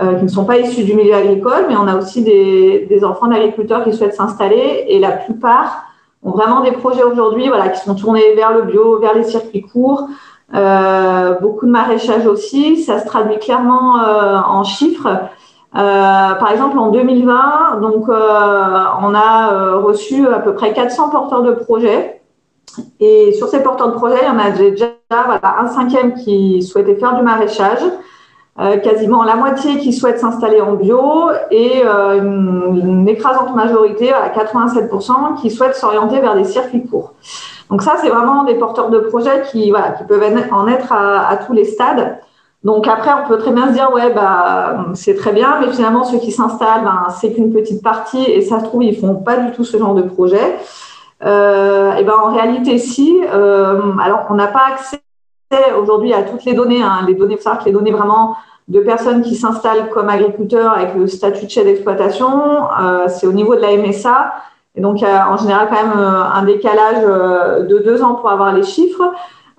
euh, 0.00 0.14
qui 0.14 0.22
ne 0.22 0.28
sont 0.28 0.44
pas 0.44 0.58
issues 0.58 0.84
du 0.84 0.94
milieu 0.94 1.14
agricole, 1.14 1.66
mais 1.68 1.74
on 1.76 1.88
a 1.88 1.96
aussi 1.96 2.22
des, 2.22 2.86
des 2.88 3.04
enfants 3.04 3.26
d'agriculteurs 3.26 3.82
qui 3.82 3.92
souhaitent 3.92 4.14
s'installer. 4.14 4.84
Et 4.86 5.00
la 5.00 5.10
plupart 5.10 5.82
ont 6.22 6.30
vraiment 6.30 6.60
des 6.60 6.72
projets 6.72 7.02
aujourd'hui 7.02 7.48
voilà, 7.48 7.70
qui 7.70 7.80
sont 7.80 7.96
tournés 7.96 8.34
vers 8.36 8.52
le 8.52 8.62
bio, 8.62 9.00
vers 9.00 9.14
les 9.14 9.24
circuits 9.24 9.62
courts, 9.62 10.06
beaucoup 10.52 11.66
de 11.66 11.70
maraîchage 11.70 12.26
aussi. 12.26 12.76
Ça 12.76 13.00
se 13.00 13.06
traduit 13.06 13.38
clairement 13.38 13.94
en 13.94 14.62
chiffres. 14.64 15.08
Euh, 15.76 16.34
par 16.34 16.50
exemple, 16.50 16.78
en 16.78 16.90
2020, 16.90 17.80
donc, 17.80 18.08
euh, 18.08 18.84
on 19.02 19.14
a 19.14 19.52
euh, 19.52 19.78
reçu 19.78 20.26
à 20.26 20.40
peu 20.40 20.54
près 20.54 20.72
400 20.72 21.10
porteurs 21.10 21.42
de 21.42 21.52
projets. 21.52 22.20
Et 22.98 23.32
sur 23.32 23.48
ces 23.48 23.62
porteurs 23.62 23.88
de 23.88 23.94
projets, 23.94 24.18
il 24.22 24.26
y 24.26 24.30
en 24.30 24.38
a 24.38 24.50
déjà 24.50 24.86
voilà, 25.10 25.60
un 25.60 25.68
cinquième 25.68 26.14
qui 26.14 26.62
souhaitait 26.62 26.96
faire 26.96 27.16
du 27.16 27.22
maraîchage. 27.22 27.82
quasiment 28.82 29.24
la 29.24 29.34
moitié 29.36 29.78
qui 29.78 29.92
souhaitent 29.92 30.20
s'installer 30.20 30.60
en 30.60 30.74
bio 30.74 31.30
et 31.50 31.82
une, 31.82 33.08
écrasante 33.08 33.56
majorité, 33.56 34.12
à 34.12 34.28
87%, 34.28 35.40
qui 35.40 35.50
souhaitent 35.50 35.74
s'orienter 35.74 36.20
vers 36.20 36.36
des 36.36 36.44
circuits 36.44 36.86
courts. 36.86 37.14
Donc 37.70 37.82
ça, 37.82 37.94
c'est 38.00 38.08
vraiment 38.08 38.44
des 38.44 38.54
porteurs 38.54 38.90
de 38.90 39.00
projets 39.00 39.42
qui, 39.50 39.70
voilà, 39.70 39.90
qui 39.90 40.04
peuvent 40.04 40.22
en 40.52 40.68
être 40.68 40.92
à, 40.92 41.36
tous 41.44 41.52
les 41.52 41.64
stades. 41.64 42.18
Donc 42.62 42.86
après, 42.86 43.10
on 43.12 43.28
peut 43.28 43.38
très 43.38 43.52
bien 43.52 43.68
se 43.68 43.72
dire, 43.72 43.90
ouais, 43.92 44.12
bah, 44.12 44.86
c'est 44.94 45.14
très 45.14 45.32
bien, 45.32 45.58
mais 45.60 45.72
finalement, 45.72 46.04
ceux 46.04 46.18
qui 46.18 46.30
s'installent, 46.30 46.84
ben, 46.84 47.08
c'est 47.08 47.32
qu'une 47.32 47.52
petite 47.52 47.82
partie 47.82 48.22
et 48.22 48.42
ça 48.42 48.60
se 48.60 48.64
trouve, 48.64 48.84
ils 48.84 48.96
font 48.98 49.14
pas 49.14 49.38
du 49.38 49.52
tout 49.52 49.64
ce 49.64 49.78
genre 49.78 49.94
de 49.94 50.02
projet. 50.02 50.56
Euh, 51.24 51.94
et 51.94 52.04
ben 52.04 52.14
en 52.22 52.32
réalité, 52.32 52.78
si. 52.78 53.18
Euh, 53.32 53.92
alors, 54.02 54.26
on 54.30 54.34
n'a 54.34 54.46
pas 54.46 54.62
accès 54.70 55.00
aujourd'hui 55.78 56.12
à 56.12 56.22
toutes 56.22 56.44
les 56.44 56.54
données. 56.54 56.82
Hein. 56.82 57.00
Les 57.06 57.14
données, 57.14 57.36
faut 57.36 57.50
les 57.64 57.72
données 57.72 57.92
vraiment 57.92 58.36
de 58.68 58.80
personnes 58.80 59.22
qui 59.22 59.34
s'installent 59.34 59.88
comme 59.90 60.08
agriculteurs 60.08 60.72
avec 60.72 60.94
le 60.94 61.08
statut 61.08 61.46
de 61.46 61.50
chef 61.50 61.64
d'exploitation, 61.64 62.68
euh, 62.80 63.08
c'est 63.08 63.26
au 63.26 63.32
niveau 63.32 63.56
de 63.56 63.60
la 63.60 63.76
MSA. 63.76 64.32
Et 64.76 64.80
donc, 64.80 65.02
en 65.02 65.36
général 65.36 65.68
quand 65.68 65.82
même 65.82 65.98
euh, 65.98 66.22
un 66.22 66.44
décalage 66.44 67.02
euh, 67.04 67.62
de 67.64 67.78
deux 67.78 68.02
ans 68.02 68.14
pour 68.14 68.30
avoir 68.30 68.52
les 68.54 68.62
chiffres. 68.62 69.12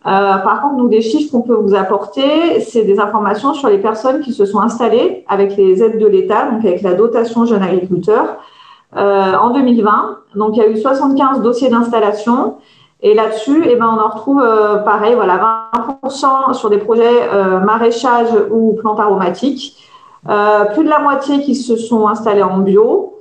Euh, 0.08 0.38
par 0.38 0.62
contre, 0.62 0.76
nous, 0.78 0.88
des 0.88 1.02
chiffres 1.02 1.32
qu'on 1.32 1.44
peut 1.44 1.56
vous 1.56 1.76
apporter, 1.76 2.60
c'est 2.60 2.84
des 2.84 3.00
informations 3.00 3.54
sur 3.54 3.70
les 3.70 3.78
personnes 3.78 4.22
qui 4.22 4.34
se 4.34 4.46
sont 4.46 4.60
installées 4.60 5.24
avec 5.28 5.56
les 5.58 5.84
aides 5.84 6.00
de 6.00 6.08
l'État, 6.08 6.50
donc 6.50 6.66
avec 6.66 6.82
la 6.82 6.94
dotation 6.94 7.46
jeunes 7.46 7.62
agriculteurs, 7.62 8.38
euh, 8.98 9.34
en 9.36 9.52
2020. 9.52 10.18
Donc, 10.36 10.58
il 10.58 10.60
y 10.60 10.66
a 10.66 10.70
eu 10.70 10.78
75 10.78 11.42
dossiers 11.42 11.70
d'installation. 11.70 12.56
Et 13.04 13.14
là-dessus, 13.14 13.64
eh 13.68 13.76
ben, 13.76 13.96
on 13.96 14.00
en 14.00 14.10
retrouve 14.10 14.42
euh, 14.42 14.78
pareil, 14.78 15.14
voilà, 15.14 15.72
20% 16.04 16.54
sur 16.54 16.70
des 16.70 16.78
projets 16.78 17.30
euh, 17.32 17.60
maraîchage 17.60 18.30
ou 18.52 18.76
plantes 18.80 19.00
aromatiques, 19.00 19.78
plus 20.24 20.84
de 20.84 20.90
la 20.90 21.00
moitié 21.00 21.42
qui 21.42 21.56
se 21.56 21.76
sont 21.78 22.08
installés 22.08 22.44
en 22.44 22.60
bio, 22.60 23.21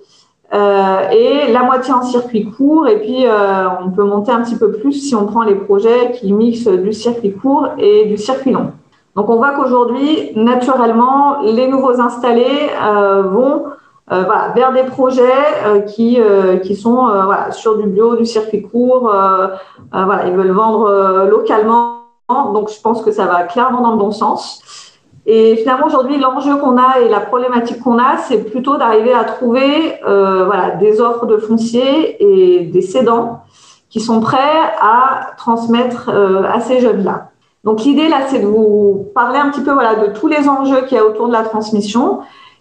euh, 0.53 1.09
et 1.11 1.53
la 1.53 1.63
moitié 1.63 1.95
en 1.95 2.03
circuit 2.03 2.51
court. 2.51 2.89
Et 2.89 2.99
puis, 2.99 3.27
euh, 3.27 3.69
on 3.85 3.91
peut 3.91 4.05
monter 4.05 4.33
un 4.33 4.43
petit 4.43 4.57
peu 4.57 4.73
plus 4.73 4.93
si 4.93 5.15
on 5.15 5.27
prend 5.27 5.43
les 5.43 5.55
projets 5.55 6.13
qui 6.13 6.33
mixent 6.33 6.67
du 6.67 6.93
circuit 6.93 7.33
court 7.33 7.69
et 7.79 8.07
du 8.07 8.17
circuit 8.17 8.51
long. 8.51 8.73
Donc, 9.15 9.29
on 9.29 9.37
voit 9.37 9.55
qu'aujourd'hui, 9.55 10.33
naturellement, 10.35 11.41
les 11.43 11.69
nouveaux 11.69 12.01
installés 12.01 12.71
euh, 12.83 13.23
vont 13.23 13.65
voilà, 14.09 14.49
vers 14.57 14.73
des 14.73 14.83
projets 14.83 15.85
qui, 15.87 16.19
qui 16.65 16.75
sont 16.75 16.97
voilà, 16.97 17.53
sur 17.53 17.79
du 17.79 17.87
bio, 17.87 18.17
du 18.17 18.27
circuit 18.27 18.61
court. 18.61 19.03
voilà, 19.03 20.27
ils 20.27 20.35
veulent 20.35 20.51
vendre 20.51 21.29
localement. 21.31 21.99
Donc, 22.29 22.71
je 22.71 22.81
pense 22.81 23.03
que 23.03 23.13
ça 23.13 23.27
va 23.27 23.45
clairement 23.45 23.83
dans 23.83 23.93
le 23.93 23.99
bon 23.99 24.11
sens. 24.11 24.90
Et 25.27 25.57
finalement, 25.57 25.87
aujourd'hui, 25.87 26.19
l'enjeu 26.19 26.57
qu'on 26.57 26.77
a 26.79 27.01
et 27.01 27.09
la 27.09 27.21
problématique 27.21 27.81
qu'on 27.81 27.99
a, 27.99 28.17
c'est 28.17 28.51
plutôt 28.51 28.77
d'arriver 28.77 29.13
à 29.13 29.25
trouver 29.25 29.95
euh, 30.07 30.45
voilà, 30.45 30.71
des 30.71 31.01
offres 31.01 31.27
de 31.27 31.37
foncier 31.37 32.23
et 32.23 32.65
des 32.65 32.81
cédants 32.81 33.43
qui 33.91 34.01
sont 34.01 34.21
prêts 34.21 34.39
à 34.81 35.33
transmettre 35.37 36.09
euh, 36.09 36.45
à 36.45 36.61
ces 36.61 36.81
jeunes-là. 36.81 37.31
Donc 37.65 37.83
l'idée 37.83 38.09
là, 38.09 38.23
c'est 38.29 38.39
de 38.39 38.47
vous 38.47 39.11
parler 39.15 39.39
un 39.39 39.51
petit 39.51 39.61
peu 39.61 39.73
voilà, 39.73 39.97
de 39.97 40.13
tous 40.13 40.29
les 40.29 40.49
enjeux 40.49 40.83
qu'il 40.83 40.97
y 40.97 41.01
a 41.01 41.05
autour 41.05 41.29
de 41.29 41.33
la 41.33 41.43
transmission. 41.43 42.21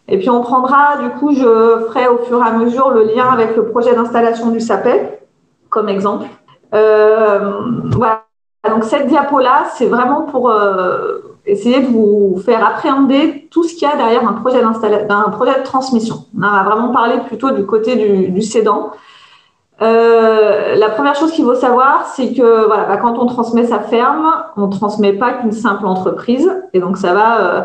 Et 0.10 0.17
puis 0.17 0.30
on 0.30 0.41
prendra, 0.41 0.98
du 0.98 1.10
coup, 1.12 1.34
je 1.34 1.86
ferai 1.88 2.08
au 2.08 2.17
fur 2.17 2.43
et 2.43 2.48
à 2.48 2.52
mesure 2.52 2.89
le 2.89 3.04
lien 3.04 3.28
avec 3.28 3.56
le 3.56 3.67
projet 3.67 3.95
d'installation 3.95 4.50
du 4.50 4.60
SAPEL 4.60 5.19
comme 5.69 5.88
exemple. 5.88 6.26
Euh, 6.74 7.62
voilà. 7.91 8.24
Donc 8.67 8.84
cette 8.84 9.08
diapo-là, 9.08 9.67
c'est 9.76 9.86
vraiment 9.86 10.24
pour 10.24 10.50
euh, 10.50 11.19
essayer 11.45 11.80
de 11.80 11.88
vous 11.88 12.41
faire 12.43 12.65
appréhender 12.65 13.48
tout 13.52 13.63
ce 13.63 13.74
qu'il 13.74 13.88
y 13.88 13.91
a 13.91 13.95
derrière 13.95 14.28
un 14.28 14.34
projet, 14.34 14.62
d'un 14.62 15.30
projet 15.30 15.58
de 15.60 15.63
transmission. 15.63 16.26
On 16.38 16.41
va 16.41 16.63
vraiment 16.63 16.89
parler 16.89 17.19
plutôt 17.26 17.52
du 17.52 17.65
côté 17.65 17.95
du, 17.95 18.30
du 18.30 18.41
cédant. 18.41 18.91
Euh, 19.82 20.76
la 20.76 20.89
première 20.89 21.15
chose 21.15 21.32
qu'il 21.32 21.45
faut 21.45 21.56
savoir, 21.56 22.06
c'est 22.13 22.34
que 22.34 22.67
voilà, 22.67 22.84
bah, 22.84 22.98
quand 22.98 23.17
on 23.17 23.28
transmet 23.28 23.65
sa 23.65 23.80
ferme, 23.80 24.30
on 24.58 24.67
ne 24.67 24.72
transmet 24.72 25.13
pas 25.13 25.34
qu'une 25.34 25.54
simple 25.54 25.86
entreprise. 25.86 26.52
Et 26.74 26.82
donc, 26.82 26.98
ça 26.98 27.13
va, 27.13 27.41
euh, 27.41 27.62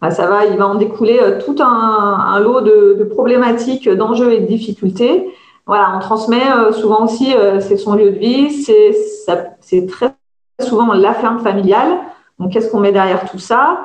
bah, 0.00 0.10
ça 0.10 0.26
va, 0.26 0.44
il 0.46 0.56
va 0.56 0.66
en 0.66 0.74
découler 0.74 1.20
tout 1.46 1.54
un, 1.60 2.40
lot 2.40 2.62
de, 2.62 2.96
de 2.98 3.04
problématiques, 3.04 3.88
d'enjeux 3.88 4.32
et 4.32 4.40
de 4.40 4.46
difficultés. 4.46 5.32
Voilà, 5.66 5.92
on 5.94 6.00
transmet 6.00 6.42
souvent 6.72 7.04
aussi, 7.04 7.32
c'est 7.60 7.76
son 7.76 7.94
lieu 7.94 8.10
de 8.10 8.18
vie, 8.18 8.50
c'est 8.50 9.86
très 9.86 10.16
souvent 10.62 10.92
la 10.92 11.14
ferme 11.14 11.40
familiale. 11.40 11.98
Donc, 12.38 12.52
qu'est-ce 12.52 12.70
qu'on 12.70 12.80
met 12.80 12.92
derrière 12.92 13.30
tout 13.30 13.38
ça? 13.38 13.82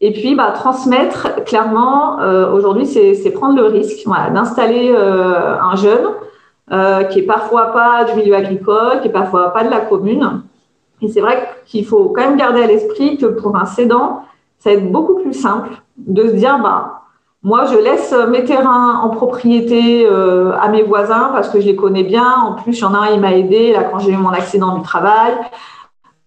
Et 0.00 0.12
puis, 0.12 0.34
bah, 0.34 0.50
transmettre, 0.52 1.44
clairement, 1.44 2.20
euh, 2.20 2.52
aujourd'hui, 2.52 2.84
c'est 2.84 3.30
prendre 3.30 3.56
le 3.56 3.64
risque 3.64 4.06
d'installer 4.34 4.92
euh, 4.94 5.58
un 5.58 5.76
jeune 5.76 6.08
euh, 6.72 7.04
qui 7.04 7.20
est 7.20 7.26
parfois 7.26 7.72
pas 7.72 8.04
du 8.04 8.14
milieu 8.16 8.34
agricole, 8.34 9.00
qui 9.00 9.08
est 9.08 9.12
parfois 9.12 9.52
pas 9.52 9.64
de 9.64 9.70
la 9.70 9.80
commune. 9.80 10.42
Et 11.00 11.08
c'est 11.08 11.20
vrai 11.20 11.48
qu'il 11.64 11.86
faut 11.86 12.12
quand 12.14 12.22
même 12.22 12.36
garder 12.36 12.62
à 12.62 12.66
l'esprit 12.66 13.16
que 13.16 13.26
pour 13.26 13.56
un 13.56 13.64
cédant, 13.64 14.24
ça 14.58 14.70
va 14.70 14.76
être 14.76 14.90
beaucoup 14.92 15.14
plus 15.14 15.32
simple 15.32 15.70
de 15.96 16.28
se 16.28 16.34
dire, 16.34 16.58
bah, 16.62 17.02
moi, 17.42 17.66
je 17.66 17.76
laisse 17.76 18.14
mes 18.28 18.44
terrains 18.44 19.00
en 19.02 19.10
propriété 19.10 20.06
à 20.06 20.68
mes 20.68 20.82
voisins 20.82 21.30
parce 21.32 21.50
que 21.50 21.60
je 21.60 21.66
les 21.66 21.76
connais 21.76 22.04
bien. 22.04 22.26
En 22.46 22.52
plus, 22.54 22.78
il 22.78 22.82
y 22.82 22.84
en 22.84 22.94
a 22.94 22.98
un, 22.98 23.10
il 23.12 23.20
m'a 23.20 23.32
aidé 23.32 23.72
là 23.72 23.84
quand 23.84 23.98
j'ai 24.00 24.12
eu 24.12 24.16
mon 24.16 24.30
accident 24.30 24.76
du 24.76 24.82
travail. 24.82 25.34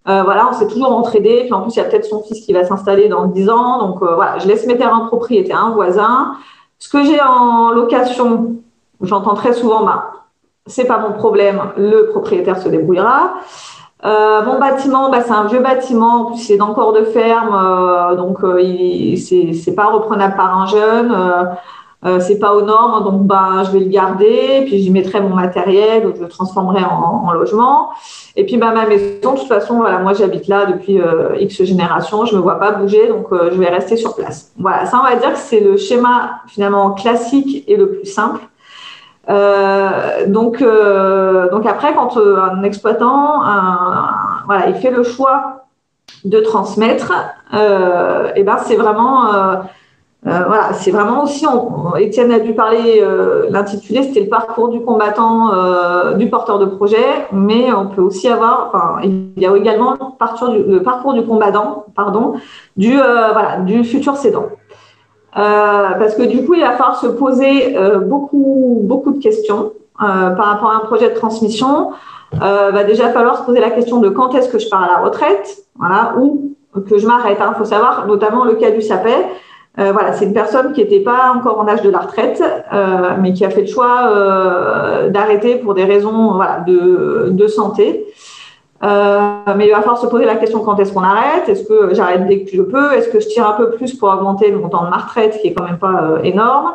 Euh, 0.08 0.24
voilà, 0.24 0.48
on 0.50 0.54
s'est 0.54 0.68
toujours 0.68 0.96
entraidé. 0.96 1.42
Puis 1.42 1.54
en 1.54 1.62
plus, 1.62 1.76
il 1.76 1.78
y 1.78 1.82
a 1.82 1.86
peut-être 1.86 2.06
son 2.06 2.24
fils 2.24 2.46
qui 2.46 2.54
va 2.54 2.64
s'installer 2.64 3.10
dans 3.10 3.26
10 3.26 3.50
ans. 3.50 3.80
Donc 3.80 4.02
euh, 4.02 4.16
voilà, 4.16 4.40
je 4.40 4.48
laisse 4.48 4.66
mes 4.66 4.78
terrains 4.78 5.00
en 5.00 5.08
propriété 5.08 5.52
à 5.52 5.60
un 5.60 5.72
voisin. 5.72 6.34
Ce 6.80 6.90
que 6.90 7.04
j'ai 7.04 7.20
en 7.22 7.72
location, 7.72 8.56
j'entends 9.02 9.34
très 9.34 9.54
souvent, 9.54 9.84
bah, 9.84 10.12
c'est 10.66 10.86
pas 10.86 11.00
mon 11.00 11.14
problème, 11.14 11.60
le 11.78 12.08
propriétaire 12.08 12.60
se 12.60 12.70
débrouillera. 12.70 13.34
Euh, 14.06 14.44
mon 14.46 14.60
bâtiment, 14.60 15.10
bah, 15.10 15.22
c'est 15.26 15.32
un 15.32 15.46
vieux 15.46 15.60
bâtiment, 15.60 16.22
en 16.22 16.26
plus 16.26 16.38
c'est 16.40 16.58
d'encore 16.58 16.94
de 16.94 17.04
ferme, 17.04 18.16
donc 18.16 18.38
il, 18.60 19.18
c'est 19.18 19.74
pas 19.74 19.88
reprenable 19.88 20.36
par 20.36 20.60
un 20.60 20.66
jeune. 20.68 21.18
Euh, 22.06 22.20
c'est 22.20 22.38
pas 22.38 22.54
aux 22.54 22.62
normes, 22.62 23.04
donc 23.04 23.24
ben, 23.24 23.64
je 23.66 23.72
vais 23.72 23.80
le 23.80 23.90
garder, 23.90 24.64
puis 24.66 24.78
j'y 24.84 24.92
mettrai 24.92 25.20
mon 25.20 25.36
matériel, 25.36 26.06
ou 26.06 26.16
je 26.16 26.22
le 26.22 26.28
transformerai 26.28 26.84
en, 26.84 27.32
logement. 27.32 27.90
Et 28.36 28.46
puis 28.46 28.58
ben, 28.58 28.72
ma 28.72 28.86
maison, 28.86 29.34
de 29.34 29.40
toute 29.40 29.48
façon, 29.48 29.78
voilà, 29.78 29.98
moi 30.00 30.14
j'habite 30.14 30.48
là 30.48 30.68
depuis 30.68 31.02
euh, 31.02 31.36
X 31.40 31.64
générations, 31.64 32.26
je 32.26 32.36
me 32.36 32.42
vois 32.42 32.60
pas 32.60 32.72
bouger, 32.72 33.08
donc 33.08 33.28
euh, 33.32 33.50
je 33.52 33.58
vais 33.58 33.70
rester 33.70 33.98
sur 33.98 34.16
place. 34.16 34.52
Voilà, 34.60 34.86
ça 34.86 35.00
on 35.00 35.10
va 35.10 35.16
dire 35.16 35.34
que 35.34 35.40
c'est 35.40 35.60
le 35.60 35.76
schéma 35.76 36.42
finalement 36.48 36.92
classique 36.92 37.64
et 37.68 37.76
le 37.76 37.90
plus 37.90 38.06
simple. 38.06 38.42
donc, 40.28 40.64
donc 41.52 41.66
après, 41.66 41.96
quand 41.96 42.16
un 42.18 42.62
exploitant, 42.64 43.42
voilà, 44.46 44.70
il 44.70 44.76
fait 44.76 44.92
le 44.92 45.02
choix 45.02 45.66
de 46.26 46.40
transmettre, 46.42 47.12
et 48.36 48.44
ben 48.44 48.58
c'est 48.60 48.76
vraiment 48.76 49.64
euh, 50.28 50.44
voilà, 50.46 50.74
c'est 50.74 50.92
vraiment 50.92 51.24
aussi, 51.24 51.46
Étienne 51.98 52.32
a 52.34 52.40
dû 52.40 52.54
parler, 52.54 53.00
euh, 53.02 53.46
l'intitulé, 53.50 54.04
c'était 54.04 54.22
le 54.22 54.28
parcours 54.28 54.68
du 54.68 54.82
combattant, 54.82 55.54
euh, 55.54 56.16
du 56.16 56.30
porteur 56.30 56.60
de 56.60 56.66
projet, 56.66 57.06
mais 57.32 57.72
on 57.72 57.88
peut 57.88 58.02
aussi 58.02 58.28
avoir, 58.28 58.70
enfin, 58.74 59.00
il 59.04 59.32
y 59.38 59.46
a 59.46 59.56
également 59.56 59.92
le 59.92 59.98
parcours 60.20 60.50
du, 60.50 60.64
le 60.64 60.84
parcours 60.84 61.14
du 61.14 61.24
combattant, 61.24 61.86
pardon, 61.96 62.34
du, 62.76 62.96
voilà, 62.98 63.58
du 63.66 63.86
futur 63.86 64.18
cédant. 64.18 64.48
parce 65.34 66.16
que 66.16 66.24
du 66.24 66.46
coup, 66.46 66.56
il 66.56 66.62
va 66.62 66.72
falloir 66.72 67.00
se 67.00 67.08
poser 67.08 67.78
beaucoup, 68.06 68.82
beaucoup 68.84 69.12
de 69.12 69.20
questions 69.20 69.72
par 69.98 70.46
rapport 70.46 70.72
à 70.72 70.76
un 70.76 70.86
projet 70.86 71.10
de 71.10 71.16
transmission. 71.16 71.92
Il 72.34 72.40
va 72.40 72.84
déjà 72.84 73.10
falloir 73.10 73.38
se 73.38 73.44
poser 73.44 73.62
la 73.62 73.70
question 73.70 74.00
de 74.02 74.10
quand 74.10 74.36
est-ce 74.36 74.50
que 74.50 74.60
je 74.60 74.68
pars 74.68 74.84
à 74.84 74.88
la 74.88 74.98
retraite, 74.98 75.58
voilà, 75.76 76.16
ou 76.20 76.54
que 76.90 76.98
je 76.98 77.08
m'arrête. 77.08 77.38
Il 77.40 77.44
hein. 77.44 77.54
faut 77.58 77.66
savoir, 77.66 78.08
notamment 78.08 78.44
le 78.44 78.56
cas 78.56 78.72
du 78.72 78.82
SAPEL, 78.82 79.26
euh, 79.80 79.92
voilà, 79.92 80.14
c'est 80.14 80.26
une 80.26 80.34
personne 80.34 80.74
qui 80.74 80.82
n'était 80.82 81.02
pas 81.02 81.34
encore 81.36 81.60
en 81.60 81.68
âge 81.68 81.84
de 81.84 81.90
la 81.90 82.00
retraite, 82.00 82.44
euh, 82.74 83.12
mais 83.20 83.34
qui 83.34 83.46
a 83.46 83.52
fait 83.52 83.62
le 83.62 83.68
choix 83.68 84.08
euh, 84.08 85.10
d'arrêter 85.10 85.58
pour 85.58 85.76
des 85.76 85.84
raisons 85.84 86.40
de, 86.66 87.48
santé. 87.48 88.06
mais 88.82 89.68
il 89.68 89.72
va 89.72 89.82
falloir 89.82 90.00
se 90.00 90.08
poser 90.08 90.26
la 90.26 90.36
question 90.36 90.62
quand 90.62 90.80
est-ce 90.80 90.94
qu'on 90.94 91.04
arrête? 91.04 91.48
Est-ce 91.48 91.64
que 91.64 91.94
j'arrête 91.94 92.28
dès 92.28 92.44
que 92.44 92.56
je 92.56 92.64
peux? 92.64 92.94
Est-ce 92.94 93.10
que 93.10 93.20
je 93.20 93.28
tire 93.28 93.48
un 93.48 93.54
peu 93.54 93.70
plus 93.72 93.94
pour 93.94 94.10
augmenter 94.10 94.50
le 94.50 94.58
montant 94.58 94.84
de 94.84 94.90
ma 94.90 94.98
retraite, 94.98 95.40
qui 95.42 95.50
est 95.50 95.54
quand 95.54 95.66
même 95.66 95.78
pas 95.78 96.18
énorme? 96.24 96.74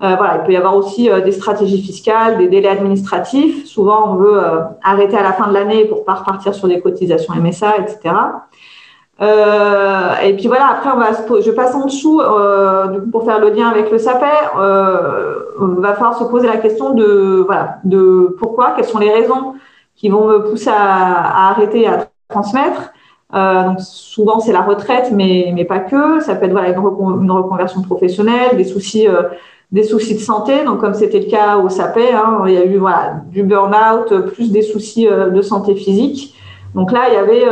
Il 0.00 0.16
peut 0.46 0.52
y 0.52 0.56
avoir 0.56 0.76
aussi 0.76 1.10
des 1.24 1.32
stratégies 1.32 1.82
fiscales, 1.82 2.38
des 2.38 2.48
délais 2.48 2.68
administratifs. 2.68 3.66
Souvent, 3.66 4.12
on 4.12 4.14
veut 4.14 4.40
arrêter 4.82 5.18
à 5.18 5.22
la 5.22 5.32
fin 5.32 5.48
de 5.48 5.54
l'année 5.54 5.84
pour 5.84 6.04
pas 6.04 6.14
repartir 6.14 6.54
sur 6.54 6.68
des 6.68 6.80
cotisations 6.80 7.34
MSA, 7.34 7.78
etc. 7.78 8.14
Euh, 9.20 10.14
et 10.22 10.34
puis 10.34 10.46
voilà, 10.46 10.68
après, 10.68 10.90
on 10.90 10.98
va 10.98 11.10
je 11.40 11.50
passe 11.50 11.74
en 11.74 11.86
dessous, 11.86 12.20
euh, 12.20 12.86
du 12.88 13.00
coup, 13.00 13.10
pour 13.10 13.24
faire 13.24 13.40
le 13.40 13.50
lien 13.50 13.68
avec 13.68 13.90
le 13.90 13.98
SAPER, 13.98 14.26
euh, 14.58 15.40
on 15.60 15.80
va 15.80 15.94
falloir 15.94 16.16
se 16.16 16.24
poser 16.24 16.46
la 16.46 16.58
question 16.58 16.94
de, 16.94 17.42
voilà, 17.44 17.78
de 17.84 18.36
pourquoi, 18.38 18.72
quelles 18.76 18.84
sont 18.84 18.98
les 18.98 19.10
raisons 19.10 19.54
qui 19.96 20.08
vont 20.08 20.28
me 20.28 20.44
pousser 20.48 20.70
à, 20.70 20.76
à 20.76 21.50
arrêter 21.50 21.88
à 21.88 22.06
transmettre. 22.28 22.92
donc 23.32 23.80
souvent 23.80 24.38
c'est 24.38 24.52
la 24.52 24.62
retraite, 24.62 25.10
mais, 25.12 25.50
mais 25.52 25.64
pas 25.64 25.80
que. 25.80 26.20
Ça 26.20 26.36
peut 26.36 26.46
être 26.46 26.52
voilà, 26.52 26.68
une, 26.68 26.78
reconversion 26.78 27.82
professionnelle, 27.82 28.56
des 28.56 28.64
soucis, 28.64 29.08
des 29.72 29.82
soucis 29.82 30.14
de 30.14 30.20
santé. 30.20 30.64
Donc 30.64 30.78
comme 30.80 30.94
c'était 30.94 31.18
le 31.18 31.28
cas 31.28 31.56
au 31.56 31.68
SAPE, 31.68 31.98
hein, 32.14 32.44
il 32.46 32.52
y 32.52 32.56
a 32.56 32.64
eu 32.64 32.78
voilà, 32.78 33.14
du 33.32 33.42
burn-out, 33.42 34.14
plus 34.32 34.52
des 34.52 34.62
soucis 34.62 35.08
de 35.08 35.42
santé 35.42 35.74
physique. 35.74 36.36
Donc 36.74 36.92
là, 36.92 37.08
il 37.08 37.14
y 37.14 37.16
avait 37.16 37.44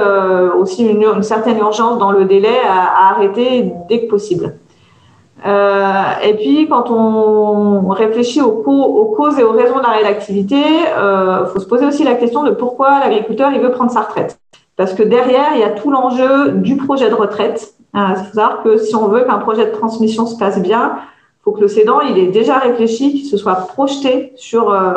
aussi 0.59 0.87
une, 0.87 1.23
certaine 1.23 1.59
urgence 1.59 1.99
dans 1.99 2.13
le 2.13 2.25
délai 2.25 2.59
à, 2.69 3.11
arrêter 3.11 3.73
dès 3.89 4.03
que 4.03 4.11
possible. 4.11 4.55
et 5.45 6.35
puis, 6.35 6.69
quand 6.69 6.91
on 6.91 7.89
réfléchit 7.89 8.43
aux, 8.43 8.53
causes 9.17 9.39
et 9.39 9.43
aux 9.43 9.53
raisons 9.53 9.79
de 9.79 9.83
l'arrêt 9.83 10.03
d'activité, 10.03 10.57
il 10.57 11.47
faut 11.53 11.59
se 11.59 11.67
poser 11.67 11.87
aussi 11.87 12.05
la 12.05 12.15
question 12.15 12.45
de 12.45 12.51
pourquoi 12.51 13.01
l'agriculteur 13.01 13.51
veut 13.59 13.73
prendre 13.73 13.91
sa 13.91 14.03
retraite. 14.03 14.39
Parce 14.77 14.93
que 14.93 15.03
derrière, 15.03 15.55
il 15.55 15.61
y 15.61 15.65
a 15.65 15.71
tout 15.71 15.91
l'enjeu 15.91 16.53
du 16.53 16.77
projet 16.77 17.09
de 17.09 17.15
retraite. 17.15 17.75
Il 17.95 18.17
faut 18.17 18.35
savoir 18.35 18.63
que 18.63 18.77
si 18.77 18.95
on 18.95 19.09
veut 19.09 19.25
qu'un 19.25 19.39
projet 19.39 19.67
de 19.67 19.73
transmission 19.73 20.27
se 20.27 20.37
passe 20.37 20.61
bien, 20.61 20.99
il 20.99 21.43
faut 21.45 21.53
que 21.53 21.63
le 21.63 21.69
cédant 21.69 22.01
il 22.01 22.19
ait 22.19 22.27
déjà 22.27 22.59
réfléchi, 22.59 23.13
qu'il 23.13 23.25
se 23.25 23.39
soit 23.39 23.55
projeté 23.55 24.33
sur, 24.37 24.71
euh, 24.71 24.93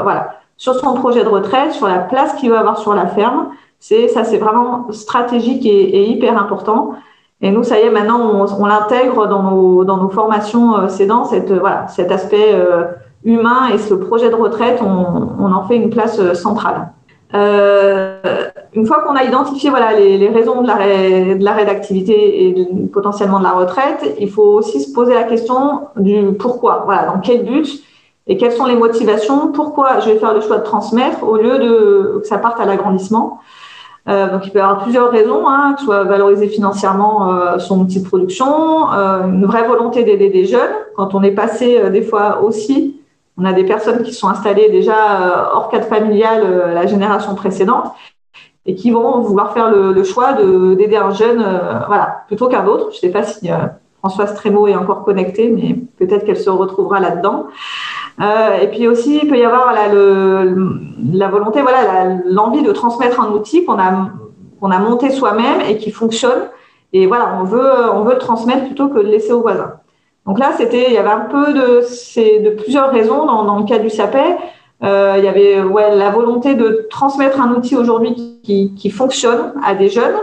son 0.58 0.94
projet 0.96 1.24
de 1.24 1.30
retraite, 1.30 1.72
sur 1.72 1.88
la 1.88 2.00
place 2.00 2.34
qu'il 2.34 2.50
va 2.50 2.60
avoir 2.60 2.78
sur 2.78 2.94
la 2.94 3.08
ferme. 3.08 3.52
C'est 3.80 4.08
ça, 4.10 4.24
c'est 4.24 4.38
vraiment 4.38 4.92
stratégique 4.92 5.66
et, 5.66 6.10
hyper 6.10 6.38
important. 6.38 6.94
Et 7.42 7.52
nous, 7.52 7.64
ça 7.64 7.80
y 7.80 7.84
est, 7.84 7.90
maintenant, 7.90 8.48
on, 8.60 8.66
l'intègre 8.66 9.28
dans 9.28 9.44
nos, 9.44 9.86
dans 9.86 9.98
nos 9.98 10.10
formations 10.10 10.76
euh, 10.76 10.88
cédants, 10.90 11.24
cette, 11.24 11.52
voilà, 11.52 11.88
cet 11.88 12.12
aspect 12.12 12.54
euh, 12.54 12.84
humain 13.24 13.70
et 13.74 13.78
ce 13.78 13.94
projet 13.94 14.30
de 14.30 14.36
retraite, 14.36 14.82
on, 14.82 15.52
en 15.52 15.64
fait 15.68 15.78
une 15.78 15.90
place 15.90 16.34
centrale. 16.34 16.90
Euh, 17.36 18.20
une 18.74 18.86
fois 18.88 19.02
qu'on 19.02 19.16
a 19.16 19.24
identifié 19.24 19.70
voilà, 19.70 19.94
les, 19.94 20.30
raisons 20.30 20.62
de 20.62 20.68
l'arrêt 21.44 21.66
d'activité 21.66 22.48
et 22.48 22.68
potentiellement 22.92 23.40
de 23.40 23.44
la 23.44 23.52
retraite, 23.52 24.16
il 24.20 24.30
faut 24.30 24.44
aussi 24.44 24.82
se 24.82 24.92
poser 24.94 25.14
la 25.14 25.24
question 25.24 25.88
du 25.96 26.34
pourquoi. 26.34 26.84
Voilà, 26.86 27.06
dans 27.06 27.20
quel 27.20 27.46
but 27.46 27.84
et 28.28 28.38
quelles 28.38 28.52
sont 28.52 28.66
les 28.66 28.76
motivations? 28.76 29.52
Pourquoi 29.52 30.00
je 30.02 30.10
vais 30.10 30.18
faire 30.18 30.34
le 30.34 30.42
choix 30.42 30.58
de 30.58 30.64
transmettre 30.64 31.24
au 31.24 31.38
lieu 31.38 31.58
de 31.58 32.20
que 32.22 32.28
ça 32.28 32.38
parte 32.38 32.60
à 32.60 32.66
l'agrandissement? 32.66 33.40
Euh, 34.10 34.30
donc, 34.32 34.48
il 34.48 34.52
peut 34.52 34.60
y 34.60 34.62
avoir 34.62 34.82
plusieurs 34.82 35.12
raisons, 35.12 35.48
hein, 35.48 35.74
que 35.74 35.82
ce 35.82 35.86
soit 35.86 36.04
valoriser 36.04 36.48
financièrement 36.48 37.32
euh, 37.32 37.60
son 37.60 37.80
outil 37.80 38.02
de 38.02 38.08
production, 38.08 38.92
euh, 38.92 39.26
une 39.26 39.46
vraie 39.46 39.68
volonté 39.68 40.04
d'aider 40.04 40.30
des 40.30 40.46
jeunes. 40.46 40.72
Quand 40.96 41.14
on 41.14 41.22
est 41.22 41.32
passé 41.32 41.90
des 41.92 42.02
fois 42.02 42.42
aussi 42.42 42.96
on 43.42 43.46
a 43.46 43.54
des 43.54 43.64
personnes 43.64 44.04
qui 44.04 44.12
sont 44.14 44.28
installées 44.28 44.70
déjà 44.70 45.50
hors 45.54 45.70
cadre 45.70 45.86
familial 45.86 46.74
la 46.74 46.86
génération 46.88 47.36
précédente 47.36 47.86
et 48.66 48.76
qui 48.76 48.92
vont 48.92 49.22
vouloir 49.22 49.54
faire 49.54 49.72
le, 49.72 50.04
choix 50.04 50.34
d'aider 50.34 50.98
un 50.98 51.12
jeune 51.12 51.42
voilà, 51.88 52.24
plutôt 52.28 52.50
qu'un 52.50 52.68
autre. 52.68 52.90
Je 52.92 52.98
ne 52.98 53.00
sais 53.00 53.10
pas 53.10 53.24
si 53.24 53.50
Françoise 54.00 54.36
Trémaud 54.36 54.68
est 54.68 54.76
encore 54.76 55.06
connectée, 55.06 55.50
mais 55.50 55.74
peut-être 55.98 56.26
qu'elle 56.26 56.36
se 56.36 56.50
retrouvera 56.50 57.00
là-dedans. 57.00 57.48
Et 58.20 58.68
puis 58.68 58.88
aussi, 58.88 59.20
il 59.24 59.30
peut 59.30 59.38
y 59.38 59.46
avoir 59.46 59.74
la 59.74 61.28
volonté, 61.30 61.62
voilà, 61.62 62.18
l'envie 62.26 62.64
de 62.64 62.72
transmettre 62.72 63.22
un 63.22 63.32
outil 63.32 63.64
qu'on 63.66 63.80
a, 63.80 64.80
monté 64.80 65.10
soi-même 65.10 65.62
et 65.68 65.78
qui 65.78 65.92
fonctionne. 65.92 66.50
Et 66.92 67.06
voilà, 67.06 67.38
on 67.40 67.44
veut, 67.44 67.72
on 67.94 68.04
veut 68.04 68.14
le 68.14 68.20
transmettre 68.20 68.66
plutôt 68.66 68.90
que 68.90 69.00
de 69.00 69.08
laisser 69.08 69.32
aux 69.32 69.42
voisins. 69.42 69.74
Donc 70.26 70.38
là, 70.38 70.52
c'était, 70.58 70.86
il 70.88 70.94
y 70.94 70.98
avait 70.98 71.10
un 71.10 71.22
peu 71.22 71.54
de, 71.54 72.50
plusieurs 72.56 72.92
raisons 72.92 73.26
dans, 73.26 73.58
le 73.58 73.64
cas 73.64 73.80
du 73.80 73.90
SAPE. 73.90 74.18
Euh, 74.84 75.16
il 75.18 75.24
y 75.24 75.28
avait 75.28 75.58
la 75.96 76.10
volonté 76.10 76.56
de 76.56 76.88
transmettre 76.90 77.42
un 77.42 77.54
outil 77.54 77.76
aujourd'hui 77.76 78.16
qui, 78.44 78.90
fonctionne 78.90 79.54
à 79.64 79.76
des 79.76 79.90
jeunes. 79.90 80.18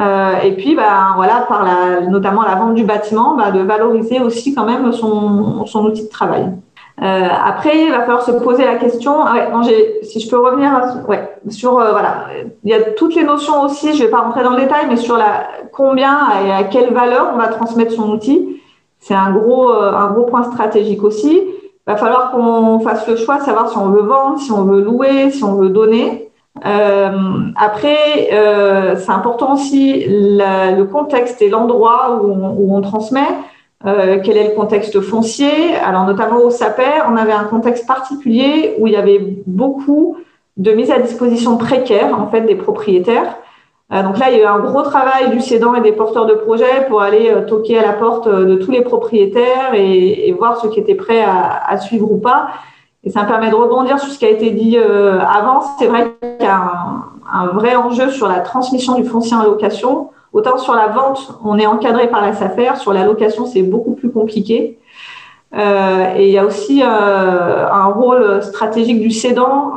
Euh, 0.00 0.40
et 0.44 0.52
puis, 0.52 0.74
bah, 0.74 1.12
voilà, 1.16 1.46
par 1.48 1.64
la, 1.64 2.00
notamment 2.02 2.42
la 2.42 2.56
vente 2.56 2.74
du 2.74 2.84
bâtiment, 2.84 3.36
bah, 3.36 3.50
de 3.50 3.60
valoriser 3.60 4.20
aussi 4.20 4.54
quand 4.54 4.64
même 4.64 4.92
son 4.92 5.84
outil 5.84 6.04
de 6.04 6.10
travail. 6.10 6.52
Euh, 7.00 7.28
après, 7.44 7.84
il 7.84 7.90
va 7.90 8.00
falloir 8.00 8.22
se 8.22 8.32
poser 8.32 8.64
la 8.64 8.74
question. 8.76 9.24
Ah 9.24 9.34
ouais, 9.34 9.50
non, 9.52 9.62
si 9.62 10.20
je 10.20 10.28
peux 10.28 10.38
revenir 10.38 10.70
ouais, 11.08 11.36
sur 11.48 11.78
euh, 11.78 11.92
voilà, 11.92 12.26
il 12.64 12.70
y 12.70 12.74
a 12.74 12.82
toutes 12.92 13.14
les 13.14 13.22
notions 13.22 13.62
aussi. 13.62 13.94
Je 13.94 14.04
vais 14.04 14.10
pas 14.10 14.20
rentrer 14.20 14.42
dans 14.42 14.50
le 14.50 14.60
détail, 14.60 14.86
mais 14.88 14.96
sur 14.96 15.16
la 15.16 15.48
combien 15.72 16.18
et 16.44 16.50
à 16.50 16.64
quelle 16.64 16.92
valeur 16.92 17.30
on 17.34 17.38
va 17.38 17.48
transmettre 17.48 17.92
son 17.92 18.10
outil. 18.10 18.60
C'est 19.00 19.14
un 19.14 19.32
gros, 19.32 19.70
euh, 19.70 19.92
un 19.92 20.10
gros 20.10 20.24
point 20.24 20.42
stratégique 20.42 21.04
aussi. 21.04 21.40
Il 21.40 21.92
va 21.92 21.96
falloir 21.96 22.32
qu'on 22.32 22.80
fasse 22.80 23.06
le 23.08 23.16
choix 23.16 23.38
savoir 23.40 23.70
si 23.70 23.78
on 23.78 23.90
veut 23.90 24.02
vendre, 24.02 24.38
si 24.38 24.50
on 24.52 24.64
veut 24.64 24.82
louer, 24.82 25.30
si 25.30 25.44
on 25.44 25.54
veut 25.54 25.70
donner. 25.70 26.30
Euh, 26.66 27.50
après, 27.56 28.30
euh, 28.32 28.96
c'est 28.96 29.12
important 29.12 29.54
aussi 29.54 30.04
le 30.08 30.82
contexte 30.84 31.40
et 31.40 31.48
l'endroit 31.48 32.20
où, 32.22 32.32
où, 32.32 32.76
on 32.76 32.80
transmet. 32.80 33.28
Euh, 33.86 34.18
quel 34.24 34.36
est 34.36 34.48
le 34.48 34.54
contexte 34.54 35.00
foncier? 35.00 35.76
Alors, 35.76 36.04
notamment 36.04 36.38
au 36.38 36.50
SAPER, 36.50 37.04
on 37.08 37.16
avait 37.16 37.32
un 37.32 37.44
contexte 37.44 37.86
particulier 37.86 38.74
où 38.78 38.86
il 38.86 38.92
y 38.92 38.96
avait 38.96 39.20
beaucoup 39.46 40.16
de 40.56 40.72
mise 40.72 40.90
à 40.90 40.98
disposition 40.98 41.56
précaires 41.56 42.18
en 42.18 42.28
fait 42.28 42.40
des 42.42 42.56
propriétaires. 42.56 43.36
Euh, 43.90 44.02
donc 44.02 44.18
là, 44.18 44.30
il 44.30 44.36
y 44.36 44.40
a 44.40 44.44
eu 44.44 44.46
un 44.46 44.58
gros 44.58 44.82
travail 44.82 45.30
du 45.30 45.40
cédant 45.40 45.74
et 45.74 45.80
des 45.80 45.92
porteurs 45.92 46.26
de 46.26 46.34
projets 46.34 46.86
pour 46.88 47.00
aller 47.00 47.30
euh, 47.30 47.46
toquer 47.46 47.78
à 47.78 47.82
la 47.82 47.94
porte 47.94 48.26
euh, 48.26 48.44
de 48.44 48.56
tous 48.56 48.70
les 48.70 48.82
propriétaires 48.82 49.72
et, 49.72 50.30
voir 50.38 50.60
ceux 50.60 50.68
qui 50.68 50.78
étaient 50.80 50.94
prêts 50.94 51.24
à, 51.24 51.78
suivre 51.78 52.10
ou 52.10 52.18
pas. 52.18 52.48
Et 53.02 53.10
ça 53.10 53.22
me 53.22 53.28
permet 53.28 53.48
de 53.48 53.54
rebondir 53.54 53.98
sur 53.98 54.12
ce 54.12 54.18
qui 54.18 54.26
a 54.26 54.30
été 54.30 54.50
dit 54.50 54.76
avant. 54.76 55.62
C'est 55.78 55.86
vrai 55.86 56.12
qu'il 56.20 56.46
y 56.46 56.50
a 56.50 56.70
un, 57.32 57.46
vrai 57.46 57.74
enjeu 57.76 58.10
sur 58.10 58.28
la 58.28 58.40
transmission 58.40 58.94
du 58.94 59.04
foncier 59.04 59.36
en 59.36 59.44
location. 59.44 60.10
Autant 60.32 60.58
sur 60.58 60.74
la 60.74 60.88
vente, 60.88 61.32
on 61.44 61.58
est 61.58 61.66
encadré 61.66 62.08
par 62.08 62.20
la 62.20 62.32
SAFER. 62.32 62.76
Sur 62.76 62.92
la 62.92 63.04
location, 63.04 63.46
c'est 63.46 63.62
beaucoup 63.62 63.92
plus 63.92 64.10
compliqué. 64.10 64.78
et 65.54 66.26
il 66.26 66.30
y 66.30 66.38
a 66.38 66.44
aussi 66.44 66.82
un 66.82 67.86
rôle 67.86 68.42
stratégique 68.42 69.00
du 69.00 69.10
cédant 69.10 69.72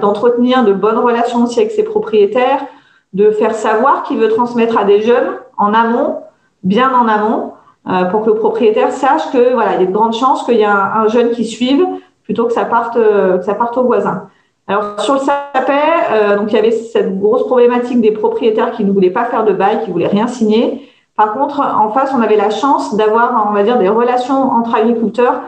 d'entretenir 0.00 0.64
de 0.64 0.72
bonnes 0.72 0.98
relations 0.98 1.44
aussi 1.44 1.60
avec 1.60 1.72
ses 1.72 1.82
propriétaires, 1.82 2.64
de 3.12 3.30
faire 3.30 3.54
savoir 3.54 4.02
qu'il 4.04 4.18
veut 4.18 4.28
transmettre 4.28 4.78
à 4.78 4.84
des 4.84 5.02
jeunes 5.02 5.36
en 5.56 5.74
amont, 5.74 6.22
bien 6.62 6.92
en 6.94 7.08
amont, 7.08 7.52
euh, 7.88 8.04
pour 8.06 8.22
que 8.22 8.30
le 8.30 8.36
propriétaire 8.36 8.90
sache 8.90 9.30
que 9.30 9.54
voilà, 9.54 9.76
il 9.76 9.80
y 9.80 9.84
a 9.84 9.86
de 9.86 9.92
grandes 9.92 10.14
chances 10.14 10.42
qu'il 10.44 10.56
y 10.56 10.62
ait 10.62 10.64
un, 10.64 11.06
jeune 11.06 11.30
qui 11.30 11.44
suive 11.44 11.86
plutôt 12.24 12.46
que 12.46 12.52
ça 12.52 12.68
euh, 12.96 13.38
que 13.38 13.44
ça 13.44 13.54
parte 13.54 13.76
au 13.78 13.84
voisin. 13.84 14.28
Alors 14.68 15.00
sur 15.00 15.14
le 15.14 15.20
sapin, 15.20 15.72
euh, 16.12 16.36
donc 16.36 16.50
il 16.52 16.56
y 16.56 16.58
avait 16.58 16.72
cette 16.72 17.18
grosse 17.18 17.46
problématique 17.46 18.00
des 18.00 18.10
propriétaires 18.10 18.72
qui 18.72 18.84
ne 18.84 18.92
voulaient 18.92 19.10
pas 19.10 19.24
faire 19.26 19.44
de 19.44 19.52
bail, 19.52 19.84
qui 19.84 19.90
voulaient 19.90 20.08
rien 20.08 20.26
signer. 20.26 20.88
Par 21.16 21.32
contre, 21.32 21.60
en 21.60 21.90
face, 21.90 22.12
on 22.14 22.20
avait 22.20 22.36
la 22.36 22.50
chance 22.50 22.94
d'avoir, 22.96 23.46
on 23.48 23.54
va 23.54 23.62
dire, 23.62 23.78
des 23.78 23.88
relations 23.88 24.50
entre 24.52 24.74
agriculteurs 24.74 25.40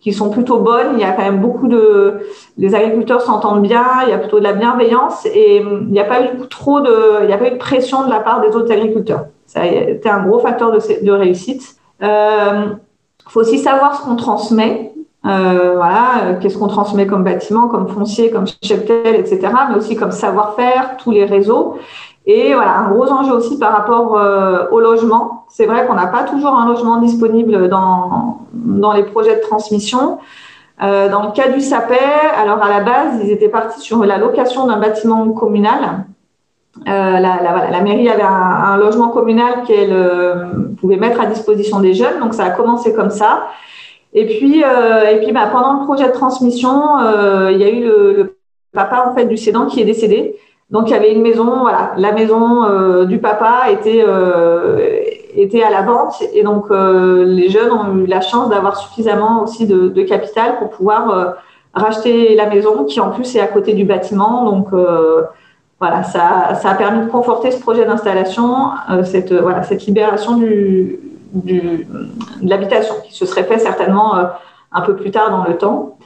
qui 0.00 0.12
sont 0.12 0.28
plutôt 0.28 0.58
bonnes. 0.58 0.94
Il 0.94 1.00
y 1.00 1.04
a 1.04 1.12
quand 1.12 1.22
même 1.22 1.40
beaucoup 1.40 1.66
de, 1.66 2.20
les 2.58 2.74
agriculteurs 2.74 3.22
s'entendent 3.22 3.62
bien. 3.62 3.84
Il 4.02 4.10
y 4.10 4.12
a 4.12 4.18
plutôt 4.18 4.38
de 4.38 4.44
la 4.44 4.52
bienveillance 4.52 5.24
et 5.24 5.58
il 5.58 5.86
n'y 5.90 6.00
a 6.00 6.04
pas 6.04 6.22
eu 6.22 6.46
trop 6.50 6.80
de, 6.80 7.22
il 7.22 7.26
n'y 7.28 7.32
a 7.32 7.38
pas 7.38 7.46
eu 7.46 7.52
de 7.52 7.56
pression 7.56 8.04
de 8.04 8.10
la 8.10 8.20
part 8.20 8.42
des 8.42 8.54
autres 8.54 8.70
agriculteurs. 8.70 9.26
Ça 9.46 9.62
a 9.62 9.66
été 9.66 10.10
un 10.10 10.26
gros 10.26 10.40
facteur 10.40 10.72
de, 10.72 10.78
de 11.02 11.12
réussite. 11.12 11.76
Il 12.00 12.06
euh, 12.06 12.66
faut 13.28 13.40
aussi 13.40 13.58
savoir 13.58 13.94
ce 13.94 14.04
qu'on 14.04 14.16
transmet. 14.16 14.93
Euh, 15.26 15.72
voilà, 15.76 16.34
qu'est-ce 16.40 16.58
qu'on 16.58 16.68
transmet 16.68 17.06
comme 17.06 17.24
bâtiment, 17.24 17.68
comme 17.68 17.88
foncier, 17.88 18.30
comme 18.30 18.44
cheptel, 18.62 19.14
etc., 19.16 19.40
mais 19.70 19.76
aussi 19.76 19.96
comme 19.96 20.12
savoir-faire, 20.12 20.96
tous 20.98 21.10
les 21.10 21.24
réseaux. 21.24 21.78
Et 22.26 22.54
voilà, 22.54 22.78
un 22.78 22.90
gros 22.90 23.10
enjeu 23.10 23.32
aussi 23.32 23.58
par 23.58 23.72
rapport 23.72 24.16
euh, 24.16 24.66
au 24.70 24.80
logement. 24.80 25.44
C'est 25.48 25.66
vrai 25.66 25.86
qu'on 25.86 25.94
n'a 25.94 26.06
pas 26.06 26.24
toujours 26.24 26.54
un 26.54 26.66
logement 26.66 26.96
disponible 26.96 27.68
dans, 27.68 28.40
dans 28.52 28.92
les 28.92 29.02
projets 29.02 29.36
de 29.36 29.40
transmission. 29.40 30.18
Euh, 30.82 31.08
dans 31.08 31.22
le 31.22 31.32
cas 31.32 31.48
du 31.48 31.60
SAPER, 31.60 31.94
alors 32.36 32.62
à 32.62 32.68
la 32.68 32.80
base, 32.80 33.20
ils 33.22 33.30
étaient 33.30 33.48
partis 33.48 33.80
sur 33.80 34.04
la 34.04 34.18
location 34.18 34.66
d'un 34.66 34.78
bâtiment 34.78 35.28
communal. 35.30 36.06
Euh, 36.88 36.90
la, 36.90 37.40
la, 37.40 37.70
la, 37.70 37.80
mairie 37.82 38.08
avait 38.08 38.22
un, 38.22 38.32
un 38.32 38.76
logement 38.76 39.08
communal 39.08 39.62
qu'elle 39.64 39.92
euh, 39.92 40.46
pouvait 40.80 40.96
mettre 40.96 41.20
à 41.20 41.26
disposition 41.26 41.78
des 41.78 41.94
jeunes, 41.94 42.18
donc 42.18 42.34
ça 42.34 42.44
a 42.46 42.50
commencé 42.50 42.92
comme 42.92 43.10
ça. 43.10 43.46
Et 44.14 44.26
puis, 44.26 44.62
euh, 44.64 45.10
et 45.10 45.18
puis 45.18 45.32
bah, 45.32 45.48
pendant 45.50 45.80
le 45.80 45.84
projet 45.84 46.06
de 46.06 46.12
transmission, 46.12 46.98
euh, 47.00 47.50
il 47.52 47.58
y 47.58 47.64
a 47.64 47.68
eu 47.68 47.84
le, 47.84 48.36
papa 48.72 49.06
en 49.08 49.14
fait 49.14 49.26
du 49.26 49.36
cédant 49.36 49.66
qui 49.66 49.80
est 49.80 49.84
décédé. 49.84 50.36
Donc 50.70 50.88
il 50.88 50.92
y 50.92 50.94
avait 50.94 51.12
une 51.12 51.22
maison, 51.22 51.60
voilà, 51.60 51.92
la 51.96 52.12
maison 52.12 52.64
euh, 52.64 53.04
du 53.04 53.18
papa 53.18 53.70
était 53.70 54.04
était 55.36 55.62
à 55.62 55.70
la 55.70 55.82
vente 55.82 56.22
et 56.32 56.44
donc 56.44 56.66
les 56.70 57.50
jeunes 57.50 57.70
ont 57.72 57.96
eu 57.96 58.06
la 58.06 58.20
chance 58.20 58.48
d'avoir 58.48 58.76
suffisamment 58.76 59.42
aussi 59.42 59.66
de, 59.66 59.88
de, 59.88 60.02
capital 60.02 60.58
pour 60.58 60.70
pouvoir 60.70 61.36
racheter 61.74 62.36
la 62.36 62.46
maison 62.46 62.84
qui 62.84 63.00
en 63.00 63.10
plus 63.10 63.34
est 63.34 63.40
à 63.40 63.46
côté 63.46 63.74
du 63.74 63.84
bâtiment. 63.84 64.44
Donc 64.44 64.68
voilà, 65.80 66.02
ça, 66.04 66.54
ça 66.54 66.70
a 66.70 66.74
permis 66.74 67.04
de 67.04 67.10
conforter 67.10 67.50
ce 67.50 67.60
projet 67.60 67.84
d'installation, 67.84 68.70
cette 69.04 69.32
voilà 69.32 69.62
cette 69.64 69.86
libération 69.86 70.36
du, 70.36 70.98
de 71.34 71.86
l'habitation 72.42 72.94
qui 73.04 73.14
se 73.14 73.26
serait 73.26 73.44
fait 73.44 73.58
certainement 73.58 74.14
un 74.72 74.80
peu 74.82 74.96
plus 74.96 75.10
tard 75.10 75.30
dans 75.30 75.44
le 75.44 75.56
temps. 75.56 75.98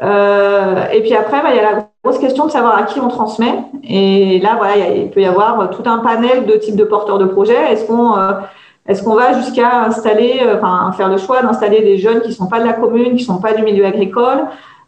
et 0.00 1.00
puis 1.00 1.14
après, 1.14 1.42
bah, 1.42 1.48
il 1.50 1.56
y 1.56 1.60
a 1.60 1.72
la 1.72 1.88
grosse 2.02 2.18
question 2.18 2.46
de 2.46 2.50
savoir 2.50 2.76
à 2.76 2.82
qui 2.82 3.00
on 3.00 3.08
transmet. 3.08 3.54
Et 3.84 4.40
là, 4.40 4.56
voilà, 4.56 4.76
il 4.88 5.10
peut 5.10 5.20
y 5.20 5.26
avoir 5.26 5.70
tout 5.70 5.82
un 5.86 5.98
panel 5.98 6.46
de 6.46 6.54
types 6.54 6.76
de 6.76 6.84
porteurs 6.84 7.18
de 7.18 7.26
projets. 7.26 7.72
Est-ce 7.72 7.86
qu'on 7.86 8.14
est-ce 8.86 9.02
qu'on 9.02 9.14
va 9.14 9.32
jusqu'à 9.32 9.84
installer, 9.84 10.42
enfin, 10.54 10.92
faire 10.92 11.08
le 11.08 11.16
choix 11.16 11.40
d'installer 11.40 11.80
des 11.80 11.96
jeunes 11.96 12.20
qui 12.20 12.28
ne 12.28 12.34
sont 12.34 12.48
pas 12.48 12.60
de 12.60 12.66
la 12.66 12.74
commune, 12.74 13.16
qui 13.16 13.22
ne 13.22 13.34
sont 13.34 13.40
pas 13.40 13.54
du 13.54 13.62
milieu 13.62 13.86
agricole? 13.86 14.44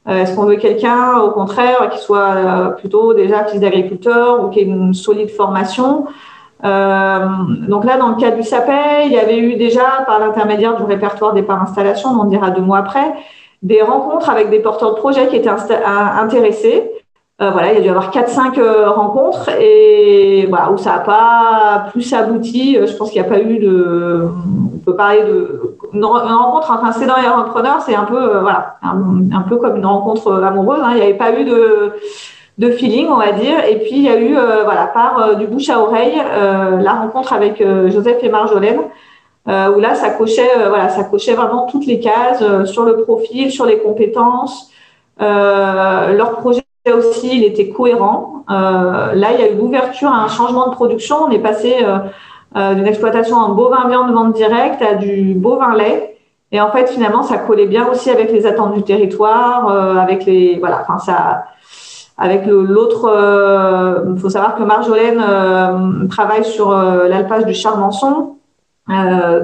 Est-ce 0.07 0.37
qu'on 0.37 0.45
veut 0.45 0.57
quelqu'un, 0.57 1.18
au 1.18 1.30
contraire, 1.30 1.89
qui 1.91 1.99
soit 1.99 2.76
plutôt 2.78 3.14
déjà 3.14 3.45
fils 3.45 3.61
d'agriculteur 3.61 4.45
ou 4.45 4.51
qui 4.51 4.61
ait 4.61 4.64
une 4.64 4.95
solide 4.95 5.30
formation? 5.30 6.07
Euh, 6.65 7.27
donc 7.69 7.85
là, 7.85 7.99
dans 7.99 8.09
le 8.09 8.17
cas 8.17 8.31
du 8.31 8.43
SAPE, 8.43 9.05
il 9.05 9.13
y 9.13 9.19
avait 9.19 9.39
eu 9.39 9.57
déjà, 9.57 10.05
par 10.07 10.19
l'intermédiaire 10.19 10.77
du 10.77 10.85
répertoire 10.85 11.35
des 11.35 11.43
parts 11.43 11.63
installations, 11.63 12.11
on 12.11 12.21
en 12.21 12.25
dira 12.25 12.51
deux 12.51 12.63
mois 12.63 12.79
après, 12.79 13.15
des 13.63 13.83
rencontres 13.83 14.31
avec 14.31 14.51
des 14.51 14.61
porteurs 14.61 14.95
de 14.95 14.99
projets 14.99 15.29
qui 15.29 15.37
étaient 15.37 15.51
intéressés. 15.51 16.91
Euh, 17.43 17.51
voilà, 17.51 17.73
il 17.73 17.75
y 17.75 17.79
a 17.79 17.81
dû 17.83 17.87
y 17.89 17.91
avoir 17.91 18.11
4-5 18.11 18.59
euh, 18.59 18.89
rencontres 18.89 19.51
et 19.61 20.47
voilà, 20.49 20.73
où 20.73 20.79
ça 20.79 20.93
n'a 20.93 20.99
pas 21.01 21.87
plus 21.91 22.11
abouti. 22.15 22.79
Je 22.81 22.97
pense 22.97 23.11
qu'il 23.11 23.21
n'y 23.21 23.27
a 23.27 23.31
pas 23.31 23.41
eu 23.41 23.59
de. 23.59 24.27
On 24.75 24.79
peut 24.79 24.97
parler 24.97 25.23
de. 25.23 25.77
Une, 25.93 26.05
rencontre 26.05 26.71
entre 26.71 26.85
un 26.85 26.93
cédant 26.93 27.17
et 27.23 27.27
un 27.27 27.43
repreneur, 27.43 27.83
c'est 27.83 27.95
un 27.95 28.05
peu, 28.05 28.39
voilà, 28.39 28.79
un, 28.83 29.43
peu 29.43 29.57
comme 29.57 29.77
une 29.77 29.87
rencontre 29.87 30.43
amoureuse. 30.43 30.81
Hein. 30.83 30.93
Il 30.93 30.97
n'y 30.97 31.03
avait 31.03 31.15
pas 31.15 31.39
eu 31.39 31.45
de 31.45 31.93
de 32.59 32.71
feeling, 32.71 33.09
on 33.09 33.17
va 33.17 33.33
dire. 33.33 33.65
Et 33.65 33.79
puis, 33.81 33.93
il 33.93 34.03
y 34.03 34.09
a 34.09 34.19
eu, 34.19 34.37
euh, 34.37 34.65
voilà, 34.65 34.87
par 34.87 35.19
euh, 35.19 35.35
du 35.35 35.47
bouche 35.47 35.69
à 35.69 35.81
oreille, 35.81 36.19
euh, 36.19 36.79
la 36.81 36.95
rencontre 36.95 37.33
avec 37.33 37.63
Joseph 37.89 38.23
et 38.23 38.29
Marjolaine, 38.29 38.81
où 39.49 39.81
là, 39.81 39.95
ça 39.95 40.11
cochait, 40.11 40.51
voilà, 40.69 40.89
ça 40.89 41.05
cochait 41.05 41.35
vraiment 41.35 41.67
toutes 41.67 41.87
les 41.87 42.01
cases 42.01 42.43
sur 42.65 42.85
le 42.85 42.97
profil, 43.03 43.53
sur 43.53 43.65
les 43.65 43.79
compétences. 43.79 44.73
leur 45.21 46.33
projet 46.39 46.63
aussi, 46.93 47.37
il 47.37 47.45
était 47.45 47.69
cohérent. 47.69 48.45
là, 48.49 49.29
il 49.35 49.41
y 49.41 49.45
a 49.45 49.53
eu 49.53 49.57
l'ouverture 49.57 50.09
à 50.09 50.25
un 50.25 50.29
changement 50.29 50.67
de 50.69 50.75
production. 50.75 51.17
On 51.29 51.31
est 51.31 51.39
passé 51.39 51.77
d'une 52.57 52.87
exploitation 52.89 53.37
en 53.37 53.51
bovin 53.51 53.87
viande 53.89 54.13
vente 54.13 54.33
directe 54.33 54.83
à 54.83 54.95
du 54.95 55.35
bovin 55.35 55.77
lait. 55.77 56.17
Et 56.51 56.61
en 56.61 56.73
fait, 56.73 56.89
finalement, 56.89 57.23
ça 57.23 57.39
collait 57.39 57.67
bien 57.67 57.87
aussi 57.89 58.11
avec 58.11 58.33
les 58.33 58.47
attentes 58.47 58.75
du 58.75 58.83
territoire, 58.83 59.69
avec 60.01 60.25
les, 60.25 60.59
voilà, 60.59 60.81
enfin, 60.83 60.99
ça, 60.99 61.45
avec 62.19 62.47
l'autre, 62.47 63.11
il 63.12 64.12
euh, 64.12 64.17
faut 64.17 64.31
savoir 64.31 64.57
que 64.57 64.62
Marjolaine 64.62 65.23
euh, 65.23 66.07
travaille 66.09 66.45
sur 66.45 66.71
euh, 66.71 67.09
l'alpage 67.09 67.45
du 67.45 67.53
Charmençon. 67.53 68.37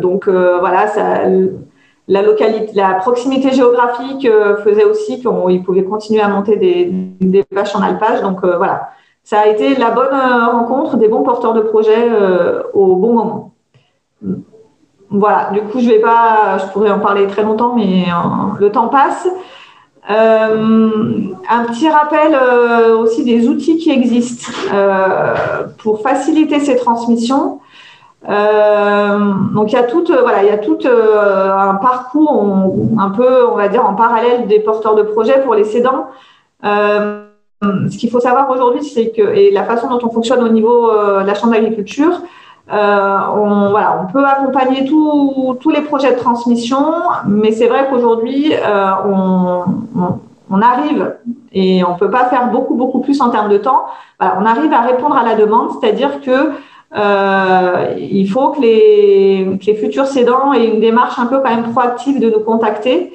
donc 0.01 0.29
voilà, 0.29 0.87
la 2.09 2.23
localité, 2.23 2.73
la 2.75 2.95
proximité 2.95 3.51
géographique 3.53 4.27
faisait 4.64 4.85
aussi 4.85 5.20
qu'il 5.20 5.62
pouvait 5.62 5.85
continuer 5.85 6.20
à 6.20 6.29
monter 6.29 6.57
des, 6.57 6.87
des, 7.20 7.45
vaches 7.51 7.77
en 7.77 7.83
alpage. 7.83 8.23
Donc 8.23 8.45
voilà, 8.45 8.91
ça 9.23 9.41
a 9.41 9.47
été 9.47 9.75
la 9.77 9.91
bonne 9.91 10.14
rencontre 10.14 10.97
des 10.97 11.09
bons 11.09 11.23
porteurs 11.23 11.55
de 11.55 11.61
projets 11.61 12.09
au 12.73 12.97
bon 12.97 13.12
moment. 13.14 13.53
Voilà, 15.11 15.51
du 15.53 15.61
coup, 15.62 15.81
je 15.81 15.89
vais 15.89 16.01
pas, 16.01 16.57
je 16.59 16.66
pourrais 16.73 16.91
en 16.91 17.01
parler 17.01 17.27
très 17.27 17.43
longtemps, 17.43 17.75
mais 17.75 18.07
le 18.59 18.70
temps 18.70 18.89
passe. 18.89 19.29
Euh, 20.11 20.91
un 21.49 21.65
petit 21.67 21.89
rappel 21.89 22.35
euh, 22.35 22.97
aussi 22.99 23.25
des 23.25 23.49
outils 23.49 23.79
qui 23.79 23.91
existent 23.91 24.51
euh, 24.75 25.65
pour 25.79 26.03
faciliter 26.03 26.59
ces 26.59 26.77
transmissions. 26.77 27.61
donc 28.27 29.73
il 29.73 29.75
y 29.75 29.77
a 29.77 29.85
tout, 29.85 30.05
voilà, 30.07 30.43
il 30.43 30.49
y 30.49 30.51
a 30.51 30.59
tout 30.59 30.79
un 30.85 31.75
parcours 31.77 32.75
un 32.99 33.11
peu, 33.11 33.47
on 33.47 33.57
va 33.57 33.69
dire, 33.69 33.85
en 33.87 33.95
parallèle 33.95 34.49
des 34.49 34.61
porteurs 34.61 34.97
de 34.97 35.03
projets 35.03 35.41
pour 35.43 35.55
les 35.55 35.65
cédants. 35.65 36.09
ce 36.65 37.97
qu'il 37.97 38.11
faut 38.11 38.21
savoir 38.21 38.51
aujourd'hui, 38.51 38.83
c'est 38.83 39.11
que 39.11 39.23
et 39.23 39.51
la 39.53 39.65
façon 39.65 39.89
dont 39.89 40.01
on 40.03 40.11
fonctionne 40.11 40.43
au 40.43 40.49
niveau 40.49 40.91
de 40.91 41.27
la 41.27 41.35
chambre 41.35 41.53
d'agriculture, 41.53 42.23
euh, 42.71 43.19
on, 43.35 43.71
voilà, 43.71 44.01
on 44.03 44.13
peut 44.13 44.25
accompagner 44.25 44.85
tous 44.85 45.71
les 45.75 45.81
projets 45.83 46.13
de 46.13 46.19
transmission, 46.19 46.85
mais 47.27 47.53
c'est 47.53 47.67
vrai 47.67 47.89
qu'aujourd'hui, 47.91 48.53
euh, 48.55 48.91
on, 49.05 50.61
arrive 50.61 51.17
et 51.53 51.83
on 51.83 51.95
ne 51.95 51.99
peut 51.99 52.11
pas 52.11 52.27
faire 52.27 52.51
beaucoup, 52.51 52.75
beaucoup 52.75 53.01
plus 53.01 53.21
en 53.21 53.31
termes 53.31 53.51
de 53.51 53.57
temps. 53.57 53.87
on 54.21 54.45
arrive 54.45 54.73
à 54.73 54.83
répondre 54.83 55.17
à 55.17 55.25
la 55.25 55.35
demande, 55.35 55.71
c'est-à-dire 55.81 56.21
que 56.21 56.53
euh, 56.95 57.95
il 57.99 58.29
faut 58.29 58.51
que 58.51 58.61
les, 58.61 59.45
les, 59.67 59.75
futurs 59.75 60.07
cédants 60.07 60.53
aient 60.53 60.67
une 60.67 60.81
démarche 60.81 61.19
un 61.19 61.27
peu 61.27 61.39
quand 61.41 61.49
même 61.49 61.73
proactive 61.73 62.21
de 62.21 62.29
nous 62.29 62.41
contacter. 62.41 63.13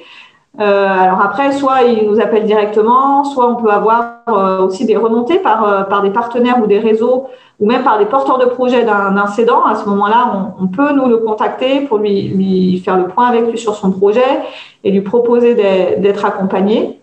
Alors 0.58 1.20
après, 1.20 1.52
soit 1.52 1.82
ils 1.82 2.08
nous 2.08 2.20
appellent 2.20 2.44
directement, 2.44 3.22
soit 3.24 3.48
on 3.48 3.54
peut 3.56 3.70
avoir 3.70 4.22
aussi 4.60 4.84
des 4.84 4.96
remontées 4.96 5.38
par, 5.38 5.86
par 5.88 6.02
des 6.02 6.10
partenaires 6.10 6.60
ou 6.62 6.66
des 6.66 6.80
réseaux 6.80 7.28
ou 7.60 7.66
même 7.66 7.82
par 7.82 7.98
des 7.98 8.06
porteurs 8.06 8.38
de 8.38 8.44
projet 8.44 8.84
d'un 8.84 9.26
cédant, 9.26 9.64
à 9.64 9.74
ce 9.74 9.88
moment-là, 9.88 10.54
on, 10.60 10.68
peut 10.68 10.92
nous 10.92 11.06
le 11.06 11.18
contacter 11.18 11.80
pour 11.80 11.98
lui, 11.98 12.80
faire 12.84 12.96
le 12.96 13.08
point 13.08 13.26
avec 13.26 13.50
lui 13.50 13.58
sur 13.58 13.74
son 13.74 13.90
projet 13.90 14.40
et 14.84 14.92
lui 14.92 15.00
proposer 15.00 15.54
d'être 15.54 16.24
accompagné. 16.24 17.00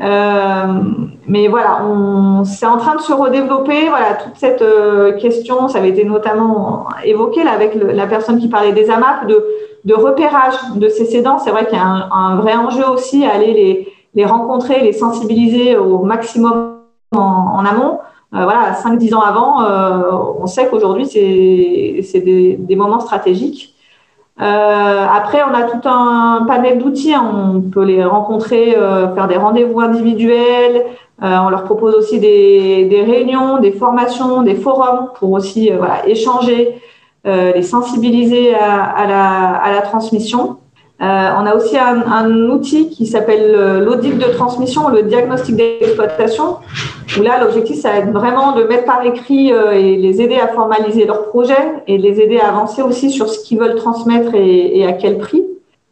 Euh, 0.00 0.66
mais 1.28 1.46
voilà, 1.46 1.82
c'est 2.44 2.66
en 2.66 2.78
train 2.78 2.96
de 2.96 3.00
se 3.00 3.12
redévelopper. 3.12 3.88
Voilà, 3.88 4.14
toute 4.14 4.36
cette 4.36 4.62
euh, 4.62 5.12
question, 5.18 5.68
ça 5.68 5.78
avait 5.78 5.90
été 5.90 6.04
notamment 6.04 6.88
évoqué 7.04 7.42
avec 7.42 7.74
la 7.74 8.06
personne 8.06 8.40
qui 8.40 8.48
parlait 8.48 8.72
des 8.72 8.90
AMAP, 8.90 9.28
de, 9.28 9.44
de 9.84 9.94
repérage 9.94 10.54
de 10.76 10.88
ces 10.88 11.04
cédants. 11.06 11.38
C'est 11.38 11.50
vrai 11.50 11.66
qu'il 11.66 11.76
y 11.76 11.80
a 11.80 11.84
un, 11.84 12.36
vrai 12.36 12.54
enjeu 12.54 12.88
aussi 12.88 13.24
aller 13.24 13.86
les, 14.14 14.24
rencontrer, 14.24 14.80
les 14.80 14.92
sensibiliser 14.92 15.76
au 15.76 16.04
maximum 16.04 16.78
en, 17.12 17.64
amont. 17.64 17.98
Euh, 18.34 18.44
voilà, 18.44 18.72
5-10 18.72 19.14
ans 19.14 19.20
avant, 19.20 19.62
euh, 19.62 20.10
on 20.40 20.46
sait 20.46 20.66
qu'aujourd'hui, 20.68 21.06
c'est 21.06 22.20
des, 22.20 22.76
moments 22.76 23.00
stratégiques. 23.00 23.74
Euh, 24.40 25.06
après, 25.12 25.42
on 25.42 25.54
a 25.54 25.64
tout 25.64 25.86
un 25.86 26.44
panel 26.46 26.78
d'outils. 26.78 27.14
On 27.16 27.60
peut 27.60 27.84
les 27.84 28.02
rencontrer, 28.04 28.76
faire 29.14 29.28
des 29.28 29.36
rendez-vous 29.36 29.80
individuels. 29.80 30.86
on 31.20 31.50
leur 31.50 31.64
propose 31.64 31.94
aussi 31.94 32.20
des, 32.20 33.04
réunions, 33.06 33.58
des 33.58 33.72
formations, 33.72 34.42
des 34.42 34.54
forums 34.54 35.10
pour 35.18 35.32
aussi 35.32 35.70
échanger, 36.06 36.80
les 37.24 37.62
sensibiliser 37.62 38.54
à, 38.54 38.82
à, 38.82 39.06
la, 39.06 39.54
à 39.56 39.72
la 39.72 39.82
transmission. 39.82 40.58
Euh, 41.02 41.04
on 41.36 41.46
a 41.46 41.56
aussi 41.56 41.76
un, 41.76 42.48
outil 42.48 42.88
qui 42.88 43.06
s'appelle 43.06 43.80
l'audit 43.84 44.16
de 44.16 44.32
transmission, 44.36 44.88
le 44.88 45.02
diagnostic 45.02 45.56
d'exploitation, 45.56 46.58
où 47.18 47.22
là, 47.22 47.42
l'objectif, 47.42 47.76
ça 47.80 47.90
va 47.90 47.98
être 47.98 48.12
vraiment 48.12 48.52
de 48.52 48.62
mettre 48.62 48.84
par 48.84 49.04
écrit 49.04 49.52
euh, 49.52 49.72
et 49.72 49.96
les 49.96 50.22
aider 50.22 50.36
à 50.36 50.46
formaliser 50.46 51.04
leur 51.04 51.28
projet 51.28 51.82
et 51.88 51.98
les 51.98 52.20
aider 52.20 52.38
à 52.38 52.50
avancer 52.50 52.82
aussi 52.82 53.10
sur 53.10 53.28
ce 53.28 53.40
qu'ils 53.40 53.58
veulent 53.58 53.74
transmettre 53.74 54.32
et, 54.34 54.86
à 54.86 54.92
quel 54.92 55.18
prix. 55.18 55.42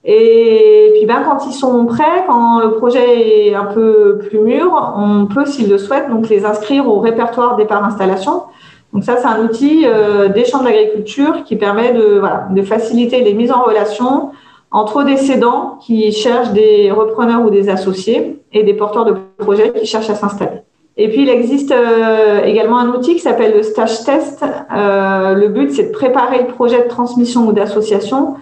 Et 0.04 0.92
puis, 0.94 1.06
ben, 1.06 1.22
quand 1.24 1.44
ils 1.48 1.54
sont 1.54 1.86
prêts, 1.86 2.24
quand 2.28 2.60
le 2.60 2.70
projet 2.74 3.48
est 3.48 3.54
un 3.54 3.66
peu 3.66 4.18
plus 4.28 4.38
mûr, 4.38 4.94
on 4.96 5.26
peut, 5.26 5.44
s'ils 5.44 5.68
le 5.68 5.78
souhaitent, 5.78 6.08
donc 6.08 6.28
les 6.28 6.44
inscrire 6.44 6.86
au 6.88 7.00
répertoire 7.00 7.56
départ 7.56 7.82
d'installation. 7.82 8.44
Donc 8.92 9.04
ça, 9.04 9.16
c'est 9.18 9.26
un 9.26 9.44
outil 9.44 9.84
euh, 9.86 10.28
des 10.28 10.44
champs 10.44 10.60
de 10.60 10.64
l'agriculture 10.64 11.44
qui 11.44 11.56
permet 11.56 11.92
de, 11.92 12.22
de 12.50 12.62
faciliter 12.62 13.20
les 13.20 13.34
mises 13.34 13.52
en 13.52 13.62
relation 13.62 14.30
entre 14.72 15.04
des 15.04 15.16
cédants 15.16 15.78
qui 15.80 16.10
cherchent 16.12 16.52
des 16.52 16.90
repreneurs 16.90 17.44
ou 17.44 17.50
des 17.50 17.68
associés 17.68 18.40
et 18.52 18.62
des 18.62 18.74
porteurs 18.74 19.04
de 19.04 19.16
projets 19.38 19.72
qui 19.72 19.86
cherchent 19.86 20.10
à 20.10 20.14
s'installer. 20.14 20.62
Et 20.96 21.08
puis, 21.08 21.22
il 21.22 21.28
existe 21.28 21.72
euh, 21.72 22.42
également 22.44 22.78
un 22.78 22.88
outil 22.88 23.14
qui 23.14 23.20
s'appelle 23.20 23.54
le 23.56 23.62
stage 23.62 24.04
test. 24.04 24.44
Euh, 24.74 25.34
le 25.34 25.48
but, 25.48 25.70
c'est 25.72 25.84
de 25.84 25.92
préparer 25.92 26.40
le 26.40 26.48
projet 26.48 26.82
de 26.82 26.88
transmission 26.88 27.46
ou 27.46 27.52
d'association. 27.52 28.34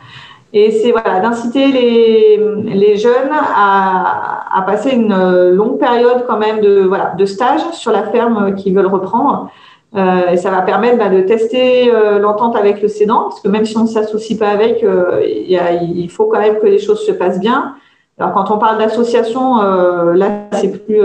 Et 0.55 0.71
c'est 0.71 0.93
voilà, 0.93 1.21
d'inciter 1.21 1.69
les, 1.69 2.97
jeunes 2.97 3.31
à, 3.31 4.59
à, 4.59 4.63
passer 4.63 4.91
une 4.91 5.51
longue 5.51 5.79
période 5.79 6.25
quand 6.27 6.39
même 6.39 6.61
de, 6.61 6.81
voilà, 6.81 7.13
de 7.19 7.27
stage 7.27 7.61
sur 7.73 7.93
la 7.93 8.05
ferme 8.05 8.55
qu'ils 8.55 8.75
veulent 8.75 8.87
reprendre 8.87 9.51
euh, 9.97 10.32
et 10.32 10.36
ça 10.36 10.51
va 10.51 10.62
permettre 10.62 10.99
bah, 10.99 11.09
de 11.09 11.22
tester 11.22 11.91
euh, 11.91 12.18
l'entente 12.18 12.57
avec 12.57 12.82
le 12.82 12.89
cédant, 12.89 13.24
parce 13.24 13.41
que 13.41 13.49
même 13.49 13.64
si 13.64 13.76
on 13.78 13.84
ne 13.84 13.89
s'associe 13.89 14.39
pas 14.39 14.49
avec, 14.49 14.84
euh, 14.84 15.22
il 15.24 16.11
faut 16.11 16.26
quand 16.26 16.41
même 16.41 16.59
que 16.59 16.66
les 16.66 16.78
choses 16.78 17.07
se 17.07 17.12
passent 17.12 17.41
bien. 17.41 17.74
Alors 18.18 18.32
quand 18.34 18.51
on 18.51 18.59
parle 18.59 18.78
d'association, 18.78 19.59
là 19.59 20.26
c'est 20.53 20.84
plus 20.84 21.01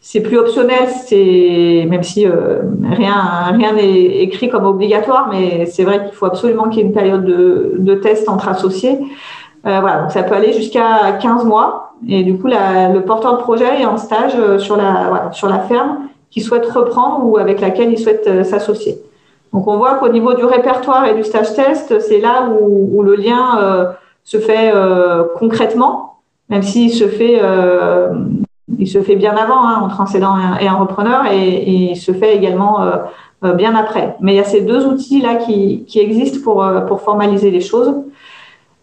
c'est 0.00 0.20
plus 0.20 0.38
optionnel, 0.38 0.88
c'est 1.04 1.84
même 1.90 2.04
si 2.04 2.26
rien 2.26 3.52
rien 3.52 3.72
n'est 3.72 4.22
écrit 4.22 4.48
comme 4.48 4.64
obligatoire, 4.64 5.28
mais 5.32 5.66
c'est 5.66 5.82
vrai 5.82 6.04
qu'il 6.04 6.14
faut 6.14 6.26
absolument 6.26 6.68
qu'il 6.68 6.78
y 6.78 6.82
ait 6.82 6.86
une 6.86 6.92
période 6.92 7.24
de, 7.24 7.74
de 7.76 7.94
test 7.96 8.28
entre 8.28 8.48
associés. 8.48 9.00
voilà, 9.64 10.02
donc 10.02 10.12
ça 10.12 10.22
peut 10.22 10.36
aller 10.36 10.52
jusqu'à 10.52 11.18
15 11.20 11.44
mois. 11.44 11.94
Et 12.08 12.22
du 12.22 12.38
coup, 12.38 12.46
la, 12.46 12.88
le 12.88 13.02
porteur 13.02 13.36
de 13.36 13.42
projet 13.42 13.80
est 13.80 13.84
en 13.84 13.96
stage 13.96 14.36
sur 14.58 14.76
la 14.76 15.08
voilà, 15.08 15.32
sur 15.32 15.48
la 15.48 15.58
ferme 15.58 16.06
qu'ils 16.32 16.42
souhaitent 16.42 16.66
reprendre 16.66 17.26
ou 17.26 17.36
avec 17.36 17.60
laquelle 17.60 17.92
ils 17.92 17.98
souhaitent 17.98 18.26
euh, 18.26 18.42
s'associer. 18.42 18.96
Donc 19.52 19.68
on 19.68 19.76
voit 19.76 19.96
qu'au 19.96 20.08
niveau 20.08 20.32
du 20.32 20.44
répertoire 20.44 21.06
et 21.06 21.14
du 21.14 21.22
stage 21.22 21.54
test, 21.54 22.00
c'est 22.00 22.20
là 22.20 22.48
où, 22.48 23.02
le 23.02 23.14
lien 23.14 23.58
euh, 23.60 23.84
se 24.24 24.38
fait 24.38 24.72
euh, 24.74 25.24
concrètement, 25.36 26.20
même 26.48 26.62
s'il 26.62 26.90
se 26.90 27.06
fait 27.06 27.40
il 28.78 28.88
se 28.88 29.02
fait 29.02 29.16
bien 29.16 29.36
avant 29.36 29.62
hein, 29.66 29.80
entre 29.82 30.00
un 30.00 30.06
cédant 30.06 30.34
et 30.58 30.66
un, 30.66 30.74
repreneur 30.74 31.26
et, 31.30 31.68
il 31.68 31.96
se 31.96 32.12
fait 32.12 32.34
également 32.34 32.78
bien 33.42 33.74
après. 33.74 34.16
Mais 34.20 34.32
il 34.32 34.36
y 34.36 34.40
a 34.40 34.44
ces 34.44 34.62
deux 34.62 34.86
outils-là 34.86 35.34
qui, 35.34 35.84
qui, 35.84 36.00
existent 36.00 36.38
pour, 36.42 36.64
pour 36.88 37.02
formaliser 37.02 37.50
les 37.50 37.60
choses. 37.60 37.92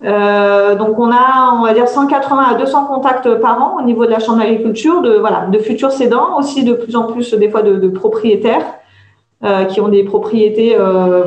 Euh, 0.03 0.75
donc 0.75 0.97
on 0.97 1.11
a, 1.11 1.53
on 1.55 1.63
va 1.63 1.73
dire 1.73 1.87
180 1.87 2.41
à 2.41 2.53
200 2.55 2.85
contacts 2.85 3.33
par 3.35 3.61
an 3.61 3.79
au 3.79 3.83
niveau 3.83 4.05
de 4.05 4.11
la 4.11 4.19
chambre 4.19 4.39
d'agriculture, 4.39 5.01
de 5.01 5.17
voilà, 5.17 5.47
de 5.47 5.59
futurs 5.59 5.91
cédants, 5.91 6.37
aussi 6.37 6.63
de 6.63 6.73
plus 6.73 6.95
en 6.95 7.03
plus 7.03 7.33
des 7.33 7.49
fois 7.49 7.61
de, 7.61 7.75
de 7.75 7.87
propriétaires 7.89 8.65
euh, 9.43 9.65
qui 9.65 9.81
ont 9.81 9.89
des 9.89 10.03
propriétés 10.03 10.75
euh, 10.77 11.25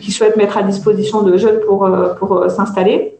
qui 0.00 0.10
souhaitent 0.10 0.36
mettre 0.36 0.56
à 0.56 0.62
disposition 0.62 1.22
de 1.22 1.36
jeunes 1.36 1.60
pour 1.66 1.88
pour 2.18 2.50
s'installer. 2.50 3.18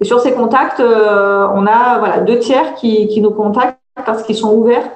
Et 0.00 0.04
sur 0.04 0.20
ces 0.20 0.32
contacts, 0.32 0.80
on 0.80 1.66
a 1.66 1.98
voilà 1.98 2.20
deux 2.20 2.38
tiers 2.38 2.74
qui, 2.74 3.08
qui 3.08 3.20
nous 3.20 3.30
contactent 3.30 3.78
parce 4.04 4.22
qu'ils 4.22 4.36
sont 4.36 4.54
ouverts 4.54 4.88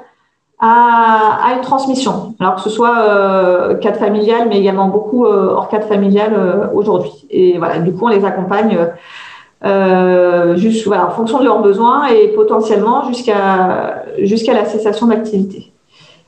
à, 0.62 1.48
à, 1.48 1.54
une 1.54 1.60
transmission. 1.60 2.34
Alors 2.40 2.54
que 2.54 2.62
ce 2.62 2.70
soit 2.70 2.96
euh, 2.98 3.74
cadre 3.74 3.98
familial, 3.98 4.46
mais 4.48 4.58
également 4.58 4.88
beaucoup 4.88 5.26
hors 5.26 5.68
cadre 5.68 5.86
familial 5.86 6.70
aujourd'hui. 6.72 7.26
Et 7.30 7.58
voilà, 7.58 7.78
du 7.78 7.92
coup, 7.92 8.06
on 8.06 8.08
les 8.08 8.24
accompagne 8.24 8.78
euh, 9.64 10.56
juste, 10.56 10.86
voilà, 10.86 11.06
en 11.06 11.10
fonction 11.10 11.38
de 11.38 11.44
leurs 11.44 11.60
besoins 11.60 12.06
et 12.06 12.28
potentiellement 12.28 13.04
jusqu'à 13.04 14.04
jusqu'à 14.18 14.54
la 14.54 14.64
cessation 14.64 15.06
d'activité. 15.06 15.72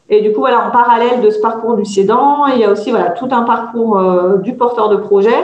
Et 0.09 0.21
du 0.21 0.33
coup, 0.33 0.41
voilà, 0.41 0.67
en 0.67 0.71
parallèle 0.71 1.21
de 1.23 1.31
ce 1.31 1.41
parcours 1.41 1.77
du 1.77 1.85
cédant, 1.85 2.47
il 2.47 2.59
y 2.59 2.65
a 2.65 2.71
aussi 2.71 2.91
voilà, 2.91 3.11
tout 3.11 3.29
un 3.31 3.43
parcours 3.43 3.99
euh, 3.99 4.37
du 4.39 4.55
porteur 4.55 4.89
de 4.89 4.97
projet 4.97 5.37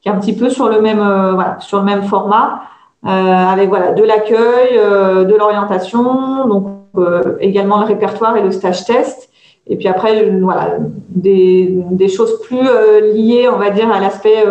qui 0.00 0.08
est 0.08 0.12
un 0.12 0.18
petit 0.18 0.34
peu 0.34 0.50
sur 0.50 0.68
le 0.68 0.80
même, 0.80 1.00
euh, 1.00 1.34
voilà, 1.34 1.60
sur 1.60 1.78
le 1.78 1.84
même 1.84 2.02
format, 2.04 2.62
euh, 3.04 3.08
avec 3.08 3.68
voilà, 3.68 3.92
de 3.92 4.02
l'accueil, 4.02 4.78
de 4.78 5.36
l'orientation, 5.36 6.46
donc 6.48 6.75
également 7.40 7.80
le 7.80 7.86
répertoire 7.86 8.36
et 8.36 8.42
le 8.42 8.50
stage 8.50 8.84
test. 8.84 9.30
Et 9.68 9.76
puis 9.76 9.88
après, 9.88 10.30
voilà, 10.40 10.76
des, 11.08 12.08
choses 12.08 12.40
plus 12.40 12.62
liées, 13.14 13.48
on 13.52 13.58
va 13.58 13.70
dire, 13.70 13.90
à 13.90 14.00
l'aspect 14.00 14.44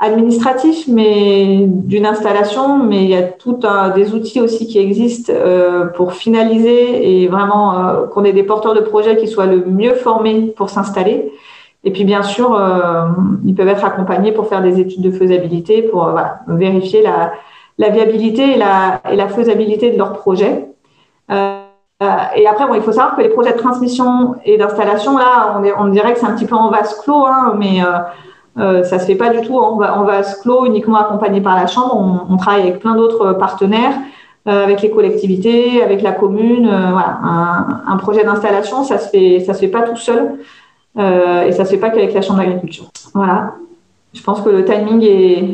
administratif, 0.00 0.88
mais 0.88 1.66
d'une 1.66 2.06
installation, 2.06 2.78
mais 2.78 3.04
il 3.04 3.10
y 3.10 3.14
a 3.14 3.22
tout 3.22 3.60
un, 3.64 3.90
des 3.90 4.14
outils 4.14 4.40
aussi 4.40 4.66
qui 4.66 4.78
existent 4.78 5.30
euh, 5.36 5.84
pour 5.84 6.14
finaliser 6.14 7.22
et 7.22 7.28
vraiment 7.28 7.74
euh, 7.74 8.06
qu'on 8.06 8.24
ait 8.24 8.32
des 8.32 8.42
porteurs 8.42 8.74
de 8.74 8.80
projets 8.80 9.18
qui 9.18 9.28
soient 9.28 9.44
le 9.44 9.62
mieux 9.66 9.94
formés 9.94 10.54
pour 10.56 10.70
s'installer. 10.70 11.30
Et 11.84 11.92
puis 11.92 12.04
bien 12.04 12.22
sûr, 12.22 12.54
euh, 12.54 13.08
ils 13.44 13.54
peuvent 13.54 13.68
être 13.68 13.84
accompagnés 13.84 14.32
pour 14.32 14.48
faire 14.48 14.62
des 14.62 14.80
études 14.80 15.02
de 15.02 15.10
faisabilité, 15.10 15.82
pour 15.82 16.10
vérifier 16.48 17.02
la, 17.02 17.90
viabilité 17.90 18.54
et 18.54 18.56
la, 18.56 19.28
faisabilité 19.28 19.90
de 19.90 19.98
leur 19.98 20.14
projet. 20.14 20.66
Et 21.30 22.46
après, 22.46 22.66
bon, 22.66 22.74
il 22.74 22.82
faut 22.82 22.92
savoir 22.92 23.16
que 23.16 23.22
les 23.22 23.28
projets 23.28 23.52
de 23.52 23.58
transmission 23.58 24.34
et 24.44 24.56
d'installation, 24.56 25.18
là, 25.18 25.60
on, 25.78 25.88
dirait 25.88 26.14
que 26.14 26.18
c'est 26.18 26.26
un 26.26 26.34
petit 26.34 26.46
peu 26.46 26.54
en 26.54 26.70
vase 26.70 26.98
clos, 27.00 27.26
hein, 27.26 27.54
mais 27.58 27.80
euh, 28.58 28.82
ça 28.82 28.98
se 28.98 29.06
fait 29.06 29.14
pas 29.14 29.30
du 29.30 29.46
tout 29.46 29.56
on 29.56 29.76
va, 29.76 30.02
va 30.02 30.22
se 30.22 30.40
clos 30.42 30.66
uniquement 30.66 30.98
accompagné 30.98 31.40
par 31.40 31.56
la 31.56 31.66
chambre. 31.66 32.26
On, 32.28 32.36
travaille 32.36 32.62
avec 32.62 32.80
plein 32.80 32.94
d'autres 32.94 33.32
partenaires, 33.34 33.94
euh, 34.48 34.64
avec 34.64 34.82
les 34.82 34.90
collectivités, 34.90 35.82
avec 35.82 36.02
la 36.02 36.12
commune. 36.12 36.66
Euh, 36.66 36.90
voilà, 36.90 37.18
un, 37.86 37.96
projet 37.96 38.24
d'installation, 38.24 38.84
ça 38.84 38.98
se 38.98 39.10
se 39.10 39.52
fait 39.52 39.68
pas 39.68 39.82
tout 39.82 39.96
seul 39.96 40.38
euh, 40.98 41.46
et 41.46 41.52
ça 41.52 41.64
se 41.64 41.70
fait 41.70 41.76
pas 41.76 41.90
qu'avec 41.90 42.12
la 42.12 42.22
chambre 42.22 42.40
d'agriculture. 42.40 42.86
Voilà. 43.14 43.54
Je 44.12 44.22
pense 44.22 44.40
que 44.40 44.48
le 44.48 44.64
timing 44.64 45.02
est. 45.02 45.44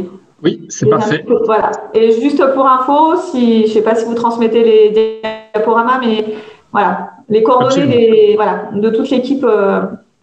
Oui, 0.43 0.66
c'est 0.68 0.89
parfait. 0.89 1.24
voilà. 1.45 1.70
Et 1.95 2.20
juste 2.20 2.43
pour 2.55 2.66
info, 2.66 3.16
si 3.30 3.66
je 3.66 3.72
sais 3.72 3.82
pas 3.82 3.95
si 3.95 4.05
vous 4.05 4.14
transmettez 4.14 4.62
les 4.62 5.20
diaporamas, 5.55 5.99
mais 6.01 6.37
voilà, 6.72 7.12
les 7.28 7.43
coordonnées 7.43 7.87
des, 7.87 8.32
voilà, 8.37 8.70
de 8.72 8.91
toute 8.91 9.09
l'équipe. 9.11 9.47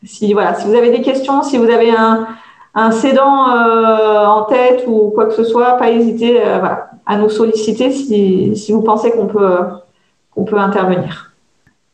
si 0.04 0.34
voilà, 0.34 0.54
si 0.54 0.68
vous 0.68 0.76
avez 0.76 0.92
des 0.92 1.02
questions, 1.02 1.42
si 1.42 1.58
vous 1.58 1.70
avez 1.70 1.92
un 1.92 2.28
un 2.76 2.92
cédant 2.92 3.50
euh, 3.50 4.26
en 4.26 4.44
tête 4.44 4.86
ou 4.88 5.12
quoi 5.14 5.28
que 5.28 5.34
ce 5.34 5.44
soit, 5.44 5.78
pas 5.78 5.92
hésiter 5.92 6.42
euh, 6.42 6.60
à 7.06 7.18
nous 7.18 7.30
solliciter 7.30 7.92
si, 7.92 8.56
si 8.56 8.72
vous 8.72 8.82
pensez 8.82 9.12
qu'on 9.12 9.28
peut, 9.28 9.58
qu'on 10.32 10.44
peut 10.44 10.58
intervenir. 10.58 11.32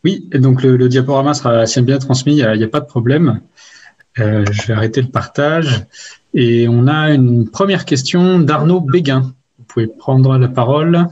Oui, 0.06 0.30
et 0.32 0.40
donc 0.40 0.64
le, 0.64 0.88
diaporama 0.88 1.34
sera 1.34 1.66
bien 1.82 1.98
transmis, 1.98 2.38
il 2.38 2.58
n'y 2.58 2.64
a, 2.64 2.68
pas 2.70 2.80
de 2.80 2.86
problème. 2.86 3.42
Euh, 4.20 4.46
je 4.52 4.68
vais 4.68 4.74
arrêter 4.74 5.02
le 5.02 5.10
partage. 5.10 5.86
Et 6.34 6.68
on 6.68 6.88
a 6.88 7.12
une 7.12 7.50
première 7.50 7.86
question 7.86 8.40
d'Arnaud 8.40 8.82
Béguin. 8.82 9.34
Vous 9.58 9.66
pouvez 9.68 9.88
prendre 9.88 10.38
la 10.38 10.48
parole. 10.48 11.08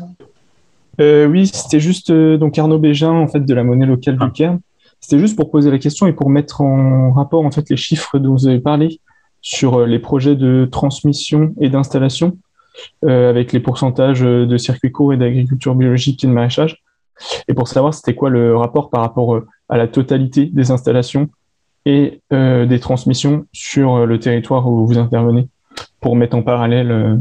oui, 0.99 1.47
c'était 1.47 1.79
juste 1.79 2.11
donc 2.11 2.57
Arnaud 2.57 2.79
Bégin 2.79 3.11
en 3.11 3.27
fait 3.27 3.41
de 3.41 3.53
la 3.53 3.63
monnaie 3.63 3.85
locale 3.85 4.17
du 4.17 4.31
Caire. 4.31 4.57
C'était 4.99 5.19
juste 5.19 5.35
pour 5.35 5.51
poser 5.51 5.71
la 5.71 5.77
question 5.77 6.07
et 6.07 6.13
pour 6.13 6.29
mettre 6.29 6.61
en 6.61 7.11
rapport 7.11 7.45
en 7.45 7.51
fait 7.51 7.69
les 7.69 7.77
chiffres 7.77 8.19
dont 8.19 8.33
vous 8.33 8.47
avez 8.47 8.59
parlé 8.59 8.99
sur 9.41 9.75
euh, 9.75 9.85
les 9.85 9.99
projets 9.99 10.35
de 10.35 10.67
transmission 10.69 11.53
et 11.61 11.69
d'installation, 11.69 12.37
euh, 13.05 13.29
avec 13.29 13.53
les 13.53 13.59
pourcentages 13.59 14.23
euh, 14.23 14.45
de 14.45 14.57
circuits 14.57 14.91
courts 14.91 15.13
et 15.13 15.17
d'agriculture 15.17 15.75
biologique 15.75 16.23
et 16.23 16.27
de 16.27 16.33
maraîchage, 16.33 16.83
et 17.47 17.53
pour 17.53 17.67
savoir 17.67 17.93
c'était 17.93 18.15
quoi 18.15 18.29
le 18.29 18.55
rapport 18.57 18.89
par 18.89 19.01
rapport 19.01 19.41
à 19.69 19.77
la 19.77 19.87
totalité 19.87 20.45
des 20.45 20.71
installations 20.71 21.29
et 21.86 22.21
des 22.32 22.80
transmissions 22.80 23.45
sur 23.53 24.05
le 24.05 24.19
territoire 24.19 24.67
où 24.67 24.86
vous 24.86 24.97
intervenez, 24.97 25.47
pour 26.01 26.15
mettre 26.15 26.36
en 26.36 26.41
parallèle, 26.41 27.19